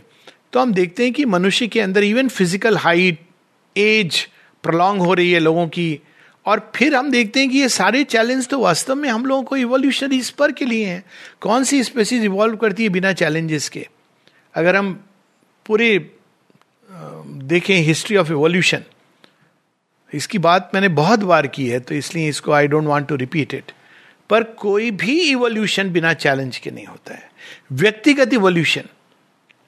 तो 0.52 0.60
हम 0.60 0.72
देखते 0.72 1.04
हैं 1.04 1.12
कि 1.12 1.24
मनुष्य 1.24 1.66
के 1.66 1.80
अंदर 1.80 2.04
even 2.04 2.28
physical 2.28 2.76
height 2.76 3.20
age 3.76 4.26
prolong 4.64 5.02
हो 5.02 5.14
रही 5.14 5.30
है 5.32 5.38
लोगों 5.40 5.66
की। 5.68 6.00
और 6.46 6.60
फिर 6.74 6.94
हम 6.94 7.10
देखते 7.10 7.40
हैं 7.40 7.48
कि 7.50 7.58
ये 7.58 7.68
सारे 7.68 8.02
चैलेंज 8.04 8.46
तो 8.48 8.58
वास्तव 8.58 8.94
में 8.94 9.08
हम 9.08 9.26
लोगों 9.26 9.42
को 9.42 9.56
इवोल्यूशनरी 9.56 10.20
स्पर 10.22 10.52
के 10.52 10.64
लिए 10.64 10.86
हैं। 10.86 11.02
कौन 11.40 11.64
सी 11.64 11.82
स्पेसीज 11.84 12.24
इवॉल्व 12.24 12.56
करती 12.56 12.82
है 12.82 12.88
बिना 12.88 13.12
चैलेंजेस 13.12 13.68
के? 13.68 13.86
अगर 14.54 14.76
हम 14.76 14.92
पूरे 15.66 15.98
देखें 17.48 17.76
हिस्ट्री 17.76 18.16
ऑफ़ 18.16 18.30
इवोल्यूशन 18.30 18.82
इसकी 20.12 20.38
बात 20.38 20.70
मैंने 20.74 20.88
बहुत 20.90 21.20
बार 21.24 21.46
की 21.46 21.68
है 21.68 21.80
तो 21.80 21.94
इसलिए 21.94 22.28
इसको 22.28 22.52
I 22.52 22.66
don't 22.66 22.86
want 22.86 23.06
to 23.08 23.16
repeat 23.16 23.54
it 23.54 23.72
पर 24.30 24.42
कोई 24.58 24.90
भी 24.92 25.20
इवोल्यूशन 25.22 25.90
बिना 25.92 26.12
चैलेंज 26.14 26.58
के 26.58 26.70
नहीं 26.70 26.86
होता 26.86 27.14
है। 27.14 27.30
व्यक्तिगत 27.72 28.32
इवोल्यूशन 28.34 28.88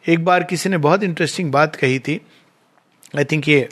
एक 0.05 0.25
बार 0.25 0.45
किसी 0.45 0.69
ने 0.69 0.79
बहुत 0.79 1.03
इंटरेस्टिंग 1.03 1.51
बात 1.53 1.77
कही 1.77 1.99
थी। 1.99 2.21
आई 3.15 3.25
थिंक 3.25 3.49
ये 3.49 3.69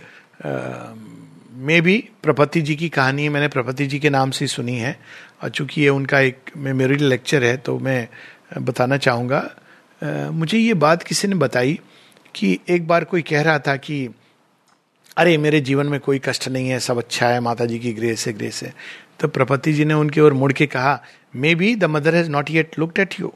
मे 1.64 1.80
भी 1.80 1.96
प्रपति 2.22 2.60
जी 2.62 2.74
की 2.76 2.88
कहानी 2.88 3.28
मैंने 3.28 3.48
प्रपति 3.48 3.86
जी 3.86 3.98
के 3.98 4.10
नाम 4.10 4.30
से 4.30 4.46
सुनी 4.46 4.76
है। 4.76 4.98
और 5.42 5.48
चूँकि 5.50 5.80
ये 5.80 5.88
उनका 5.88 6.20
एक 6.20 6.50
मेमोरियल 6.56 7.04
लेक्चर 7.04 7.44
है 7.44 7.56
तो 7.56 7.78
मैं 7.78 8.08
बताना 8.60 8.96
चाहूँगा। 8.96 10.30
मुझे 10.32 10.58
ये 10.58 10.74
बात 10.74 11.02
किसी 11.02 11.28
ने 11.28 11.34
बताई 11.36 11.78
कि 12.34 12.58
एक 12.68 12.86
बार 12.88 13.04
कोई 13.04 13.22
कह 13.22 13.42
रहा 13.42 13.58
था 13.58 13.76
कि 13.76 14.08
अरे, 15.16 15.38
मेरे 15.38 15.60
जीवन 15.60 15.86
में 15.86 16.00
कोई 16.00 16.18
कष्ट 16.18 16.48
नहीं 16.48 16.68
है, 16.68 16.80
सब 16.80 16.98
अच्छा 16.98 17.28
है 17.28 17.40
माता 17.40 17.64
जी 17.64 17.78
की 17.78 17.92
ग्रेस 17.92 18.26
है 18.26 18.32
ग्रेस 18.32 18.62
है। 18.62 18.74
तो 19.20 19.28
प्रपति 19.28 19.72
जी 19.72 19.84
ने 19.84 19.94
उनकी 19.94 20.20
ओर 20.20 20.32
मुड़ 20.32 20.52
के 20.52 20.66
कहा 20.66 21.02
may 21.36 21.54
be 21.54 21.74
the 21.74 21.84
mother 21.84 22.14
has 22.14 22.30
not 22.30 22.50
yet 22.50 22.78
looked 22.78 22.98
at 22.98 23.14
you 23.20 23.32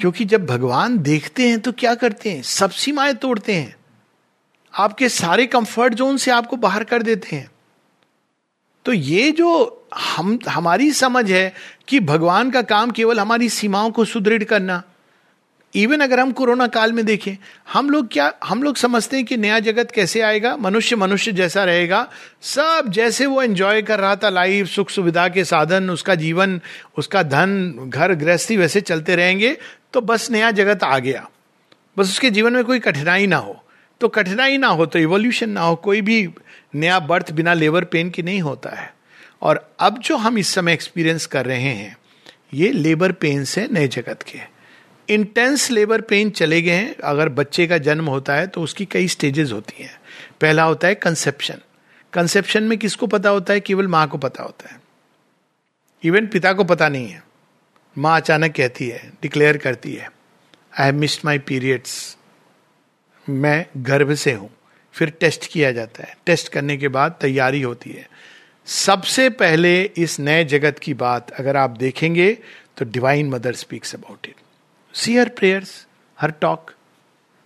क्योंकि 0.00 0.24
जब 0.24 0.46
भगवान 0.46 0.98
देखते 0.98 1.48
हैं 1.48 1.60
तो 1.60 1.72
क्या 1.72 1.94
करते 1.94 2.30
हैं? 2.30 2.42
सब 2.42 2.70
सीमाएँ 2.70 3.14
तोड़ते 3.14 3.54
हैं। 3.54 3.76
आपके 4.74 5.08
सारे 5.08 5.46
कंफर्ट 5.46 5.94
जोन 5.94 6.16
से 6.16 6.30
आपको 6.30 6.56
बाहर 6.56 6.84
कर 6.84 7.02
देते 7.02 7.36
हैं। 7.36 7.50
तो 8.84 8.92
ये 8.92 9.30
जो 9.32 9.86
हम, 9.94 10.38
हमारी 10.48 10.92
समझ 10.92 11.32
है 11.32 11.54
कि 11.88 12.00
भगवान 12.00 12.50
का 12.50 12.62
काम 12.62 12.90
केवल 12.90 13.20
हमारी 13.20 13.48
सीमाओं 13.48 13.90
को 13.90 14.04
सुदृढ़ 14.04 14.44
करना 14.44 14.82
इवन 15.74 16.00
अगर 16.00 16.20
हम 16.20 16.32
कोरोना 16.32 16.66
काल 16.66 16.92
में 16.92 17.04
देखें, 17.06 17.36
हम 17.72 17.90
लोग 17.90 18.08
क्या, 18.12 18.32
हम 18.44 18.62
लोग 18.62 18.76
समझते 18.76 19.16
हैं 19.16 19.24
कि 19.26 19.36
नया 19.36 19.58
जगत 19.58 19.90
कैसे 19.90 20.20
आएगा? 20.20 20.56
मनुष्य 20.56 20.96
मनुष्य 20.96 21.32
जैसा 21.32 21.64
रहेगा। 21.64 22.06
सब 22.42 22.84
जैसे 22.88 23.26
वो 23.26 23.42
एंजॉय 23.42 23.82
कर 23.82 24.00
रहा 24.00 24.16
था 24.16 24.28
लाइफ 24.28 24.66
सुख 24.66 24.90
सुविधा 24.90 25.28
के 25.28 25.44
साधन, 25.44 25.90
उसका 25.90 26.14
जीवन, 26.14 26.60
उसका 26.98 27.22
धन, 27.22 27.74
घर, 27.88 28.14
गृहस्थी 28.14 28.56
वैसे 28.56 28.80
चलते 28.80 29.16
रहेंगे 29.16 29.56
तो 29.92 30.00
बस 30.00 30.30
नया 30.30 30.50
जगत 30.50 30.84
आ 30.84 30.98
गया। 30.98 31.28
बस 31.98 32.08
उसके 32.08 32.30
जीवन 32.30 32.52
में 32.52 32.64
कोई 32.64 32.78
कठिनाई 32.78 33.26
ना 33.26 33.36
हो। 33.36 33.60
तो 34.00 34.08
कठिनाई 34.08 34.58
ना 34.58 34.68
हो 34.68 34.86
तो 34.86 34.98
इवोल्यूशन 34.98 35.50
ना 35.50 35.60
हो, 35.60 35.74
कोई 35.74 36.00
भी 36.00 36.28
नया 36.74 36.98
बर्थ 37.00 37.32
बिना 37.32 37.54
लेबर 37.54 37.84
पेन 37.84 38.10
की 38.10 38.22
नहीं 38.22 38.40
होता 38.40 38.70
है। 38.70 38.92
और 39.42 39.74
अब 39.80 39.98
जो 39.98 40.16
हम 40.16 40.38
इस 40.38 40.48
समय 40.48 40.72
एक्सपीरियंस 40.72 41.26
कर 41.26 41.46
रहे 41.46 41.58
हैं, 41.58 41.96
ये 42.54 42.72
लेबर 42.72 43.12
पेन 43.12 43.44
से 43.44 43.68
नए 43.72 43.88
जगत 43.88 44.22
के 44.22 44.53
इंटेंस 45.08 45.70
लेबर 45.70 46.00
पेन 46.00 46.30
चले 46.30 46.60
गए 46.62 46.70
हैं। 46.70 46.94
अगर 47.04 47.28
बच्चे 47.30 47.66
का 47.66 47.78
जन्म 47.78 48.06
होता 48.06 48.34
है 48.34 48.46
तो 48.46 48.62
उसकी 48.62 48.84
कई 48.84 49.08
स्टेजेस 49.08 49.52
होती 49.52 49.82
हैं। 49.82 49.98
पहला 50.40 50.62
होता 50.62 50.88
है 50.88 50.94
कंसेप्शन 50.94 51.60
कंसेप्शन 52.12 52.62
में 52.62 52.76
किसको 52.78 53.06
पता 53.06 53.30
होता 53.30 53.52
है? 53.52 53.60
केवल 53.60 53.86
माँ 53.88 54.06
को 54.08 54.18
पता 54.18 54.42
होता 54.42 54.68
है। 54.68 54.80
इवन 56.02 56.26
पिता 56.26 56.52
को 56.52 56.64
पता 56.64 56.88
नहीं 56.88 57.08
है। 57.08 57.22
माँ 57.96 58.16
अचानक 58.20 58.54
कहती 58.54 58.88
है 58.88 59.12
डिक्लेयर 59.22 59.56
करती 59.56 59.94
है 59.94 60.10
I 60.78 60.86
have 60.86 60.94
missed 60.94 61.20
my 61.24 61.38
periods 61.40 62.16
मैं 63.26 63.66
गर्भ 63.78 64.14
से 64.14 64.32
हूँ। 64.32 64.50
फिर 64.94 65.10
टेस्ट 65.10 65.46
किया 65.52 65.72
जाता 65.72 66.02
है। 66.02 66.16
टेस्ट 66.26 66.48
करने 66.48 66.76
के 66.76 66.88
बाद 66.88 67.16
तैयारी 67.20 67.60
होती 67.62 67.90
है। 67.90 68.06
सबसे 68.66 69.28
पहले 69.32 69.82
इस 69.82 70.18
नए 70.20 70.44
जगत 70.44 70.78
की 70.78 70.94
बात 70.96 71.30
अगर 71.30 71.56
आप 71.56 71.70
देखेंगे 71.78 72.32
तो 72.76 72.84
divine 72.84 73.28
mother 73.30 73.54
speaks 73.54 73.94
about 73.94 74.26
it 74.26 74.34
see 74.94 75.16
her 75.16 75.28
prayers 75.28 75.86
her 76.20 76.30
talk 76.30 76.70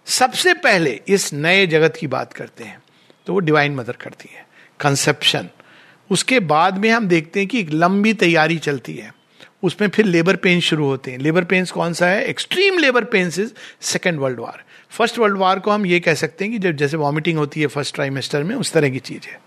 सबसे 0.06 0.54
पहले 0.54 1.00
इस 1.08 1.32
नए 1.32 1.66
जगत 1.66 1.96
की 2.00 2.06
बात 2.06 2.32
करते 2.32 2.64
हैं 2.64 2.82
तो 3.26 3.32
वो 3.32 3.38
डिवाइन 3.38 3.74
मदर 3.74 3.92
करती 3.92 4.28
है 4.34 4.46
कंसेप्शन 4.80 5.48
उसके 6.11 6.40
बाद 6.40 6.78
में 6.78 6.90
हम 6.90 7.08
देखते 7.08 7.40
हैं 7.40 7.48
कि 7.48 7.61
एक 7.61 7.70
लंबी 7.70 8.14
तैयारी 8.14 8.58
चलती 8.58 8.94
है। 8.94 9.14
उसमें 9.62 9.88
फिर 9.88 10.04
लेबर 10.04 10.37
पेन 10.37 10.61
शुरू 10.61 10.84
होते 10.84 11.11
हैं। 11.11 11.18
लेबर 11.18 11.44
पेन्स 11.44 11.70
कौन 11.70 11.92
सा 11.92 12.06
है? 12.06 12.24
Extreme 12.24 12.78
labour 12.78 13.04
pains 13.04 13.38
is 13.38 13.52
second 13.80 14.18
world 14.18 14.40
war 14.40 14.64
first 14.90 15.18
world 15.18 15.38
war 15.38 15.58
को 15.58 15.70
हम 15.70 15.87
ये 15.87 16.00
कह 16.00 16.14
सकते 16.14 16.44
हैं 16.44 16.52
कि 16.52 16.58
जब 16.58 16.72
जैसे 16.72 16.96
वॉमिटिंग 16.96 17.38
होती 17.38 17.61
है 17.61 17.66
फ़र्स्ट 17.66 17.94
ट्राइमेस्टर 17.94 18.42
में, 18.42 18.56
उस 18.56 18.72
तरह 18.72 18.88
की 18.88 18.98
चीज़ 18.98 19.26
है। 19.26 19.40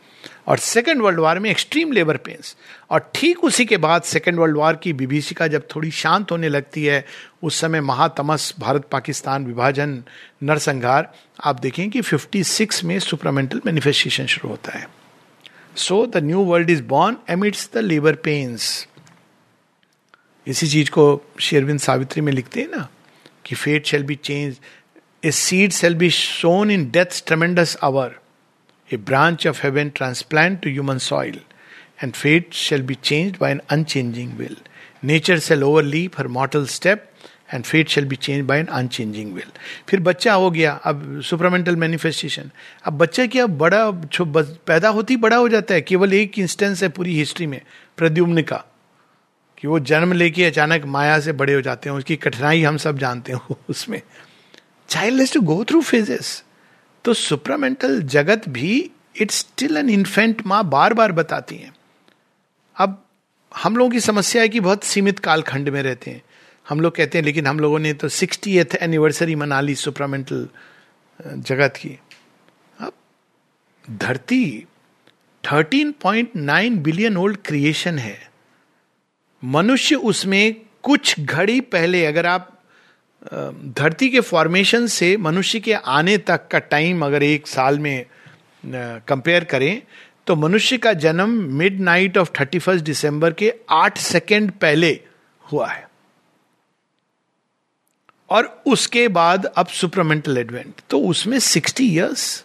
और 0.48 0.58
सेकेंड 0.58 1.02
वर्ल्ड 1.02 1.20
वार 1.20 1.40
में 1.40 1.50
एक्सट्रीम 1.50 1.92
लेबर 1.92 2.18
पेन्स 2.18 2.56
और 2.90 3.10
ठीक 3.16 3.44
उसी 3.44 3.66
के 3.66 3.78
बाद 3.78 4.02
सेकेंड 4.02 4.40
वर्ल्ड 4.40 4.58
वार 4.58 4.76
की 4.76 4.92
विभीषिका 4.94 5.48
जब 5.48 5.68
थोड़ी 5.76 5.92
शांत 5.92 6.32
होने 6.32 6.50
लगती 6.50 6.86
है, 6.86 7.06
उस 7.44 7.60
समय 7.62 7.82
महातमस 7.82 8.54
भारत 8.60 8.88
पाकिस्तान 8.92 9.46
विभाजन 9.46 10.04
नरसंहार, 10.44 11.12
आप 11.44 11.60
देखें 11.60 11.90
कि 11.90 12.02
56 12.02 12.84
में 12.84 12.98
सुपरामेंटल 13.00 13.62
मैनिफेस्टेशन 13.66 14.26
शुरू 14.26 14.50
होता 14.50 14.78
है। 14.78 14.88
So 15.76 16.06
the 16.06 16.24
new 16.24 16.44
world 16.44 16.70
is 16.70 16.84
born 16.84 17.18
emits 17.30 17.70
the 17.74 17.78
labour 17.78 18.16
pains 18.16 18.88
इसी 20.48 20.68
चीज़ 20.68 20.90
को 20.90 21.04
शेरविंद 21.40 21.80
सावित्री 21.80 22.22
में 22.22 22.34
लिखते 22.34 22.62
हैं 22.62 22.70
ना, 22.76 22.88
कि 23.46 23.56
fate 23.56 23.86
shall 23.86 24.04
be 24.04 24.16
change 24.16 24.60
a 25.26 25.32
seed 25.32 25.72
shall 25.72 25.96
be 25.96 26.10
sown 26.10 26.72
in 26.72 26.90
death 26.92 27.24
tremendous 27.28 27.78
hour 27.84 28.16
a 28.94 29.00
branch 29.00 29.46
of 29.46 29.56
heaven 29.66 29.92
transplant 30.02 30.60
to 30.60 30.80
human 30.80 31.00
soil, 31.00 31.36
and 32.04 32.14
fate 32.14 32.52
shall 32.52 32.88
be 32.90 32.96
changed 33.04 33.36
by 33.36 33.56
an 33.56 33.60
unchanging 33.74 34.40
will. 34.40 34.56
Nature 35.06 35.40
shall 35.40 35.64
overleap 35.64 36.20
her 36.20 36.38
mortal 36.38 36.70
step, 36.72 36.98
and 37.54 37.64
fate 37.64 37.90
shall 37.90 38.06
be 38.06 38.16
change 38.16 38.46
by 38.46 38.60
an 38.60 38.66
unchanging 38.66 39.34
will 39.34 39.52
फिर 39.88 40.00
बच्चा 40.00 40.34
हो 40.34 40.52
गया 40.52 40.74
अब 40.74 41.22
supramental 41.22 41.76
manifestation 41.76 42.52
अब 42.86 42.94
बच्चा 42.94 43.28
क्या 43.28 43.48
बड़ा 43.48 43.92
पैदा 44.44 44.90
होती 44.90 45.16
बड़ा 45.16 45.38
हो 45.38 45.50
जाता 45.50 45.74
है? 45.74 45.82
केवल 45.82 46.14
एक 46.14 46.40
इंस्टेंस 46.40 46.84
है 46.84 46.90
पूरी 46.90 47.18
हिस्ट्री 47.18 47.48
में 47.48 47.62
प्रद्युम्न 47.98 48.42
का। 48.42 48.64
कि 49.58 49.68
वो 49.68 49.80
जन्म 49.80 50.14
लेके 50.14 50.46
अचानक 50.46 50.86
माया 50.86 51.20
से 51.20 51.32
बड़े 51.32 51.54
हो 51.54 51.62
जाते 51.62 51.90
हैं 51.90 51.98
उसकी 51.98 52.16
कठिनाई 52.16 52.64
हम 52.64 52.78
सब 52.78 52.98
जानते 52.98 53.32
हो 53.32 53.60
उसमें। 53.70 54.02
Child 54.90 55.34
to 55.34 55.42
go 55.42 55.66
through 55.66 55.82
phases 55.82 56.44
तो 57.06 57.14
सुपरामेंटल 57.14 58.02
जगत 58.02 58.50
भी 58.50 58.92
इट्स 59.22 59.36
स्टिल 59.36 59.78
एन 59.78 59.90
इन्फेंट 59.90 60.46
माँ 60.46 60.64
बार 60.70 60.94
बार 60.94 61.12
बताती 61.12 61.56
हैं। 61.56 61.74
अब 62.78 63.04
हम 63.56 63.78
लोगों 63.78 63.92
की 63.92 64.00
समस्या 64.00 64.42
है 64.42 64.50
कि 64.50 64.60
बहुत 64.60 64.84
सीमित 64.84 65.20
कालखंड 65.20 65.70
में 65.70 65.82
रहते 65.84 66.12
हैं। 66.12 66.22
हम 66.70 66.80
लोग 66.80 66.96
कहते 66.96 67.18
हैं, 67.18 67.26
लेकिन 67.26 67.48
हम 67.48 67.60
लोगों 67.60 67.80
ने 67.80 67.94
तो 67.94 68.10
सिक्सटी 68.10 68.58
एथ 68.58 68.76
एनिवर्सरी 68.82 69.36
मना 69.36 69.62
ली 69.62 69.76
सुपरामेंटल 69.76 70.48
जगत 71.20 71.74
की। 71.78 71.98
अब 72.80 72.94
धरती 73.86 74.68
13.9 75.44 76.78
बिलियन 76.78 77.18
ओल्ड 77.18 77.38
क्रिएशन 77.46 77.98
है। 78.00 78.18
मनुष्य 79.44 79.96
उसमें 79.96 80.56
कुछ 80.84 81.20
घड़ी 81.20 81.60
पहले, 81.62 82.06
अगर 82.06 82.26
आप 82.26 82.61
धरती 83.24 84.10
के 84.10 84.20
फॉर्मेशन 84.20 84.88
से 84.88 85.16
मनुष्य 85.18 85.60
के 85.60 85.74
आने 85.74 86.18
तक 86.18 86.48
का 86.52 86.60
टाइम 86.60 87.06
अगर 87.06 87.24
एक 87.24 87.48
साल 87.48 87.80
में 87.80 88.06
कंपेयर 88.64 89.44
करें 89.44 89.82
तो 90.28 90.36
मनुष्य 90.36 90.78
का 90.78 90.94
जन्म 90.96 91.30
midnight 91.80 92.18
of 92.18 92.32
thirty 92.40 92.60
first 92.60 92.86
December 92.86 93.34
के 93.34 93.54
आठ 93.70 93.98
सेकेंड 93.98 94.52
पहले 94.52 95.00
हुआ 95.44 95.68
है। 95.68 95.88
और 98.30 98.46
उसके 98.68 99.08
बाद 99.08 99.46
अब 99.46 99.68
सुपरमेंटल 99.68 100.38
एडवेंट 100.38 100.82
तो 100.90 101.00
उसमें 101.02 101.40
सिक्सटी 101.40 101.88
ईयर्स 101.88 102.44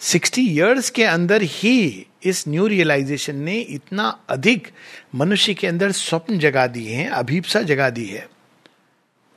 सिक्सटी 0.00 0.46
ईयर्स 0.48 0.90
के 0.90 1.04
अंदर 1.04 1.42
ही 1.42 2.06
इस 2.22 2.44
न्यू 2.48 2.66
रियलाइजेशन 2.66 3.36
ने 3.36 3.60
इतना 3.60 4.08
अधिक 4.28 4.68
मनुष्य 5.14 5.54
के 5.54 5.66
अंदर 5.66 5.92
स्वप्न 5.92 6.38
जगा 6.38 6.66
दिए 6.66 6.94
हैं, 6.94 7.08
अभीपसा 7.10 7.62
जगा 7.62 7.90
दी 7.90 8.06
है। 8.06 8.28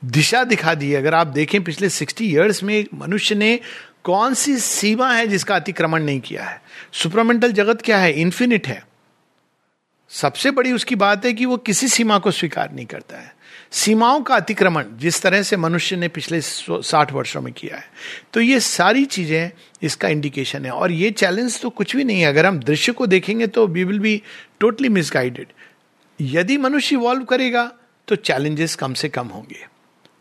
दिशा 0.02 0.42
दिखा 0.44 0.74
दी 0.74 0.90
है। 0.90 0.96
अगर 0.96 1.14
आप 1.14 1.26
देखें 1.26 1.62
पिछले 1.64 1.88
सिक्सटी 1.88 2.24
ईयर्स 2.26 2.62
में 2.62 2.84
मनुष्य 2.94 3.34
ने 3.34 3.58
कौन 4.04 4.34
सी 4.34 4.56
सीमा 4.58 5.12
है 5.12 5.26
जिसका 5.26 5.56
अतिक्रमण 5.56 6.02
नहीं 6.02 6.20
किया 6.20 6.44
है? 6.44 6.60
सुपरमेंटल 6.92 7.52
जगत 7.52 7.82
क्या 7.82 7.98
है? 7.98 8.12
इन्फिनिट 8.12 8.66
है। 8.66 8.82
सबसे 10.10 10.50
बड़ी 10.50 10.72
उसकी 10.72 10.94
बात 10.94 11.24
है 11.24 11.32
कि 11.32 11.46
वो 11.46 11.56
किसी 11.58 11.88
सीमा 11.88 12.18
को 12.18 12.30
स्वीकार 12.30 12.72
नहीं 12.72 12.86
करता 12.86 13.18
है। 13.18 13.32
सीमाओं 13.72 14.20
का 14.22 14.36
अतिक्रमण 14.36 14.86
जिस 14.98 15.20
तरह 15.22 15.42
से 15.42 15.56
मनुष्य 15.56 15.96
ने 15.96 16.08
पिछले 16.08 16.40
साठ 16.40 17.12
वर्षों 17.12 17.40
में 17.40 17.52
किया 17.52 17.76
है। 17.76 17.84
तो 18.32 18.40
ये 18.40 18.60
सारी 18.60 19.04
चीज़ें 19.06 19.50
इसका 19.82 20.08
इंडिकेशन 20.08 20.64
है। 20.64 20.70
और 20.70 20.92
ये 20.92 21.10
चैलेंज 21.10 21.60
तो 21.60 21.70
कुछ 21.70 21.96
भी 21.96 22.04
नहीं 22.04 22.20
है। 22.20 22.26
अगर 22.26 22.46
हम 22.46 22.58
दृश्य 22.60 22.92
को 22.92 23.06
देखेंगे 23.06 23.46
तो 23.46 23.66
we 23.66 23.84
will 23.84 23.98
be 23.98 24.20
totally 24.60 24.88
misguided 24.88 25.52
यदि 26.18 26.56
मनुष्य 26.58 26.96
इवॉल्व 26.96 27.24
करेगा 27.24 27.70
तो 28.08 28.16
चैलेंजेस 28.16 28.74
कम 28.74 28.94
से 28.94 29.08
कम 29.08 29.26
होंगे। 29.26 29.66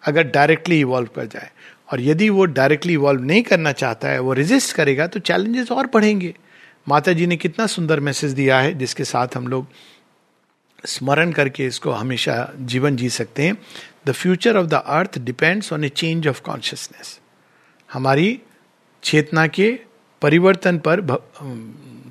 अगर 0.04 0.24
डायरेक्टली 0.24 0.80
इवॉल्व 0.80 1.10
कर 1.16 1.26
जाए। 1.26 1.50
और 1.92 2.02
यदि 2.02 2.30
वो 2.30 2.46
डायरेक्टली 2.46 2.94
इवॉल्व 2.94 3.22
नहीं 3.22 3.42
करना 3.44 3.72
चाहता 3.72 4.08
है, 4.08 4.20
वो 4.20 4.34
रेजिस्ट 4.34 4.76
करेगा 4.76 5.08
तो 5.08 5.20
चैलेंजेस 5.20 5.72
और 5.72 5.88
बढ़ेंगे। 5.94 6.34
माता 6.88 7.14
जी 7.14 7.28
ने 7.28 7.38
कितना 7.38 7.66
सुंदर 7.68 8.00
मैसेज 8.00 8.32
दिया 8.32 8.60
है, 8.60 8.74
जिसके 8.74 9.04
साथ 9.04 9.36
हम 9.36 9.48
लोग 9.48 9.68
स्मरण 10.86 11.32
करके 11.32 11.66
इसको 11.66 11.92
हमेशा 11.92 12.54
जीवन 12.60 12.96
जी 12.96 13.10
सकते 13.10 13.44
हैं। 13.44 13.58
The 14.06 14.12
future 14.12 14.58
of 14.58 14.68
the 14.68 14.74
earth 14.74 15.18
depends 15.20 15.74
on 15.74 15.84
a 15.84 15.90
change 15.90 16.28
of 16.28 16.42
consciousness 16.42 17.20
हमारी 17.90 18.42
चेतना 19.04 19.48
के 19.48 19.72
परिवर्तन 20.22 20.78
पर 20.78 21.02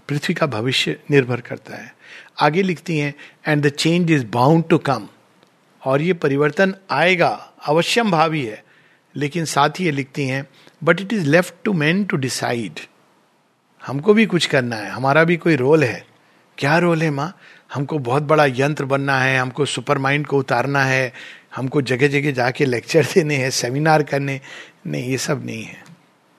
पृथ्वी 0.09 0.35
का 0.35 0.47
भविष्य 0.47 0.97
निर्भर 1.11 1.41
करता 1.41 1.77
है। 1.77 1.95
आगे 2.41 2.63
लिखती 2.63 2.99
हैं 2.99 3.15
and 3.49 3.63
the 3.63 3.69
change 3.69 4.11
is 4.11 4.27
bound 4.27 4.65
to 4.69 4.79
come 4.79 5.09
और 5.83 6.03
ये 6.03 6.13
परिवर्तन 6.13 6.75
आएगा। 6.91 7.50
अवश्यम 7.63 8.11
भावी 8.11 8.45
है, 8.45 8.63
लेकिन 9.15 9.45
साथ 9.45 9.81
ही 9.81 9.85
ये 9.85 9.91
लिखती 9.91 10.27
हैं 10.27 10.47
but 10.85 11.01
it 11.01 11.13
is 11.13 11.27
left 11.27 11.55
to 11.65 11.73
man 11.73 12.05
to 12.05 12.17
decide 12.17 12.81
हमको 13.83 14.15
भी 14.15 14.27
कुछ 14.27 14.47
करना 14.47 14.77
है, 14.77 14.91
हमारा 14.91 15.25
भी 15.25 15.37
कोई 15.37 15.57
रोल 15.57 15.85
है। 15.85 16.05
क्या 16.59 16.79
रोल 16.79 17.03
है 17.03 17.11
माँ? 17.11 17.33
हमको 17.75 17.99
बहुत 17.99 18.23
बड़ा 18.23 18.45
यंत्र 18.47 18.85
बनना 18.85 19.19
है, 19.21 19.39
हमको 19.39 19.65
सुपर 19.65 19.99
माइंड 19.99 20.27
को 20.27 20.39
उतारना 20.39 20.83
है, 20.85 21.13
हमको 21.57 21.83
जगह 21.83 22.09
जगह 22.09 22.33
जाके 22.33 22.65
लेक्चर 22.65 23.05
देने 23.15 23.37
हैं, 23.37 23.51
सेमिनार 23.51 24.03
करने 24.03 24.41
नहीं, 24.87 25.11
ये 25.11 25.19
सब 25.19 25.45
नहीं 25.47 25.63
है। 25.63 25.83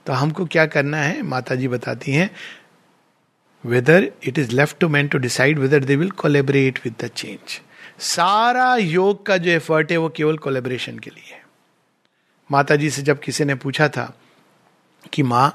तो 0.05 0.13
हमको 0.13 0.45
क्या 0.45 0.65
करना 0.65 0.97
है 0.97 1.21
माता 1.21 1.55
जी 1.55 1.67
बताती 1.67 2.11
हैं 2.11 2.29
whether 3.65 4.11
it 4.27 4.39
is 4.39 4.51
left 4.51 4.77
to 4.79 4.89
man 4.89 5.07
to 5.07 5.17
decide 5.17 5.59
whether 5.59 5.83
they 5.83 5.95
will 5.95 6.09
collaborate 6.11 6.79
with 6.85 6.95
the 7.01 7.07
change 7.07 7.59
सारा 8.01 8.75
योग 8.75 9.25
का 9.25 9.37
जो 9.37 9.51
एफर्ट 9.51 9.91
है 9.91 9.97
वो 9.97 10.09
केवल 10.09 10.37
कोलेबरेशन 10.37 10.99
के 10.99 11.09
लिए 11.09 11.33
है। 11.33 11.43
माता 12.49 12.75
जी 12.75 12.89
से 12.89 13.01
जब 13.01 13.19
किसी 13.19 13.45
ने 13.45 13.55
पूछा 13.55 13.87
था 13.89 14.13
कि 15.13 15.23
माँ 15.23 15.49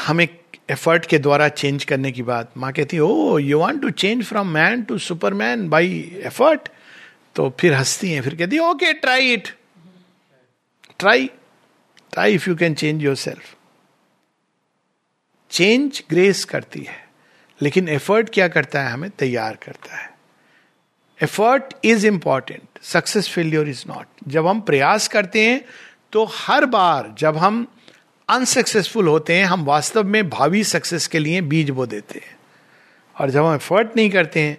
हम 0.00 0.20
एक 0.20 0.40
एफर्ट 0.70 1.06
के 1.06 1.18
द्वारा 1.18 1.48
चेंज 1.48 1.84
करने 1.84 2.12
की 2.12 2.22
बात, 2.22 2.52
माँ 2.56 2.72
कहती 2.72 2.98
ओ 2.98 3.38
you 3.38 3.58
want 3.58 3.80
to 3.82 3.90
change 3.92 4.24
from 4.24 4.48
man 4.48 4.82
to 4.82 4.98
superman 4.98 5.68
by 5.68 5.86
effort 6.26 6.68
तो 7.36 7.48
फिर 7.60 7.74
हंसती 7.74 8.10
हैं, 8.10 8.22
फिर 8.22 8.34
कहती 8.34 8.58
okay 8.60 8.92
try 8.94 9.32
it 9.32 9.48
try 10.98 11.26
try 12.12 12.34
if 12.34 12.48
you 12.50 12.56
can 12.56 12.74
change 12.74 13.02
your 13.04 13.16
self 13.16 13.54
change 15.50 16.02
grace 16.10 16.44
करती 16.44 16.80
है। 16.80 17.03
लेकिन 17.62 17.88
एफर्ट 17.88 18.30
क्या 18.32 18.48
करता 18.48 18.82
है 18.82 18.90
हमें? 18.90 19.10
तैयार 19.10 19.56
करता 19.56 19.96
है। 19.96 20.12
Effort 21.22 21.74
is 21.84 22.06
important 22.06 22.62
success 22.82 23.28
failure 23.28 23.68
is 23.68 23.84
not 23.88 24.06
जब 24.28 24.46
हम 24.46 24.60
प्रयास 24.60 25.08
करते 25.08 25.46
हैं 25.46 25.64
तो 26.12 26.24
हर 26.24 26.64
बार 26.66 27.14
जब 27.18 27.36
हम 27.36 27.66
अनसक्सेसफुल 28.28 29.08
होते 29.08 29.34
हैं, 29.34 29.44
हम 29.44 29.64
वास्तव 29.64 30.04
में 30.04 30.28
भावी 30.30 30.64
सक्सेस 30.64 31.06
के 31.06 31.18
लिए 31.18 31.40
बीज 31.40 31.70
बो 31.70 31.86
देते 31.86 32.18
हैं। 32.18 32.36
और 33.20 33.30
जब 33.30 33.44
हम 33.44 33.54
एफर्ट 33.54 33.88
नहीं 33.96 34.10
करते 34.10 34.40
हैं 34.40 34.58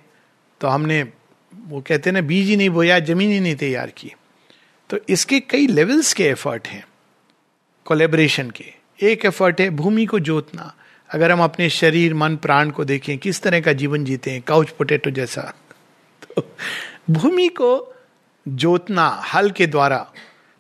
तो 0.61 0.67
हमने, 0.67 1.03
वो 1.55 1.81
कहते 1.81 2.09
हैं 2.09 2.13
ना, 2.13 2.21
बीज 2.21 2.47
ही 2.47 2.55
नहीं 2.55 2.69
बोया, 2.69 2.99
ज़मीन 2.99 3.31
ही 3.31 3.39
नहीं 3.39 3.55
तैयार 3.55 3.89
की। 3.89 4.13
तो 4.89 4.97
इसके 5.09 5.39
कई 5.39 5.67
लेवल्स 5.67 6.13
के 6.13 6.25
एफर्ट 6.25 6.67
हैं। 6.67 6.85
कोलेबरेशन 7.85 8.51
के। 8.51 8.73
एक 9.01 9.25
एफर्ट 9.25 9.61
है, 9.61 9.69
भूमि 9.69 10.05
को 10.05 10.19
जोतना। 10.19 10.75
अगर 11.09 11.31
हम 11.31 11.43
अपने 11.43 11.69
शरीर, 11.69 12.13
मन, 12.13 12.35
प्राण 12.35 12.69
को 12.69 12.85
देखें, 12.85 13.17
किस 13.17 13.41
तरह 13.41 13.61
का 13.61 13.73
जीवन 13.73 14.05
जीते 14.05 14.31
हैं 14.31 14.41
काउच 14.41 14.69
पोटेटो 14.69 15.09
जैसा 15.09 15.53
तो 16.23 16.55
भूमि 17.09 17.47
को 17.47 17.95
जोतना, 18.47 19.07
हल 19.07 19.51
के 19.51 19.67
द्वारा। 19.67 20.11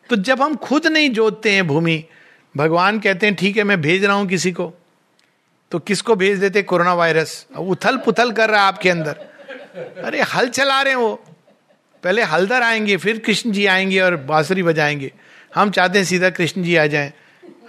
तो 0.09 0.15
जब 0.15 0.41
हम 0.41 0.55
खुद 0.55 0.87
नहीं 0.87 1.09
जोतते 1.09 1.51
हैं 1.51 1.67
भूमि, 1.67 2.05
भगवान 2.57 2.99
कहते 2.99 3.25
हैं, 3.25 3.35
ठीक 3.35 3.57
है, 3.57 3.63
मैं 3.63 3.81
भेज 3.81 4.05
रहा 4.05 4.15
हूँ 4.15 4.27
किसी 4.27 4.51
को। 4.51 4.73
तो 5.71 5.79
किसको 5.79 6.15
भेज 6.15 6.39
देते? 6.39 6.63
Corona 6.63 6.93
virus. 6.93 7.47
उथल 7.57 7.97
पुथल 7.97 8.31
कर 8.31 8.49
रहा 8.49 8.61
है 8.61 8.67
आपके 8.67 8.89
अंदर। 8.89 9.13
अरे, 10.03 10.21
हल 10.21 10.49
चला 10.49 10.81
रहे 10.81 10.93
हैं 10.93 10.99
वो। 10.99 11.23
पहले 12.03 12.21
हलदर 12.21 12.61
आएँगे, 12.61 12.97
फिर 12.97 13.19
कृष्ण 13.19 13.51
जी 13.51 13.65
आएँगे 13.65 13.99
और 13.99 14.15
बांसुरी 14.15 14.63
बजाएँगे। 14.63 15.11
हम 15.55 15.71
चाहते 15.71 15.97
हैं 15.97 16.05
सीधा 16.05 16.29
कृष्ण 16.29 16.63
जी 16.63 16.75
आ 16.75 16.85
जाएँ। 16.85 17.13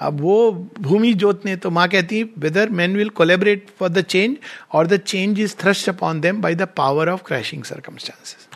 अब 0.00 0.20
वो 0.20 0.52
भूमि 0.80 1.12
जोतने 1.14 1.56
तो 1.56 1.70
माँ 1.70 1.88
कहती 1.88 2.18
है 2.18 2.24
whether 2.38 2.68
man 2.70 2.96
will 2.96 3.08
collaborate 3.08 3.66
for 3.78 3.88
the 3.88 4.00
change 4.00 4.36
और 4.72 4.86
the 4.86 4.96
change 4.96 5.40
is 5.40 5.54
thrust 5.54 5.88
upon 5.88 6.20
them 6.20 6.40
by 6.40 6.54
the 6.54 6.62
power 6.76 7.08
of 7.08 7.22
crashing 7.22 7.64
circumstances 7.64 8.48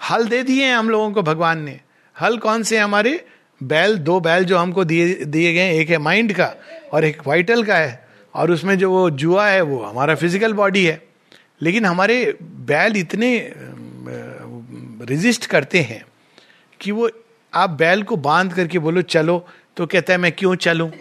हल 0.00 0.26
दे 0.26 0.42
दिए 0.42 0.64
हैं 0.64 0.74
हम 0.74 0.90
लोगों 0.90 1.10
को 1.12 1.22
भगवान 1.22 1.62
ने। 1.62 1.80
हल 2.16 2.38
कौन 2.38 2.62
से 2.62 2.78
हमारे? 2.78 3.24
बैल, 3.60 3.96
दो 3.98 4.18
बैल 4.20 4.44
जो 4.44 4.58
हमको 4.58 4.84
दिए 4.84 5.14
दिए 5.24 5.52
गए 5.54 5.78
एक 5.80 5.90
है 5.90 5.98
माइंड 5.98 6.32
का 6.32 6.52
और 6.92 7.04
एक 7.04 7.26
वाइटल 7.26 7.62
का 7.64 7.76
है 7.76 8.08
और 8.34 8.50
उसमें 8.50 8.76
जो 8.78 8.90
वो 8.90 9.08
जुआ 9.10 9.46
है, 9.48 9.60
वो 9.62 9.82
हमारा 9.82 10.14
फ़िज़िकल 10.14 10.52
बॉडी 10.52 10.84
है। 10.84 11.02
लेकिन 11.62 11.84
हमारे 11.84 12.36
बैल 12.42 12.96
इतने 12.96 13.52
रिजिस्ट 15.08 15.46
करते 15.46 15.80
हैं 15.80 16.04
कि 16.80 16.92
वो, 16.92 17.10
आप 17.52 17.70
बैल 17.70 18.02
को 18.02 18.16
बाँध 18.16 18.52
करके 18.52 18.78
बोलो, 18.78 19.02
चलो 19.02 19.46
तो 19.76 19.86
कहता 19.86 20.12
है, 20.12 20.18
मैं 20.18 20.32
क्यों 20.32 20.54
चलूँ? 20.54 20.92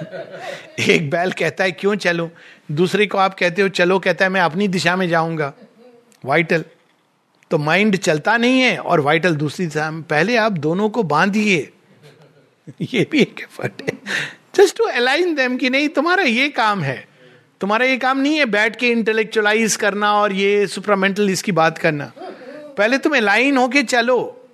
एक 0.88 1.10
बैल 1.10 1.32
कहता 1.32 1.64
है, 1.64 1.72
क्यों 1.72 1.94
चलूँ? 1.94 2.30
दूसरे 2.72 3.06
को 3.06 3.18
आप 3.18 3.34
कहते 3.34 3.62
हो, 3.62 3.68
चलो, 3.68 3.98
कहता 3.98 4.24
है, 4.24 4.30
मैं 4.30 4.40
अपनी 4.40 4.68
दिशा 4.68 4.96
में 4.96 5.08
जाऊँगा। 5.08 5.52
वाइटल 6.24 6.64
तो 7.50 7.58
माइंड 7.58 7.96
चलता 7.96 8.36
नहीं 8.36 8.60
है 8.60 8.78
और 8.78 9.00
वाइटल 9.00 9.34
दूसरी 9.34 9.66
दिशा 9.66 9.90
में। 9.90 10.02
पहले 10.02 10.36
आप 10.36 10.52
दोनों 10.52 10.88
को 10.88 11.02
बांधिए। 11.02 11.72
ये 12.80 13.08
भी 13.12 13.20
एक 13.20 13.40
एफर्ट 13.40 13.72
है। 13.82 13.98
जस्ट 14.54 14.78
टू 14.78 14.84
अलाइन 14.84 15.34
देम 15.34 15.56
कि 15.56 15.70
नहीं, 15.70 15.88
तुम्हारा 15.88 16.22
ये 16.22 16.48
काम 16.48 16.82
है। 16.82 17.08
तुम्हारा 17.60 17.86
ये 17.86 17.96
काम 17.96 18.18
नहीं 18.18 18.36
है 18.36 18.44
बैठ 18.44 18.76
के 18.76 18.88
इंटेलेक्चुअलाइज 18.88 19.76
करना 19.76 20.12
और 20.12 20.32
ये 20.32 20.66
सुपरामेंटल 20.66 21.30
इसकी 21.30 21.52
बात 21.52 21.78
करना। 21.78 22.12
पहले 22.78 22.98
तुम 22.98 23.16
अलाइन 23.16 23.56
होके 23.56 23.82
चलो। 23.82 24.45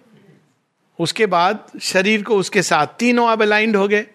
उसके 0.98 1.26
बाद 1.26 1.66
शरीर 1.80 2.22
को 2.22 2.36
उसके 2.36 2.62
साथ 2.62 2.86
तीनों 2.98 3.28
अब 3.28 3.42
अलाइंड 3.42 3.76
हो 3.76 3.86
गए। 3.88 4.06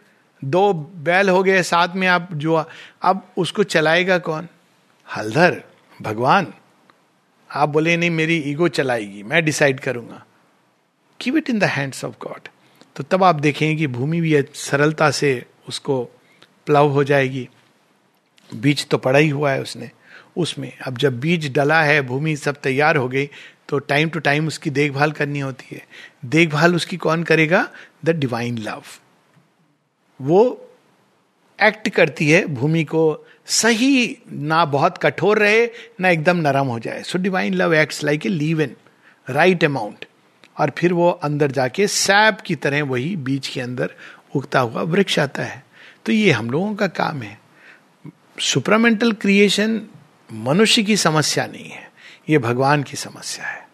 दो 0.42 0.74
बैल 0.74 1.30
हो 1.30 1.44
गए, 1.44 1.64
साथ 1.64 1.96
में 1.96 2.08
आप 2.08 2.30
जो 2.34 2.54
अब 3.02 3.28
उसको 3.38 3.64
चलाएगा 3.64 4.18
कौन? 4.18 4.48
हलधर, 5.08 5.62
भगवान। 6.02 6.54
आप 7.50 7.70
बोले, 7.70 7.98
नहीं, 7.98 8.10
मेरी 8.10 8.38
ईगो 8.38 8.68
चलाएगी, 8.68 9.24
मैं 9.24 9.44
डिसाइड 9.46 9.80
करूँगा। 9.80 10.24
Keep 11.20 11.38
it 11.38 11.50
in 11.50 11.60
the 11.60 11.64
hands 11.64 12.04
of 12.06 12.16
God 12.22 12.48
तो 12.96 13.04
तब 13.04 13.24
आप 13.24 13.36
देखेंगे 13.36 13.76
कि 13.76 13.88
भूमि 13.88 14.22
भी 14.22 14.42
सरलता 14.54 15.10
से 15.12 15.46
उसको 15.68 16.04
प्लव 16.66 16.88
हो 16.88 17.04
जाएगी। 17.04 17.48
बीज 18.56 18.88
तो 18.88 18.98
पड़ा 18.98 19.20
ही 19.20 19.30
हुआ 19.30 19.52
है 19.52 19.62
उसने। 19.62 19.90
उसमें 20.38 20.72
अब 20.80 20.98
जब 20.98 21.20
बीज 21.20 21.52
डला 21.54 21.82
है, 21.82 22.02
भूमि 22.02 22.36
सब 22.36 22.56
तैयार 22.56 22.96
हो 22.96 23.08
गई 23.08 23.30
तो 23.70 23.80
टाइम 23.80 24.10
टू 24.10 24.20
टाइम 24.20 24.48
उसकी 24.48 24.70
देखभाल 24.70 25.12
करनी 25.12 25.40
होती 25.40 25.76
है। 25.76 25.82
देखभाल 26.26 26.76
उसकी 26.76 26.98
कौन 26.98 27.24
करेगा? 27.24 27.68
द 28.06 28.10
डिवाइन 28.10 28.58
लव 28.58 28.84
वो 30.20 30.70
एक्ट 31.60 31.90
करती 31.90 32.30
है 32.30 32.46
भूमि 32.46 32.84
को। 32.84 33.26
सही 33.46 34.18
ना 34.32 34.64
बहुत 34.66 34.98
कठोर 34.98 35.40
रहे, 35.40 35.68
ना 36.00 36.10
एकदम 36.10 36.38
नरम 36.38 36.68
हो 36.68 36.80
जाए। 36.80 37.04
So 37.04 37.18
divine 37.18 37.54
love 37.54 37.74
acts 37.74 38.04
like 38.04 38.26
a 38.26 38.30
leave 38.30 38.62
in 38.62 38.76
right 39.28 39.64
amount 39.64 40.06
और 40.60 40.72
फिर 40.78 40.94
वो 40.94 41.10
अंदर 41.10 41.52
जाके 41.52 41.88
सैप 41.88 42.42
की 42.42 42.56
तरह 42.56 42.84
वही 42.84 43.16
बीज 43.16 43.48
के 43.48 43.62
अंदर 43.62 43.94
उगता 44.36 44.60
हुआ 44.60 44.82
वृक्ष 44.82 45.20
आता 45.20 45.44
है। 45.44 45.64
तो 46.06 46.12
ये 46.12 46.32
हम 46.32 46.50
लोगों 46.50 46.76
का 46.76 46.88
काम 46.88 47.22
है। 47.22 47.40
सुपरामेंटल 48.40 49.12
क्रिएशन 49.12 49.82
मनुष्य 50.34 50.84
की 50.84 50.98
समस्या 50.98 51.46
नहीं 51.48 51.70
है। 51.70 51.87
ये 52.30 52.38
भगवान 52.38 52.84
की 52.84 52.98
समस्या 52.98 53.46
है। 53.46 53.68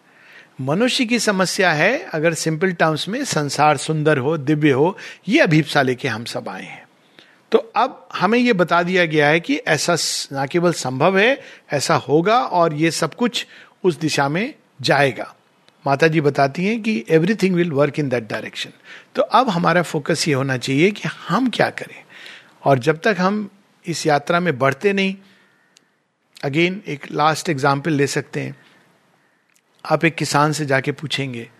मनुष्य 0.60 1.04
की 1.04 1.18
समस्या 1.18 1.72
है, 1.72 1.98
अगर 1.98 2.34
सिंपल 2.34 2.72
टर्म्स 2.72 3.08
में 3.08 3.24
संसार 3.24 3.76
सुंदर 3.76 4.18
हो, 4.18 4.36
दिव्य 4.38 4.70
हो, 4.70 4.96
ये 5.28 5.40
अभिप्सा 5.40 5.82
लेके 5.82 6.08
हम 6.08 6.24
सब 6.24 6.48
आए 6.48 6.62
हैं। 6.62 6.82
तो 7.52 7.58
अब 7.76 8.08
हमें 8.14 8.38
यह 8.38 8.52
बता 8.52 8.82
दिया 8.82 9.04
गया 9.04 9.28
है 9.28 9.40
कि 9.40 9.56
ऐसा 9.56 9.96
ना 10.32 10.46
केवल 10.46 10.72
संभव 10.72 11.18
है, 11.18 11.40
ऐसा 11.72 11.94
होगा 11.94 12.38
और 12.38 12.74
ये 12.74 12.90
सब 12.90 13.14
कुछ 13.14 13.46
उस 13.84 13.98
दिशा 14.00 14.28
में 14.28 14.54
जाएगा। 14.80 15.34
माता 15.86 16.08
जी 16.08 16.20
बताती 16.20 16.64
हैं 16.64 16.82
कि 16.82 17.04
everything 17.10 17.54
will 17.54 17.72
work 17.72 17.98
in 17.98 18.08
that 18.08 18.28
direction 18.28 18.70
तो 19.14 19.22
अब 19.22 19.48
हमारा 19.48 19.82
फोकस 19.82 20.28
ये 20.28 20.34
होना 20.34 20.56
चाहिए 20.56 20.90
कि 20.90 21.08
हम 21.28 21.50
क्या 21.50 21.68
करें। 21.70 22.02
और 22.64 22.78
जब 22.78 23.00
तक 23.00 23.16
हम 23.18 23.48
इस 23.86 24.06
यात्रा 24.06 24.40
में 24.40 24.58
बढ़ते 24.58 24.92
नहीं 24.92 25.14
अगेन 26.44 26.82
एक 26.86 27.12
लास्ट 27.12 27.48
एग्ज़ाम्पल 27.48 27.92
ले 27.92 28.06
सकते 28.06 28.40
हैं। 28.40 28.56
आप 29.90 30.04
एक 30.04 30.14
किसान 30.14 30.52
से 30.52 30.66
जाके 30.66 30.92
पूछेंगे, 30.92 31.50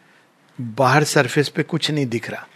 बाहर 0.61 1.05
सरफेस 1.05 1.49
पे 1.49 1.63
कुछ 1.63 1.91
नहीं 1.91 2.07
दिख 2.07 2.31
रहा। 2.31 2.49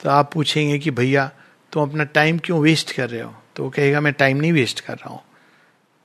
तो 0.00 0.10
आप 0.10 0.32
पूछेंगे 0.32 0.78
कि, 0.78 0.90
भैया, 0.90 1.30
तुम 1.72 1.90
अपना 1.90 2.04
टाइम 2.04 2.38
क्यों 2.38 2.60
वेस्ट 2.60 2.92
कर 2.92 3.10
रहे 3.10 3.20
हो? 3.20 3.34
तो 3.56 3.64
वो 3.64 3.70
कहेगा, 3.70 4.00
मैं 4.00 4.12
टाइम 4.12 4.36
नहीं 4.36 4.52
वेस्ट 4.52 4.80
कर 4.80 4.94
रहा 4.94 5.10
हूँ। 5.10 5.20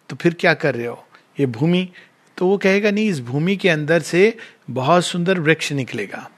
तो 0.09 0.15
फिर 0.15 0.33
क्या 0.33 0.53
कर 0.53 0.75
रहे 0.75 0.87
हो? 0.87 1.07
ये 1.39 1.45
भूमि? 1.45 1.89
तो 2.37 2.47
वो 2.47 2.57
कहेगा, 2.57 2.91
नहीं, 2.91 3.09
इस 3.09 3.21
भूमि 3.21 3.55
के 3.55 3.69
अंदर 3.69 3.99
से 3.99 4.37
बहुत 4.69 5.05
सुंदर 5.05 5.39
वृक्ष 5.39 5.71
निकलेगा। 5.71 6.29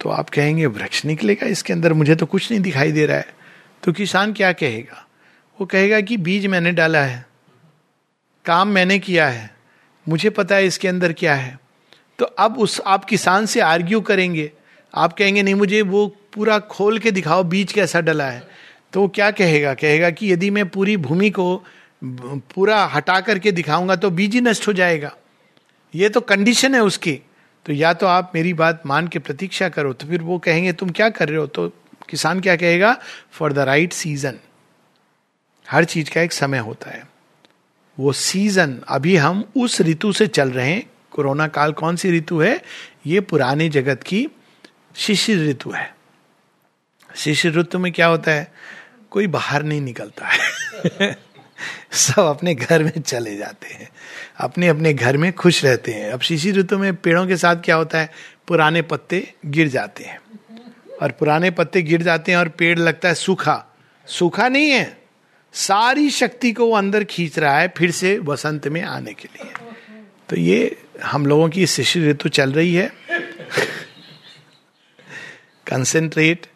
तो 0.00 0.08
आप 0.08 0.30
कहेंगे, 0.30 0.66
वृक्ष 0.66 1.04
निकलेगा 1.04 1.46
इसके 1.46 1.72
अंदर? 1.72 1.92
मुझे 1.92 2.14
तो 2.14 2.26
कुछ 2.26 2.50
नहीं 2.50 2.60
दिखाई 2.60 2.92
दे 2.92 3.06
रहा 3.06 3.16
है। 3.16 3.34
तो 3.82 3.92
किसान 3.92 4.32
क्या 4.32 4.52
कहेगा? 4.52 5.06
वो 5.60 5.66
कहेगा 5.66 6.00
कि, 6.00 6.16
बीज 6.16 6.46
मैंने 6.46 6.72
डाला 6.72 7.02
है। 7.02 7.31
काम 8.44 8.68
मैंने 8.68 8.98
किया 8.98 9.28
है, 9.28 9.50
मुझे 10.06 10.30
पता 10.30 10.54
है 10.54 10.66
इसके 10.66 10.88
अंदर 10.88 11.12
क्या 11.12 11.34
है। 11.34 11.58
तो 12.18 12.24
अब 12.24 12.58
उस, 12.58 12.80
आप 12.80 13.04
किसान 13.04 13.46
से 13.46 13.60
आर्ग्यू 13.60 14.00
करेंगे। 14.00 14.50
आप 14.94 15.12
कहेंगे, 15.12 15.42
नहीं, 15.42 15.54
मुझे 15.54 15.82
वो 15.82 16.06
पूरा 16.32 16.58
खोल 16.58 16.98
के 16.98 17.10
दिखाओ, 17.10 17.42
बीज 17.44 17.72
कैसा 17.72 18.00
डला 18.00 18.24
है। 18.24 18.42
तो 18.92 19.00
वो 19.00 19.08
क्या 19.08 19.30
कहेगा? 19.30 19.74
कहेगा 19.74 20.10
कि 20.10 20.32
यदि 20.32 20.50
मैं 20.50 20.68
पूरी 20.68 20.96
भूमि 20.96 21.30
को 21.30 21.64
पूरा 22.02 22.84
हटा 22.84 23.20
करके 23.20 23.52
दिखाऊँगा 23.52 23.96
तो 23.96 24.10
बीज 24.10 24.34
ही 24.34 24.40
नष्ट 24.40 24.66
हो 24.68 24.72
जाएगा। 24.72 25.12
ये 25.94 26.08
तो 26.08 26.20
कंडीशन 26.22 26.74
है 26.74 26.80
उसकी। 26.82 27.12
तो 27.66 27.72
या 27.72 27.92
तो 27.94 28.06
आप 28.06 28.32
मेरी 28.34 28.52
बात 28.54 28.82
मान 28.86 29.08
के 29.08 29.18
प्रतीक्षा 29.18 29.68
करो 29.68 29.92
तो 29.92 30.06
फिर 30.06 30.22
वो 30.22 30.38
कहेंगे, 30.38 30.72
तुम 30.72 30.90
क्या 30.90 31.08
कर 31.10 31.28
रहे 31.28 31.38
हो? 31.38 31.46
तो 31.46 31.68
किसान 32.08 32.40
क्या 32.40 32.56
कहेगा 32.56 32.96
फॉर 33.32 33.52
द 33.52 33.58
राइट 33.60 33.92
सीज़न 33.92 34.38
हर 35.66 35.84
चीज़ 35.84 36.10
का 36.10 36.20
एक 36.20 36.32
समय 36.32 36.58
होता 36.58 36.90
है। 36.90 37.06
वो 38.02 38.12
सीज़न 38.12 38.80
अभी 38.88 39.16
हम 39.16 39.52
उस 39.56 39.80
ऋतु 39.80 40.12
से 40.12 40.26
चल 40.26 40.50
रहे 40.50 40.70
हैं। 40.70 40.90
कोरोना 41.10 41.48
काल 41.48 41.72
कौन 41.72 41.96
सी 41.96 42.18
ऋतु 42.18 42.40
है? 42.40 42.62
ये 43.06 43.20
पुराने 43.20 43.68
जगत 43.68 44.02
की 44.02 44.28
शिशिर 44.96 45.50
ऋतु 45.50 45.70
है। 45.70 45.96
शिशिर 47.16 47.58
ऋतु 47.58 47.78
में 47.78 47.92
क्या 47.92 48.06
होता 48.06 48.30
है? 48.30 48.52
कोई 49.10 49.26
बाहर 49.26 49.62
नहीं 49.62 49.80
निकलता 49.80 50.26
है। 50.26 50.40
सब 51.92 52.22
अपने 52.22 52.54
घर 52.54 52.84
में 52.84 53.00
चले 53.00 53.36
जाते 53.36 53.74
हैं। 53.74 53.88
अपने 54.38 54.68
अपने 54.68 54.94
घर 54.94 55.16
में 55.16 55.32
खुश 55.32 55.64
रहते 55.64 55.92
हैं। 55.92 56.12
अब 56.12 56.20
शिशिर 56.20 56.54
ऋतु 56.54 56.78
में 56.78 56.96
पेड़ों 56.96 57.26
के 57.26 57.36
साथ 57.36 57.56
क्या 57.56 57.76
होता 57.76 57.98
है? 57.98 58.10
पुराने 58.48 58.82
पत्ते 58.82 59.34
गिर 59.46 59.68
जाते 59.68 60.04
हैं। 60.04 60.20
और 61.02 61.10
पुराने 61.10 61.50
पत्ते 61.50 61.82
गिर 61.82 62.02
जाते 62.02 62.32
हैं 62.32 62.38
और 62.38 62.48
पेड़ 62.48 62.78
लगता 62.78 63.08
है 63.08 63.14
सूखा। 63.14 63.66
सूखा 64.06 64.48
नहीं 64.48 64.70
है। 64.70 65.01
सारी 65.52 66.10
शक्ति 66.10 66.52
को 66.52 66.66
वो 66.66 66.76
अंदर 66.76 67.04
खींच 67.04 67.38
रहा 67.38 67.58
है 67.58 67.68
फिर 67.68 67.90
से 67.90 68.18
वसंत 68.18 68.68
में 68.68 68.82
आने 68.82 69.12
के 69.12 69.28
लिए। 69.34 69.52
तो 70.28 70.36
ये 70.36 70.76
हम 71.04 71.26
लोगों 71.26 71.48
की 71.48 71.66
शिशिर 71.66 72.10
ऋतु 72.10 72.28
चल 72.28 72.52
रही 72.52 72.74
है। 72.74 72.92
कंसेंट्रेट 75.66 76.46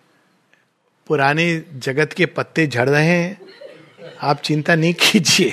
पुराने 1.06 1.62
जगत 1.74 2.12
के 2.12 2.26
पत्ते 2.26 2.66
झड़ 2.66 2.88
रहे 2.88 3.06
हैं। 3.06 3.40
आप 4.20 4.40
चिंता 4.40 4.74
नहीं 4.74 4.94
कीजिए। 4.94 5.52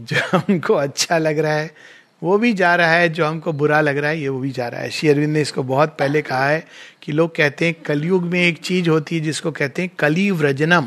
जो 0.00 0.38
हमको 0.38 0.74
अच्छा 0.74 1.18
लग 1.18 1.38
रहा 1.38 1.52
है, 1.52 1.74
वो 2.22 2.38
भी 2.38 2.52
जा 2.52 2.76
रहा 2.76 2.92
है। 2.92 3.08
जो 3.08 3.26
हमको 3.26 3.52
बुरा 3.52 3.80
लग 3.80 3.96
रहा 3.98 4.10
है, 4.10 4.20
ये 4.20 4.28
वो 4.28 4.38
भी 4.38 4.50
जा 4.50 4.68
रहा 4.68 4.80
है। 4.80 4.90
श्री 4.90 5.08
अरविंद 5.08 5.32
ने 5.32 5.40
इसको 5.40 5.62
बहुत 5.62 5.96
पहले 5.98 6.22
कहा 6.22 6.48
है 6.48 6.66
कि 7.02 7.12
लोग 7.12 7.36
कहते 7.36 7.66
हैं 7.66 7.74
कलयुग 7.74 8.22
में 8.22 8.46
एक 8.46 8.58
चीज़ 8.58 8.90
होती 8.90 9.16
है 9.16 9.22
जिसको 9.22 9.50
कहते 9.50 9.82
हैं 9.82 9.90
कली 9.98 10.30
व्रजनम 10.30 10.86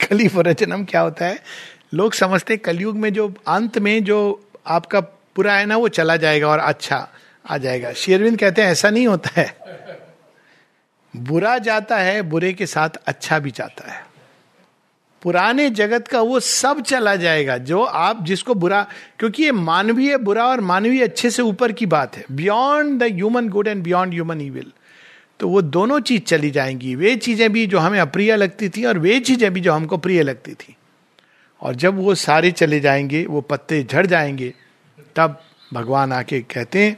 कली 0.00 0.28
व्रजनम 0.28 0.84
क्या 0.84 1.00
होता 1.00 1.26
है? 1.26 1.38
लोग 1.94 2.12
समझते 2.12 2.54
हैं 2.54 2.62
कलयुग 2.62 2.96
में 2.96 3.12
जो 3.12 3.34
अंत 3.48 3.78
में 3.78 4.04
जो 4.04 4.48
आपका 4.66 5.00
पूरा 5.00 5.54
है 5.54 5.66
ना, 5.66 5.76
वो 5.76 5.88
चला 5.88 6.16
जाएगा 6.16 6.48
और 6.48 6.58
अच्छा 6.58 7.08
आ 7.50 7.58
जाएगा। 7.58 7.92
शेरविंद 7.92 8.38
कहते 8.38 8.62
हैं, 8.62 8.68
ऐसा 8.68 8.90
नहीं 8.90 9.06
होता 9.06 9.40
है। 9.40 9.56
बुरा 11.16 11.58
जाता 11.58 11.96
है, 11.96 12.22
बुरे 12.22 12.52
के 12.52 12.66
साथ 12.66 12.90
अच्छा 13.06 13.38
भी 13.38 13.50
जाता 13.50 13.92
है। 13.92 14.06
पुराने 15.22 15.70
जगत 15.70 16.08
का 16.08 16.20
वो 16.20 16.40
सब 16.40 16.80
चला 16.80 17.16
जाएगा, 17.16 17.58
जो 17.58 17.82
आप 17.82 18.24
जिसको 18.24 18.54
बुरा, 18.54 18.86
क्योंकि 19.18 19.42
ये 19.42 19.52
मानवीय 19.52 20.16
बुरा 20.16 20.46
और 20.46 20.60
मानवीय 20.60 21.04
अच्छे 21.04 21.30
से 21.30 21.42
ऊपर 21.42 21.72
की 21.72 21.86
बात 21.86 22.16
है। 22.16 22.24
Beyond 22.32 23.00
the 23.00 23.02
human 23.02 23.48
good 23.48 23.68
and 23.68 23.82
beyond 23.82 24.12
human 24.12 24.40
evil 24.40 24.72
तो 25.40 25.48
वो 25.48 25.62
दोनों 25.62 26.00
चीज़ 26.00 26.22
चली 26.22 26.50
जाएँगी। 26.50 26.94
वे 26.94 27.16
चीज़ें 27.16 27.52
भी 27.52 27.66
जो 27.66 27.78
हमें 27.78 28.00
अप्रिय 28.00 28.36
लगती 28.36 28.68
थी 28.68 28.84
और 28.84 28.98
वे 28.98 29.20
चीज़ें 29.20 29.52
भी 29.52 29.60
जो 29.60 29.72
हमको 29.72 29.96
प्रिय 29.96 30.22
लगती 30.22 30.54
थी। 30.54 30.76
और 31.60 31.74
जब 31.74 31.96
वो 31.96 32.14
सारे 32.14 32.50
चले 32.50 32.80
जाएँगे, 32.80 33.26
वो 33.26 33.40
पत्ते 33.40 33.82
झड़ 33.82 34.06
जाएँगे, 34.06 34.54
तब 35.16 35.42
भगवान 35.72 36.12
आके 36.12 36.40
कहते 36.40 36.84
हैं, 36.84 36.96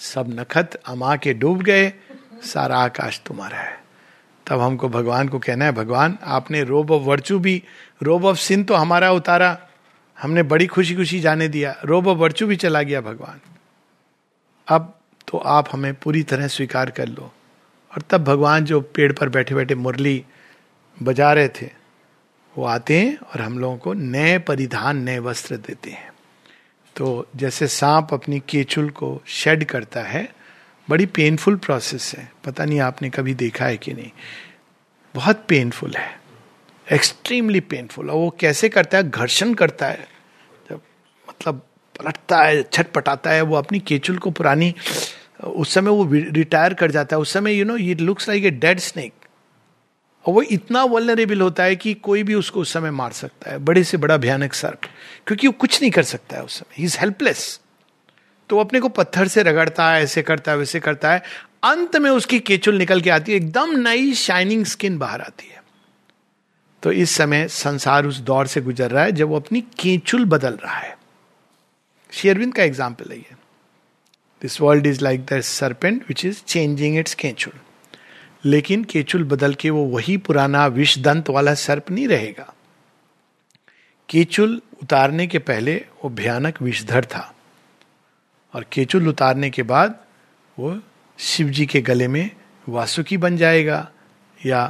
सब 0.00 0.26
नखत 0.28 0.74
अमा 0.74 1.16
के 1.16 1.34
डूब 1.34 1.62
गए, 1.62 1.92
सारा 2.42 2.76
आकाश 2.76 3.20
तुम्हारा 3.26 3.58
है। 3.58 3.82
तब 4.46 4.60
हमको 4.60 4.88
भगवान 4.88 5.28
को 5.28 5.38
कहना 5.38 5.64
है, 5.64 5.72
भगवान, 5.72 6.18
आपने 6.22 6.64
रोब 6.64 6.90
ऑफ़ 6.90 7.02
वर्चू 7.02 7.38
भी, 7.38 7.62
रोब 8.02 8.24
ऑफ़ 8.24 8.38
सिंह 8.38 8.64
तो 8.64 8.74
हमारा 8.74 9.12
उतारा, 9.12 9.58
हमने 10.20 10.42
बड़ी 10.42 10.66
खुशी 10.66 10.94
खुशी 10.94 11.20
जाने 11.20 11.48
दिया, 11.48 11.76
रोब 11.84 12.06
ऑफ़ 12.06 12.18
वर्चू 12.18 12.46
भी 12.46 12.56
चला 12.56 12.82
गया 12.82 13.00
भगवान। 13.00 13.40
अब 14.68 14.98
तो 15.28 15.38
आप 15.38 15.68
हमें 15.72 15.94
पूरी 15.94 16.22
तरह 16.22 16.48
स्वीकार 16.48 16.90
कर 16.90 17.08
लो। 17.08 17.32
और 17.92 18.02
तब 18.10 18.24
भगवान 18.24 18.64
जो 18.64 18.80
पेड़ 18.80 19.12
पर 19.12 19.28
बैठे 19.28 19.54
बैठे 19.54 19.74
मुरली 19.74 20.24
बजा 21.02 21.32
रहे 21.32 21.48
थे, 21.48 21.70
वो 22.58 22.64
आते 22.64 23.00
हैं 23.00 23.18
और 23.18 23.40
हम 23.40 23.58
लोगों 23.58 23.76
को 23.76 23.92
नए 23.92 24.38
परिधान, 24.38 25.02
नए 25.02 25.18
वस्त्र 25.18 25.56
देते 25.56 25.90
हैं। 25.90 26.12
तो 26.96 27.28
जैसे 27.36 27.66
सांप 27.66 28.08
अपनी 28.12 28.42
केचुल 28.48 28.90
को 28.90 29.22
शेड 29.26 29.64
करता 29.64 30.02
है, 30.02 30.34
बड़ी 30.90 31.06
पेनफुल 31.06 31.56
प्रोसेस 31.56 32.14
है। 32.18 32.32
पता 32.44 32.64
नहीं 32.64 32.80
आपने 32.80 33.10
कभी 33.10 33.34
देखा 33.34 33.64
है 33.64 33.76
कि 33.76 33.94
नहीं। 33.94 34.10
बहुत 35.14 35.44
पेनफुल 35.48 35.94
है। 35.94 36.20
एक्सट्रीमली 36.92 37.60
पेनफुल 37.60 38.10
और 38.10 38.16
वो 38.16 38.36
कैसे 38.40 38.68
करता 38.68 38.98
है? 38.98 39.10
घर्षण 39.10 39.54
करता 39.54 39.86
है। 39.86 40.08
जब 40.70 40.80
मतलब 41.28 41.66
पलटता 42.02 42.42
है, 42.42 42.62
छटपटाता 42.62 43.30
है, 43.30 43.42
वो 43.42 43.56
अपनी 43.56 43.80
केचुल 43.80 44.18
को 44.18 44.30
पुरानी, 44.30 44.74
उस 45.44 45.74
समय 45.74 45.90
वो 45.90 46.08
रिटायर 46.12 46.74
कर 46.74 46.90
जाता 46.90 47.16
है। 47.16 47.20
उस 47.20 47.32
समय 47.32 47.54
you 47.54 47.64
know 47.64 47.76
it 47.76 48.00
looks 48.00 48.28
like 48.28 48.44
a 48.44 48.50
dead 48.50 48.78
snake 48.78 49.12
और 50.24 50.34
वो 50.34 50.42
इतना 50.42 50.84
वलनरेबल 50.84 51.40
होता 51.40 51.62
है 51.62 51.76
कि 51.76 51.94
कोई 51.94 52.22
भी 52.22 52.34
उसको 52.34 52.60
उस 52.60 52.72
समय 52.72 52.90
मार 52.90 53.12
सकता 53.12 53.50
है। 53.50 53.58
बड़े 53.58 53.84
से 53.84 53.96
बड़ा 53.96 54.16
भयानक 54.16 54.54
सर्प। 54.54 54.80
क्योंकि 55.26 55.46
वो 55.46 55.52
कुछ 55.52 55.80
नहीं 55.82 55.90
कर 55.90 56.02
सकता 56.02 56.36
है 56.36 56.42
उस 56.42 56.58
समय। 56.58 56.74
ही 56.78 56.84
इज़ 56.84 56.98
हेल्पलेस 56.98 57.60
तो 58.50 58.56
वो 58.56 58.64
अपने 58.64 58.80
को 58.80 58.88
पत्थर 58.88 59.28
से 59.28 59.42
रगड़ता 59.42 59.90
है, 59.92 60.02
ऐसे 60.02 60.22
करता 60.22 60.52
है, 60.52 60.58
वैसे 60.58 60.80
करता 60.80 61.12
है। 61.12 61.22
अंत 61.64 61.96
में 61.96 62.10
उसकी 62.10 62.40
केचुल 62.40 62.74
निकल 62.74 63.00
के 63.00 63.10
आती 63.10 63.32
है। 63.32 63.36
एकदम 63.36 63.70
नई 63.78 64.14
शाइनिंग 64.14 64.64
स्किन 64.64 64.98
बाहर 64.98 65.20
आती 65.20 65.48
है। 65.48 65.62
तो 66.82 66.92
इस 66.92 67.10
समय 67.10 67.48
संसार 67.48 68.06
उस 68.06 68.18
दौर 68.18 68.46
से 68.46 68.60
गुजर 68.60 68.90
रहा 68.90 69.04
है, 69.04 69.12
जब 69.12 69.28
वो 69.28 69.36
अपनी 69.36 69.60
केचुल 69.60 70.24
बदल 70.24 70.58
रहा 70.64 70.78
है। 70.78 71.01
शेयरविंद 72.12 72.54
का 72.54 72.62
एग्ज़ाम्पल 72.62 73.10
है 73.10 73.36
this 74.42 74.60
world 74.60 74.86
is 74.86 75.02
like 75.04 75.24
the 75.24 75.40
serpent 75.40 76.02
which 76.08 76.24
is 76.24 76.42
changing 76.46 76.98
its 76.98 77.14
केचुल 77.14 77.52
लेकिन 78.44 78.84
केचुल 78.84 79.24
बदल 79.24 79.54
के 79.54 79.70
वो 79.70 79.84
वही 79.86 80.16
पुराना 80.18 80.66
विष 80.68 80.98
दंत 80.98 81.30
वाला 81.30 81.54
सर्प 81.56 81.90
नहीं 81.90 82.06
रहेगा 82.08 82.52
केचुल 84.08 84.60
उतारने 84.82 85.26
के 85.26 85.38
पहले 85.40 85.74
वो 86.04 86.10
भयानक 86.10 86.60
विषधर 86.62 87.04
था 87.04 87.32
और 88.54 88.64
केचुल 88.72 89.08
उतारने 89.08 89.50
के 89.50 89.62
बाद 89.64 89.98
वो 90.58 90.78
शिव 91.18 91.48
जी 91.48 91.66
के 91.66 91.80
गले 91.80 92.08
में 92.08 92.30
वासुकी 92.66 93.16
बन 93.16 93.36
जाएगा 93.36 93.88
या 94.38 94.62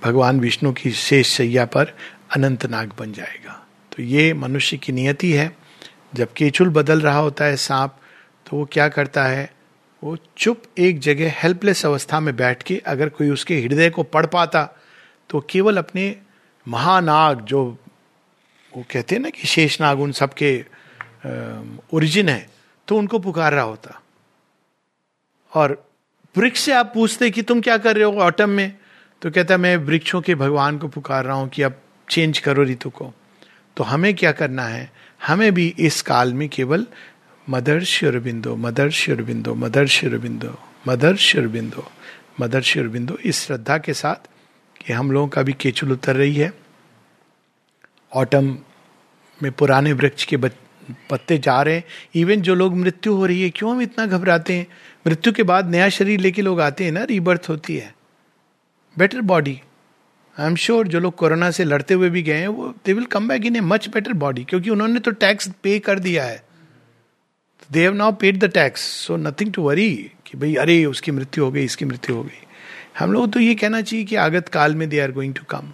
भगवान 0.00 0.40
विष्णु 0.40 0.72
की 0.72 0.90
शेष 0.94 1.28
सैया 1.28 1.64
पर 1.66 1.94
अनंतनाग 2.36 2.92
बन 2.98 3.12
जाएगा 3.12 3.62
तो 3.92 4.02
ये 4.02 4.32
मनुष्य 4.34 4.76
की 4.76 4.92
नियति 4.92 5.32
है 5.32 5.46
जब 6.16 6.32
केचुल 6.32 6.68
बदल 6.68 7.00
रहा 7.00 7.18
होता 7.18 7.44
है 7.44 7.56
सांप 7.56 7.96
तो 8.46 8.56
वो 8.56 8.64
क्या 8.72 8.88
करता 8.88 9.24
है? 9.24 9.50
वो 10.02 10.16
चुप 10.38 10.62
एक 10.78 10.98
जगह 11.00 11.32
हेल्पलेस 11.36 11.84
अवस्था 11.86 12.20
में 12.20 12.34
बैठ 12.36 12.62
के 12.62 12.76
अगर 12.86 13.08
कोई 13.08 13.28
उसके 13.30 13.60
हृदय 13.60 13.90
को 13.90 14.02
पढ़ 14.02 14.26
पाता 14.26 14.68
तो 15.30 15.40
केवल 15.50 15.76
अपने 15.76 16.14
महानाग 16.66 17.40
जो 17.40 17.64
वो 18.72 18.84
कहते 18.90 19.14
हैं 19.14 19.22
ना 19.22 19.30
कि 19.30 19.46
शेष 19.46 19.80
नाग 19.80 20.00
उन 20.00 20.12
सबके 20.12 20.64
ओरिजिन 21.94 22.28
है 22.28 22.48
तो 22.88 22.96
उनको 22.98 23.18
पुकार 23.18 23.52
रहा 23.52 23.64
होता। 23.64 24.00
और 25.54 25.82
वृक्ष 26.36 26.60
से 26.60 26.72
आप 26.72 26.90
पूछते 26.94 27.30
कि 27.30 27.42
तुम 27.42 27.60
क्या 27.60 27.76
कर 27.78 27.96
रहे 27.96 28.04
हो 28.04 28.20
ऑटम 28.20 28.50
में? 28.50 28.76
तो 29.22 29.30
कहता 29.30 29.56
मैं 29.56 29.76
वृक्षों 29.76 30.20
के 30.20 30.34
भगवान 30.34 30.78
को 30.78 30.88
पुकार 30.88 31.24
रहा 31.24 31.36
हूँ 31.36 31.48
कि 31.48 31.62
अब 31.62 31.80
चेंज 32.08 32.38
करो 32.38 32.64
ऋतु 32.64 32.90
को। 32.90 33.12
तो 33.76 33.84
हमें 33.84 34.14
क्या 34.14 34.32
करना 34.32 34.64
है? 34.64 34.90
हमें 35.26 35.54
भी 35.54 35.74
इस 35.78 36.02
काल 36.02 36.34
में 36.34 36.48
केवल 36.48 36.86
Mother 37.48 37.82
Sri Aurobindo 37.84 38.56
Mother 38.56 38.90
Sri Aurobindo 38.90 39.54
Mother 39.54 39.86
Sri Aurobindo 39.86 40.58
Mother 40.88 41.16
Sri Aurobindo 41.16 41.90
Mother 42.40 42.62
Sri Aurobindo 42.62 43.18
इस 43.24 43.46
श्रद्धा 43.46 43.78
के 43.78 43.94
साथ 43.94 44.28
कि 44.86 44.92
हम 44.92 45.10
लोगों 45.10 45.28
का 45.28 45.42
भी 45.42 45.52
केचुल 45.52 45.92
उतर 45.92 46.16
रही 46.16 46.34
है। 46.34 46.52
ऑटम 48.14 48.58
में 49.42 49.52
पुराने 49.52 49.92
वृक्ष 49.92 50.24
के 50.24 50.36
पत्ते 50.36 51.38
जा 51.38 51.62
रहे 51.62 51.74
हैं। 51.74 51.84
इवन 52.14 52.40
जो 52.40 52.54
लोग 52.54 52.76
मृत्यु 52.76 53.14
हो 53.14 53.26
रही 53.26 53.42
है, 53.42 53.50
क्यों 53.50 53.70
हम 53.70 53.82
इतना 53.82 54.06
घबराते 54.06 54.54
हैं? 54.54 54.66
मृत्यु 55.06 55.32
के 55.32 55.42
बाद 55.42 55.70
नया 55.70 55.88
शरीर 55.88 56.20
लेके 56.20 56.42
लोग 56.42 56.60
आते 56.60 56.84
हैं 56.84 56.92
ना 56.92 57.04
रीबर्थ 57.04 57.46
होती 57.48 57.76
है। 57.76 57.94
Better 58.98 59.20
body 59.20 59.60
I 60.40 60.46
am 60.46 60.56
sure 60.56 60.88
जो 60.88 61.00
लोग 61.00 61.14
कोरोना 61.14 61.50
से 61.50 61.64
लड़ते 61.64 61.94
हुए 61.94 62.10
भी 62.10 62.22
गए 62.22 62.34
हैं, 62.34 62.48
वो 62.48 62.74
they 62.86 62.92
will 62.92 63.04
come 63.04 63.28
back 63.28 63.46
in 63.46 63.56
a 63.56 63.60
much 63.60 63.88
better 63.88 64.12
body 64.12 64.44
क्योंकि 64.44 64.70
उन्होंने 64.70 65.00
तो 65.00 65.10
टैक्स 65.10 65.48
पे 65.62 65.78
कर 65.78 65.98
दिया 65.98 66.24
है। 66.24 66.44
They 67.72 67.82
have 67.82 67.94
now 67.94 68.12
paid 68.12 68.38
the 68.38 68.44
tax 68.44 68.80
so 68.80 69.16
nothing 69.16 69.52
to 69.52 69.62
worry 69.62 70.10
कि 70.26 70.38
भाई, 70.38 70.54
अरे, 70.54 70.84
उसकी 70.84 71.10
मृत्यु 71.10 71.44
हो 71.44 71.50
गई, 71.50 71.64
इसकी 71.64 71.84
मृत्यु 71.84 72.16
हो 72.16 72.22
गई। 72.22 72.46
हम 72.98 73.12
लोग 73.12 73.32
तो 73.32 73.40
ये 73.40 73.54
कहना 73.54 73.80
चाहिए 73.80 74.04
कि 74.04 74.16
आगत 74.16 74.48
काल 74.48 74.74
में 74.74 74.88
they 74.88 75.00
are 75.00 75.12
going 75.12 75.34
to 75.34 75.42
come 75.50 75.72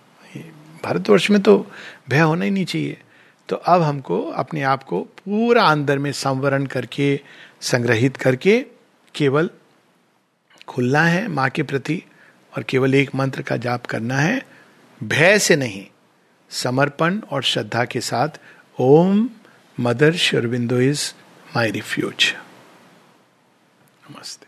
Bharatvarsh 0.84 1.30
में 1.30 1.42
तो 1.42 1.66
भय 2.08 2.20
होना 2.20 2.44
ही 2.44 2.50
नहीं 2.50 2.64
चाहिए। 2.64 3.00
तो 3.48 3.56
अब 3.56 3.82
हमको 3.82 4.22
अपने 4.22 4.62
आप 4.62 4.82
को 4.82 5.00
पूरा 5.00 5.64
अंदर 5.64 5.98
में 5.98 6.12
संवरण 6.12 6.66
करके, 6.66 7.20
संग्रहित 7.60 8.16
करके 8.16 8.64
केवल 9.14 9.50
खुलना 10.68 11.02
है, 11.02 11.28
माँ 11.28 11.50
के 11.50 11.62
प्रति, 11.62 12.02
और 12.56 12.62
केवल 12.62 12.94
एक 12.94 13.14
मंत्र 13.14 13.42
का 13.42 13.56
जाप 13.56 13.86
करना 13.86 14.18
है। 14.18 14.51
भय 15.02 15.38
से 15.38 15.56
नहीं, 15.56 15.86
समर्पण 16.50 17.20
और 17.20 17.42
श्रद्धा 17.42 17.84
के 17.84 18.00
साथ, 18.00 18.28
Om 18.80 19.30
Mother 19.80 20.12
Sri Aurobindo 20.16 20.80
is 20.80 21.12
my 21.56 21.70
refuge. 21.70 22.34
नमस्ते। 24.10 24.41